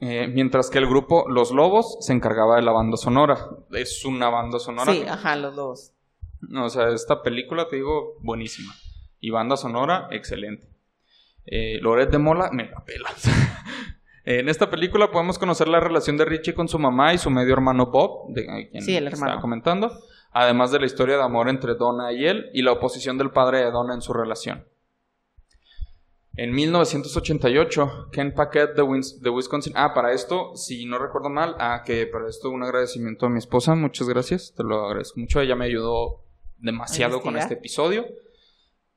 Eh, 0.00 0.28
mientras 0.28 0.70
que 0.70 0.78
el 0.78 0.86
grupo 0.86 1.24
Los 1.28 1.50
Lobos 1.52 1.96
se 2.00 2.12
encargaba 2.12 2.56
de 2.56 2.62
la 2.62 2.72
banda 2.72 2.96
sonora. 2.96 3.38
Es 3.72 4.04
una 4.04 4.28
banda 4.28 4.58
sonora. 4.58 4.92
Sí, 4.92 5.04
ajá, 5.08 5.36
los 5.36 5.54
dos. 5.56 5.92
O 6.56 6.68
sea, 6.68 6.88
esta 6.90 7.22
película, 7.22 7.68
te 7.68 7.76
digo, 7.76 8.14
buenísima. 8.20 8.74
Y 9.20 9.30
banda 9.30 9.56
sonora, 9.56 10.08
excelente. 10.10 10.68
Eh, 11.46 11.78
Loret 11.80 12.10
de 12.10 12.18
Mola, 12.18 12.50
me 12.52 12.68
la 12.68 12.84
pela. 12.84 13.08
en 14.24 14.48
esta 14.48 14.70
película 14.70 15.10
podemos 15.10 15.38
conocer 15.38 15.68
la 15.68 15.80
relación 15.80 16.16
de 16.16 16.24
Richie 16.24 16.54
con 16.54 16.68
su 16.68 16.78
mamá 16.78 17.14
y 17.14 17.18
su 17.18 17.30
medio 17.30 17.54
hermano 17.54 17.86
Bob, 17.86 18.32
de 18.34 18.68
quien 18.70 18.82
Sí, 18.82 18.96
el 18.96 19.06
estaba 19.08 19.24
hermano. 19.26 19.40
comentando. 19.42 19.90
Además 20.32 20.72
de 20.72 20.80
la 20.80 20.86
historia 20.86 21.16
de 21.16 21.22
amor 21.22 21.48
entre 21.48 21.74
Donna 21.76 22.12
y 22.12 22.26
él 22.26 22.50
y 22.52 22.62
la 22.62 22.72
oposición 22.72 23.16
del 23.18 23.30
padre 23.30 23.58
de 23.64 23.70
Donna 23.70 23.94
en 23.94 24.02
su 24.02 24.12
relación. 24.12 24.66
En 26.36 26.52
1988, 26.52 28.08
Ken 28.10 28.34
Paquette 28.34 28.74
de, 28.74 28.82
Wins- 28.82 29.20
de 29.20 29.30
Wisconsin. 29.30 29.72
Ah, 29.76 29.94
para 29.94 30.12
esto, 30.12 30.56
si 30.56 30.84
no 30.84 30.98
recuerdo 30.98 31.30
mal, 31.30 31.54
ah, 31.58 31.82
que 31.86 32.06
para 32.06 32.28
esto 32.28 32.50
un 32.50 32.62
agradecimiento 32.64 33.26
a 33.26 33.30
mi 33.30 33.38
esposa. 33.38 33.74
Muchas 33.76 34.08
gracias, 34.08 34.52
te 34.56 34.64
lo 34.64 34.84
agradezco 34.86 35.20
mucho. 35.20 35.40
Ella 35.40 35.54
me 35.54 35.66
ayudó 35.66 36.24
demasiado 36.58 37.20
con 37.20 37.36
este 37.36 37.54
episodio. 37.54 38.06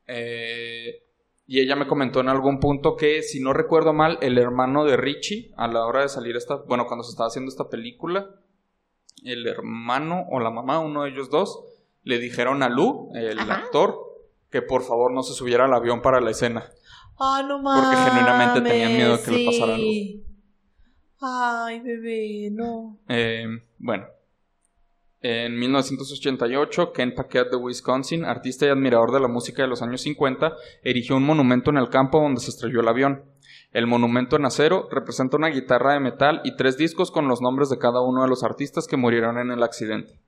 Eh, 0.07 1.03
y 1.45 1.59
ella 1.61 1.75
me 1.75 1.87
comentó 1.87 2.19
en 2.21 2.29
algún 2.29 2.59
punto 2.59 2.95
que, 2.95 3.21
si 3.21 3.39
no 3.39 3.53
recuerdo 3.53 3.93
mal, 3.93 4.17
el 4.21 4.37
hermano 4.37 4.83
de 4.85 4.97
Richie, 4.97 5.51
a 5.57 5.67
la 5.67 5.85
hora 5.85 6.01
de 6.01 6.09
salir 6.09 6.35
esta, 6.35 6.55
bueno, 6.55 6.87
cuando 6.87 7.03
se 7.03 7.11
estaba 7.11 7.27
haciendo 7.27 7.49
esta 7.49 7.69
película, 7.69 8.29
el 9.23 9.45
hermano 9.47 10.25
o 10.29 10.39
la 10.39 10.49
mamá, 10.49 10.79
uno 10.79 11.03
de 11.03 11.11
ellos 11.11 11.29
dos, 11.29 11.63
le 12.03 12.19
dijeron 12.19 12.63
a 12.63 12.69
Lou, 12.69 13.11
el 13.15 13.39
Ajá. 13.39 13.55
actor, 13.55 13.95
que 14.49 14.61
por 14.61 14.81
favor 14.83 15.11
no 15.13 15.23
se 15.23 15.33
subiera 15.33 15.65
al 15.65 15.73
avión 15.73 16.01
para 16.01 16.19
la 16.19 16.31
escena. 16.31 16.69
Ah, 17.19 17.43
no 17.47 17.61
Porque 17.63 17.97
genuinamente 17.97 18.61
tenían 18.61 18.93
miedo 18.93 19.23
que 19.23 19.31
le 19.31 19.45
pasara 19.45 19.75
algo. 19.75 19.87
Ay, 21.19 21.79
bebé, 21.79 22.49
no. 22.51 22.99
Eh, 23.09 23.47
bueno, 23.79 24.05
en 25.21 25.57
1988, 25.57 26.93
Ken 26.93 27.15
Paquette 27.15 27.49
de 27.49 27.57
Wisconsin, 27.57 28.23
artista 28.23 28.67
y 28.67 28.69
admirador 28.69 29.11
de 29.11 29.19
la 29.19 29.27
música 29.27 29.63
de 29.63 29.67
los 29.67 29.81
años 29.81 30.01
50, 30.01 30.53
erigió 30.83 31.17
un 31.17 31.23
monumento 31.23 31.71
en 31.71 31.77
el 31.77 31.89
campo 31.89 32.21
donde 32.21 32.39
se 32.39 32.51
estrelló 32.51 32.81
el 32.81 32.87
avión. 32.87 33.25
El 33.71 33.87
monumento 33.87 34.35
en 34.35 34.45
acero 34.45 34.87
representa 34.91 35.37
una 35.37 35.49
guitarra 35.49 35.93
de 35.93 35.99
metal 35.99 36.41
y 36.43 36.55
tres 36.55 36.77
discos 36.77 37.09
con 37.09 37.27
los 37.27 37.41
nombres 37.41 37.69
de 37.69 37.79
cada 37.79 38.01
uno 38.01 38.21
de 38.21 38.29
los 38.29 38.43
artistas 38.43 38.85
que 38.87 38.95
murieron 38.95 39.39
en 39.39 39.49
el 39.49 39.63
accidente. 39.63 40.21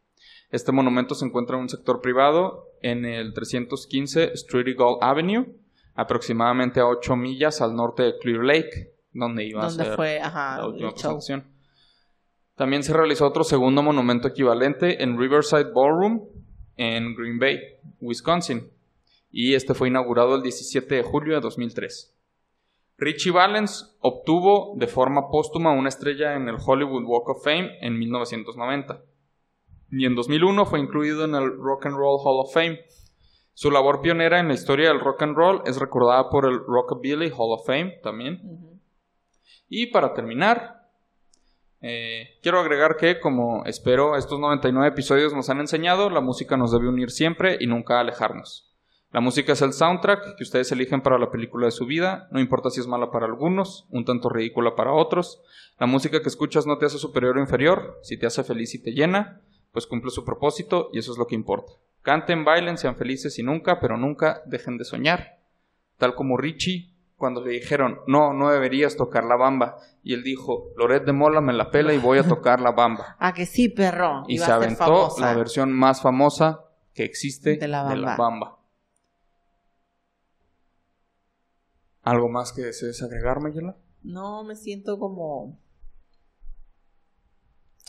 Este 0.49 0.71
monumento 0.71 1.13
se 1.13 1.25
encuentra 1.25 1.55
en 1.55 1.63
un 1.63 1.69
sector 1.69 2.01
privado 2.01 2.65
en 2.81 3.05
el 3.05 3.33
315 3.33 4.33
Street 4.33 4.67
Eagle 4.67 4.97
Avenue, 5.01 5.55
aproximadamente 5.99 6.79
a 6.79 6.87
8 6.87 7.15
millas 7.15 7.61
al 7.61 7.75
norte 7.75 8.03
de 8.03 8.17
Clear 8.17 8.43
Lake, 8.43 8.93
donde 9.11 9.45
iba 9.45 9.61
a 9.61 9.67
¿Dónde 9.67 9.85
ser 9.85 9.95
fue? 9.95 10.19
Ajá, 10.19 10.57
la 10.57 10.67
última 10.67 10.89
show. 10.89 10.95
presentación. 10.95 11.47
También 12.55 12.83
se 12.83 12.93
realizó 12.93 13.27
otro 13.27 13.43
segundo 13.43 13.83
monumento 13.83 14.27
equivalente 14.27 15.03
en 15.03 15.17
Riverside 15.17 15.71
Ballroom 15.73 16.27
en 16.77 17.15
Green 17.15 17.39
Bay, 17.39 17.59
Wisconsin, 17.99 18.69
y 19.31 19.53
este 19.53 19.73
fue 19.73 19.89
inaugurado 19.89 20.35
el 20.35 20.41
17 20.41 20.95
de 20.95 21.03
julio 21.03 21.35
de 21.35 21.41
2003. 21.41 22.15
Richie 22.97 23.31
Valens 23.31 23.97
obtuvo 23.99 24.73
de 24.77 24.87
forma 24.87 25.29
póstuma 25.29 25.71
una 25.71 25.89
estrella 25.89 26.35
en 26.35 26.49
el 26.49 26.57
Hollywood 26.65 27.03
Walk 27.05 27.29
of 27.29 27.43
Fame 27.43 27.77
en 27.81 27.97
1990 27.97 29.01
y 29.91 30.05
en 30.05 30.15
2001 30.15 30.65
fue 30.65 30.79
incluido 30.79 31.25
en 31.25 31.35
el 31.35 31.57
Rock 31.57 31.87
and 31.87 31.95
Roll 31.95 32.19
Hall 32.23 32.41
of 32.41 32.53
Fame. 32.53 32.79
Su 33.59 33.71
labor 33.71 33.99
pionera 33.99 34.39
en 34.39 34.47
la 34.47 34.53
historia 34.53 34.87
del 34.87 35.01
rock 35.01 35.21
and 35.21 35.35
roll 35.35 35.61
es 35.65 35.75
recordada 35.75 36.29
por 36.29 36.45
el 36.45 36.61
Rockabilly 36.65 37.29
Hall 37.29 37.51
of 37.51 37.65
Fame 37.65 37.99
también. 38.01 38.79
Y 39.67 39.87
para 39.87 40.13
terminar, 40.13 40.87
eh, 41.81 42.37
quiero 42.41 42.61
agregar 42.61 42.95
que, 42.95 43.19
como 43.19 43.65
espero 43.65 44.15
estos 44.15 44.39
99 44.39 44.87
episodios 44.87 45.33
nos 45.33 45.49
han 45.49 45.59
enseñado, 45.59 46.09
la 46.09 46.21
música 46.21 46.55
nos 46.55 46.71
debe 46.71 46.87
unir 46.87 47.11
siempre 47.11 47.57
y 47.59 47.67
nunca 47.67 47.99
alejarnos. 47.99 48.73
La 49.11 49.19
música 49.19 49.51
es 49.51 49.61
el 49.61 49.73
soundtrack 49.73 50.37
que 50.37 50.43
ustedes 50.43 50.71
eligen 50.71 51.01
para 51.01 51.19
la 51.19 51.29
película 51.29 51.65
de 51.65 51.73
su 51.73 51.85
vida, 51.85 52.29
no 52.31 52.39
importa 52.39 52.69
si 52.69 52.79
es 52.79 52.87
mala 52.87 53.11
para 53.11 53.25
algunos, 53.25 53.87
un 53.89 54.05
tanto 54.05 54.29
ridícula 54.29 54.77
para 54.77 54.93
otros. 54.93 55.41
La 55.77 55.85
música 55.85 56.21
que 56.21 56.29
escuchas 56.29 56.65
no 56.65 56.77
te 56.77 56.85
hace 56.85 56.97
superior 56.97 57.37
o 57.37 57.41
inferior, 57.41 57.99
si 58.03 58.17
te 58.17 58.25
hace 58.25 58.41
feliz 58.45 58.73
y 58.73 58.81
te 58.81 58.93
llena, 58.93 59.41
pues 59.73 59.85
cumple 59.85 60.11
su 60.11 60.23
propósito 60.23 60.89
y 60.93 60.99
eso 60.99 61.11
es 61.11 61.17
lo 61.17 61.27
que 61.27 61.35
importa. 61.35 61.73
Canten, 62.01 62.45
bailen, 62.45 62.77
sean 62.77 62.95
felices 62.95 63.37
y 63.39 63.43
nunca, 63.43 63.79
pero 63.79 63.97
nunca 63.97 64.41
dejen 64.45 64.77
de 64.77 64.85
soñar. 64.85 65.39
Tal 65.97 66.15
como 66.15 66.37
Richie, 66.37 66.93
cuando 67.17 67.43
le 67.43 67.51
dijeron, 67.51 67.99
no, 68.07 68.33
no 68.33 68.49
deberías 68.49 68.95
tocar 68.95 69.25
la 69.25 69.35
bamba. 69.35 69.77
Y 70.01 70.13
él 70.13 70.23
dijo, 70.23 70.71
Loret 70.77 71.03
de 71.05 71.11
Mola 71.11 71.41
me 71.41 71.51
la 71.53 71.69
pela 71.69 71.93
y 71.93 71.97
voy 71.97 72.19
a 72.19 72.27
tocar 72.27 72.61
la 72.61 72.71
bamba. 72.71 73.17
Ah, 73.19 73.33
que 73.33 73.45
sí, 73.45 73.67
perro. 73.69 74.23
Y 74.27 74.35
Iba 74.35 74.45
se 74.45 74.51
aventó 74.53 75.09
la 75.19 75.33
versión 75.33 75.73
más 75.73 76.01
famosa 76.01 76.65
que 76.93 77.03
existe 77.03 77.57
De 77.57 77.67
la 77.67 77.83
bamba. 77.83 78.15
bamba. 78.15 78.59
¿Algo 82.01 82.29
más 82.29 82.53
que 82.53 82.61
desees 82.61 83.03
agregar, 83.03 83.41
Mayela? 83.41 83.75
No, 84.01 84.43
me 84.43 84.55
siento 84.55 84.97
como... 84.97 85.59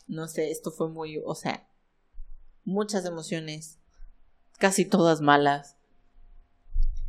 No 0.08 0.26
sé, 0.26 0.50
esto 0.50 0.72
fue 0.72 0.88
muy... 0.88 1.22
O 1.24 1.36
sea, 1.36 1.68
muchas 2.64 3.06
emociones. 3.06 3.79
Casi 4.60 4.84
todas 4.84 5.20
malas. 5.22 5.76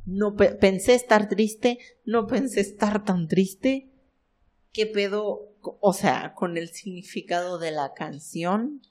No 0.06 0.36
pe- 0.36 0.54
pensé 0.56 0.96
estar 0.96 1.28
triste, 1.30 1.78
no 2.06 2.26
pensé 2.26 2.62
estar 2.62 3.04
tan 3.06 3.28
triste. 3.28 3.92
¿Qué 4.74 4.88
pedo? 4.88 5.50
O 5.82 5.94
sea, 5.94 6.34
con 6.34 6.58
el 6.58 6.70
significado 6.70 7.60
de 7.60 7.72
la 7.72 7.94
canción. 7.94 8.82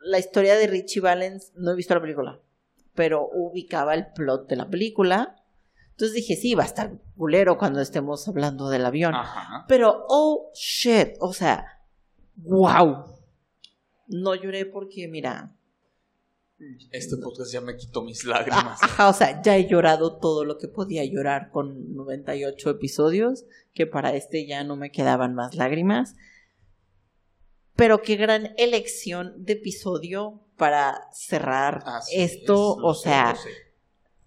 La 0.00 0.18
historia 0.18 0.54
de 0.56 0.66
Richie 0.66 1.00
Valens, 1.00 1.52
no 1.56 1.72
he 1.72 1.76
visto 1.76 1.94
la 1.94 2.02
película, 2.02 2.40
pero 2.94 3.28
ubicaba 3.32 3.94
el 3.94 4.12
plot 4.12 4.46
de 4.48 4.56
la 4.56 4.68
película. 4.68 5.42
Entonces 5.92 6.14
dije, 6.14 6.36
sí, 6.36 6.54
va 6.54 6.62
a 6.64 6.66
estar 6.66 6.92
culero 7.16 7.56
cuando 7.58 7.80
estemos 7.80 8.28
hablando 8.28 8.68
del 8.68 8.84
avión. 8.86 9.14
Ajá. 9.14 9.64
Pero, 9.66 10.04
oh, 10.08 10.52
shit, 10.54 11.14
o 11.18 11.32
sea, 11.32 11.80
wow. 12.36 13.06
No 14.06 14.34
lloré 14.36 14.64
porque, 14.66 15.08
mira, 15.08 15.56
Este 16.90 17.16
podcast 17.16 17.52
ya 17.52 17.60
me 17.60 17.76
quitó 17.76 18.02
mis 18.02 18.24
lágrimas. 18.24 18.82
ajá, 18.82 19.08
o 19.08 19.12
sea, 19.12 19.40
ya 19.42 19.56
he 19.56 19.68
llorado 19.68 20.18
todo 20.18 20.44
lo 20.44 20.58
que 20.58 20.66
podía 20.66 21.04
llorar 21.04 21.50
con 21.50 21.94
98 21.94 22.70
episodios, 22.70 23.44
que 23.74 23.86
para 23.86 24.14
este 24.14 24.46
ya 24.46 24.64
no 24.64 24.76
me 24.76 24.90
quedaban 24.90 25.34
más 25.34 25.54
lágrimas. 25.54 26.16
Pero 27.76 28.02
qué 28.02 28.16
gran 28.16 28.54
elección 28.56 29.34
de 29.44 29.52
episodio 29.52 30.42
para 30.56 31.08
cerrar 31.12 31.84
esto, 32.12 32.76
es, 32.76 32.82
o 32.82 32.94
sea, 32.94 33.36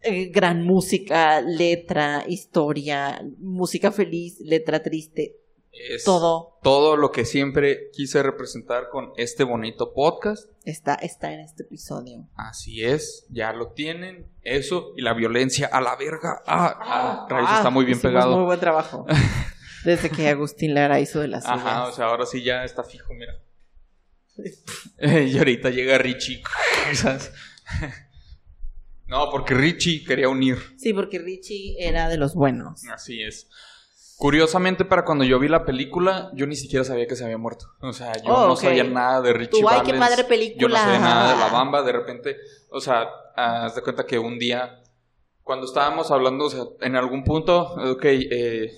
eh, 0.02 0.28
gran 0.28 0.64
música, 0.66 1.42
letra, 1.42 2.24
historia, 2.28 3.22
música 3.40 3.92
feliz, 3.92 4.40
letra 4.40 4.82
triste, 4.82 5.41
Es 5.72 6.04
todo 6.04 6.52
todo 6.62 6.96
lo 6.96 7.12
que 7.12 7.26
siempre 7.26 7.90
quise 7.92 8.22
representar 8.22 8.90
con 8.90 9.14
este 9.18 9.44
bonito 9.44 9.94
podcast. 9.94 10.50
está, 10.64 10.94
está 10.96 11.34
en 11.34 11.40
este 11.40 11.64
episodio. 11.64 12.28
Así 12.36 12.84
es, 12.84 13.26
ya 13.30 13.52
lo 13.52 13.72
tienen. 13.72 14.32
Eso 14.44 14.94
y 14.96 15.02
la 15.02 15.14
violencia 15.14 15.68
a 15.72 15.82
la 15.82 15.96
verga. 15.96 16.42
Ah, 16.46 16.78
ah, 16.80 17.28
rayos, 17.30 17.50
Ah, 17.52 17.58
está 17.58 17.70
muy 17.72 17.86
bien 17.86 18.00
pegado. 18.00 18.36
Muy 18.36 18.46
buen 18.46 18.60
trabajo. 18.60 19.06
Desde 19.86 20.12
que 20.12 20.30
Agustín 20.30 20.76
Lara 20.76 21.00
hizo 21.00 21.20
de 21.20 21.28
las 21.28 21.46
Ajá, 21.46 21.88
o 21.88 21.92
sea, 21.92 22.06
ahora 22.06 22.28
sí 22.28 22.44
ya 22.44 22.64
está 22.64 22.84
fijo, 22.84 23.14
mira. 23.14 23.34
Y 25.28 25.38
ahorita 25.38 25.72
llega 25.72 25.98
Richie. 25.98 26.44
no, 29.08 29.32
porque 29.32 29.56
Richie 29.56 30.04
quería 30.06 30.30
unir. 30.30 30.58
Sí, 30.78 30.94
porque 30.94 31.18
Richie 31.18 31.76
era 31.80 32.08
de 32.08 32.18
los 32.18 32.36
buenos. 32.36 32.84
Así 32.88 33.24
es. 33.24 33.50
Curiosamente, 34.22 34.86
para 34.86 35.04
cuando 35.04 35.24
yo 35.24 35.40
vi 35.40 35.48
la 35.48 35.66
película, 35.66 36.30
yo 36.36 36.46
ni 36.46 36.56
siquiera 36.56 36.86
sabía 36.86 37.08
que 37.08 37.16
se 37.16 37.24
había 37.24 37.40
muerto. 37.40 37.66
O 37.82 37.92
sea, 37.92 38.14
yo 38.24 38.32
Oh, 38.32 38.48
no 38.50 38.56
sabía 38.56 38.84
nada 38.84 39.20
de 39.20 39.34
Richie 39.34 39.50
Tú, 39.62 39.68
ay, 39.68 39.82
qué 39.84 39.94
Valens. 39.94 40.10
padre 40.10 40.24
película. 40.26 40.62
Yo 40.62 40.68
no 40.68 40.76
sabía 40.76 41.00
nada 41.00 41.34
de 41.34 41.40
la 41.40 41.48
bamba. 41.52 41.82
De 41.82 41.92
repente, 41.92 42.38
o 42.70 42.80
sea, 42.80 43.08
haz 43.36 43.74
de 43.74 43.82
cuenta 43.82 44.06
que 44.06 44.20
un 44.20 44.38
día, 44.38 44.84
cuando 45.42 45.66
estábamos 45.66 46.12
hablando, 46.12 46.46
o 46.46 46.50
sea, 46.52 46.66
en 46.82 46.96
algún 46.96 47.24
punto, 47.24 47.74
ok, 47.94 48.06
eh, 48.06 48.72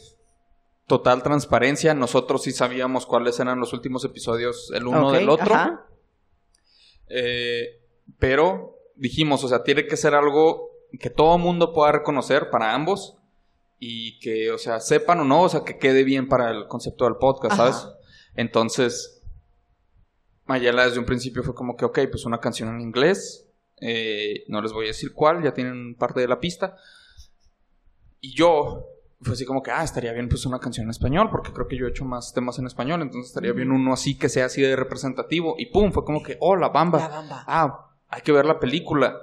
total 0.87 1.21
transparencia, 1.23 1.93
nosotros 1.93 2.41
sí 2.43 2.53
sabíamos 2.53 3.05
cuáles 3.05 3.37
eran 3.37 3.59
los 3.59 3.73
últimos 3.73 4.05
episodios 4.05 4.71
el 4.73 4.87
uno 4.87 5.11
del 5.11 5.27
otro. 5.27 5.53
ajá. 5.55 5.87
Eh, 7.09 7.81
pero 8.17 8.77
dijimos, 8.95 9.43
o 9.43 9.49
sea, 9.49 9.61
tiene 9.63 9.87
que 9.87 9.97
ser 9.97 10.15
algo 10.15 10.69
que 11.01 11.09
todo 11.09 11.37
mundo 11.37 11.73
pueda 11.73 11.91
reconocer 11.91 12.49
para 12.49 12.73
ambos 12.73 13.17
y 13.85 14.17
que, 14.19 14.49
o 14.49 14.57
sea, 14.57 14.79
sepan 14.79 15.19
o 15.19 15.25
no, 15.25 15.41
o 15.41 15.49
sea, 15.49 15.65
que 15.65 15.77
quede 15.77 16.05
bien 16.05 16.29
para 16.29 16.51
el 16.51 16.67
concepto 16.67 17.03
del 17.03 17.17
podcast, 17.17 17.59
Ajá. 17.59 17.73
¿sabes? 17.73 17.93
Entonces, 18.33 19.21
Mayela 20.45 20.85
desde 20.85 20.99
un 20.99 21.05
principio 21.05 21.43
fue 21.43 21.53
como 21.53 21.75
que, 21.75 21.83
ok, 21.83 21.99
pues 22.09 22.23
una 22.23 22.39
canción 22.39 22.69
en 22.69 22.79
inglés, 22.79 23.45
eh, 23.81 24.45
no 24.47 24.61
les 24.61 24.71
voy 24.71 24.85
a 24.85 24.87
decir 24.87 25.11
cuál, 25.11 25.43
ya 25.43 25.53
tienen 25.53 25.95
parte 25.95 26.21
de 26.21 26.29
la 26.29 26.39
pista. 26.39 26.77
Y 28.21 28.33
yo, 28.33 28.87
fue 29.19 29.33
así 29.33 29.43
como 29.43 29.61
que, 29.61 29.71
ah, 29.71 29.83
estaría 29.83 30.13
bien 30.13 30.29
pues 30.29 30.45
una 30.45 30.59
canción 30.59 30.85
en 30.85 30.91
español, 30.91 31.27
porque 31.29 31.51
creo 31.51 31.67
que 31.67 31.75
yo 31.75 31.85
he 31.85 31.89
hecho 31.89 32.05
más 32.05 32.31
temas 32.33 32.57
en 32.59 32.67
español, 32.67 33.01
entonces 33.01 33.31
estaría 33.31 33.51
bien 33.51 33.69
uno 33.69 33.91
así 33.91 34.17
que 34.17 34.29
sea 34.29 34.45
así 34.45 34.61
de 34.61 34.77
representativo. 34.77 35.55
Y 35.57 35.65
pum, 35.65 35.91
fue 35.91 36.05
como 36.05 36.23
que, 36.23 36.37
oh, 36.39 36.55
la 36.55 36.69
bamba. 36.69 36.99
La 36.99 37.09
bamba. 37.09 37.43
Ah, 37.47 37.91
hay 38.07 38.21
que 38.21 38.31
ver 38.31 38.45
la 38.45 38.61
película. 38.61 39.19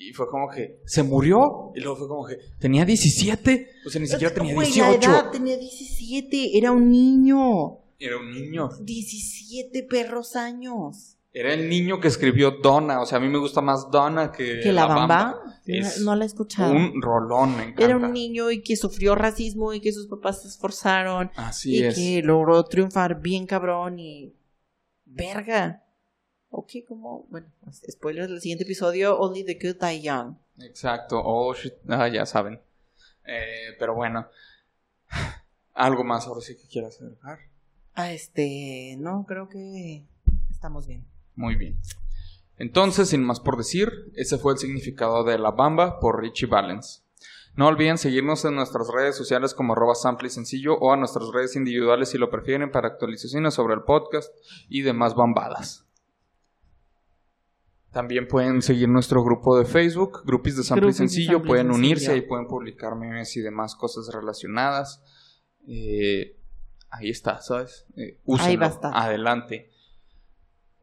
Y 0.00 0.12
fue 0.12 0.28
como 0.28 0.48
que, 0.48 0.80
¿se 0.86 1.02
murió? 1.02 1.72
Y 1.74 1.80
luego 1.80 1.96
fue 1.96 2.08
como 2.08 2.24
que, 2.24 2.38
tenía 2.60 2.84
17. 2.84 3.68
O 3.84 3.90
sea, 3.90 4.00
ni 4.00 4.06
siquiera 4.06 4.32
tenía 4.32 4.54
Güey, 4.54 4.70
18. 4.70 5.10
La 5.10 5.18
edad 5.18 5.30
tenía 5.32 5.56
17, 5.56 6.56
era 6.56 6.70
un 6.70 6.88
niño. 6.88 7.80
Era 7.98 8.16
un 8.16 8.30
niño. 8.30 8.68
17 8.80 9.82
perros 9.82 10.36
años. 10.36 11.16
Era 11.32 11.52
el 11.52 11.68
niño 11.68 12.00
que 12.00 12.08
escribió 12.08 12.52
Donna. 12.62 13.00
O 13.00 13.06
sea, 13.06 13.18
a 13.18 13.20
mí 13.20 13.28
me 13.28 13.38
gusta 13.38 13.60
más 13.60 13.90
Donna 13.90 14.30
que, 14.30 14.60
¿Que 14.60 14.72
la 14.72 14.86
bamba? 14.86 15.40
Es 15.66 16.00
no 16.00 16.14
la 16.14 16.24
he 16.24 16.26
escuchado. 16.26 16.72
Un 16.72 17.02
rolón, 17.02 17.56
me 17.56 17.64
encanta. 17.64 17.84
Era 17.84 17.96
un 17.96 18.12
niño 18.12 18.52
y 18.52 18.62
que 18.62 18.76
sufrió 18.76 19.16
racismo 19.16 19.74
y 19.74 19.80
que 19.80 19.92
sus 19.92 20.06
papás 20.06 20.42
se 20.42 20.48
esforzaron 20.48 21.30
Así 21.34 21.76
y 21.76 21.82
es. 21.82 21.94
que 21.96 22.22
logró 22.22 22.62
triunfar 22.64 23.20
bien 23.20 23.46
cabrón 23.46 23.98
y... 23.98 24.32
Verga. 25.04 25.84
Ok, 26.50 26.70
como... 26.86 27.26
Bueno, 27.28 27.48
spoilers 27.90 28.28
del 28.28 28.40
siguiente 28.40 28.64
episodio, 28.64 29.18
Only 29.18 29.44
the 29.44 29.54
Good 29.54 29.76
Die 29.80 30.02
Young. 30.02 30.36
Exacto. 30.60 31.20
Oh, 31.22 31.54
shit. 31.54 31.74
Ah, 31.88 32.08
ya 32.08 32.26
saben. 32.26 32.60
Eh, 33.24 33.76
pero 33.78 33.94
bueno. 33.94 34.28
Algo 35.74 36.04
más 36.04 36.26
ahora 36.26 36.40
sí 36.40 36.56
que 36.56 36.66
quieras 36.66 37.00
agregar. 37.00 37.38
Ah, 37.94 38.12
este... 38.12 38.96
No, 38.98 39.24
creo 39.26 39.48
que 39.48 40.06
estamos 40.50 40.86
bien. 40.86 41.04
Muy 41.34 41.54
bien. 41.54 41.78
Entonces, 42.56 43.10
sin 43.10 43.22
más 43.22 43.40
por 43.40 43.56
decir, 43.56 44.10
ese 44.14 44.38
fue 44.38 44.52
el 44.52 44.58
significado 44.58 45.22
de 45.22 45.38
La 45.38 45.52
Bamba 45.52 46.00
por 46.00 46.20
Richie 46.20 46.46
Valens. 46.46 47.04
No 47.54 47.66
olviden 47.66 47.98
seguirnos 47.98 48.44
en 48.44 48.54
nuestras 48.54 48.88
redes 48.88 49.16
sociales 49.16 49.52
como 49.52 49.72
arroba 49.72 49.94
sample 49.94 50.28
y 50.28 50.30
sencillo 50.30 50.76
o 50.78 50.92
a 50.92 50.96
nuestras 50.96 51.28
redes 51.32 51.56
individuales 51.56 52.10
si 52.10 52.18
lo 52.18 52.30
prefieren 52.30 52.70
para 52.70 52.88
actualizaciones 52.88 53.54
sobre 53.54 53.74
el 53.74 53.82
podcast 53.82 54.32
y 54.68 54.82
demás 54.82 55.14
bambadas. 55.14 55.87
También 57.98 58.28
pueden 58.28 58.62
seguir 58.62 58.88
nuestro 58.88 59.24
grupo 59.24 59.58
de 59.58 59.64
Facebook, 59.64 60.22
Grupis 60.24 60.56
de 60.56 60.62
Sample 60.62 60.86
de 60.86 60.92
Sencillo. 60.92 61.42
Pueden 61.42 61.72
unirse 61.72 62.16
y 62.16 62.20
pueden 62.20 62.46
publicar 62.46 62.94
memes 62.94 63.36
y 63.36 63.40
demás 63.40 63.74
cosas 63.74 64.14
relacionadas. 64.14 65.02
Eh, 65.66 66.38
ahí 66.90 67.10
está, 67.10 67.40
¿sabes? 67.40 67.86
Eh, 67.96 68.20
úsenlo. 68.24 68.60
va 68.60 68.66
a 68.66 68.68
estar. 68.68 68.92
Adelante. 68.94 69.72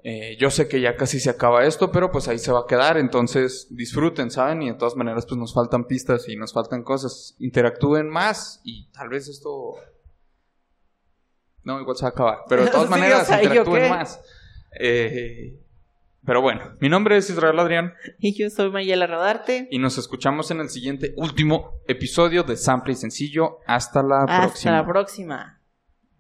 Eh, 0.03 0.35
yo 0.37 0.49
sé 0.51 0.67
que 0.67 0.81
ya 0.81 0.97
casi 0.97 1.21
se 1.21 1.29
acaba 1.29 1.63
esto, 1.63 1.89
pero 1.89 2.11
pues 2.11 2.27
ahí 2.27 2.37
se 2.37 2.51
va 2.51 2.59
a 2.59 2.67
quedar. 2.67 2.97
Entonces 2.97 3.67
disfruten, 3.69 4.29
¿saben? 4.29 4.61
Y 4.63 4.71
de 4.71 4.75
todas 4.75 4.97
maneras, 4.97 5.25
pues 5.25 5.37
nos 5.39 5.53
faltan 5.53 5.87
pistas 5.87 6.27
y 6.27 6.35
nos 6.35 6.51
faltan 6.51 6.83
cosas. 6.83 7.37
Interactúen 7.39 8.09
más 8.09 8.59
y 8.65 8.91
tal 8.91 9.07
vez 9.07 9.29
esto. 9.29 9.75
No, 11.63 11.79
igual 11.79 11.95
se 11.95 12.03
va 12.03 12.09
a 12.09 12.11
acabar. 12.11 12.39
Pero 12.49 12.65
de 12.65 12.71
todas 12.71 12.87
Sí, 12.87 12.91
maneras, 12.91 13.21
o 13.21 13.25
sea, 13.25 13.37
¿yo 13.37 13.47
interactúen 13.47 13.89
más. 13.89 14.19
Eh, 14.77 15.61
pero 16.25 16.41
bueno, 16.41 16.61
mi 16.79 16.89
nombre 16.89 17.17
es 17.17 17.29
Israel 17.29 17.59
Adrián 17.59 17.93
Y 18.19 18.33
yo 18.37 18.49
soy 18.49 18.71
Mayela 18.71 19.07
Rodarte. 19.07 19.67
y 19.71 19.79
nos 19.79 19.97
escuchamos 19.97 20.51
en 20.51 20.59
el 20.59 20.69
siguiente 20.69 21.13
último 21.17 21.71
episodio 21.87 22.43
de 22.43 22.57
Sample 22.57 22.93
y 22.93 22.95
Sencillo. 22.95 23.59
Hasta 23.67 24.01
la 24.03 24.23
Hasta 24.23 24.41
próxima. 24.41 24.71
la 24.73 24.85
próxima. 24.85 25.61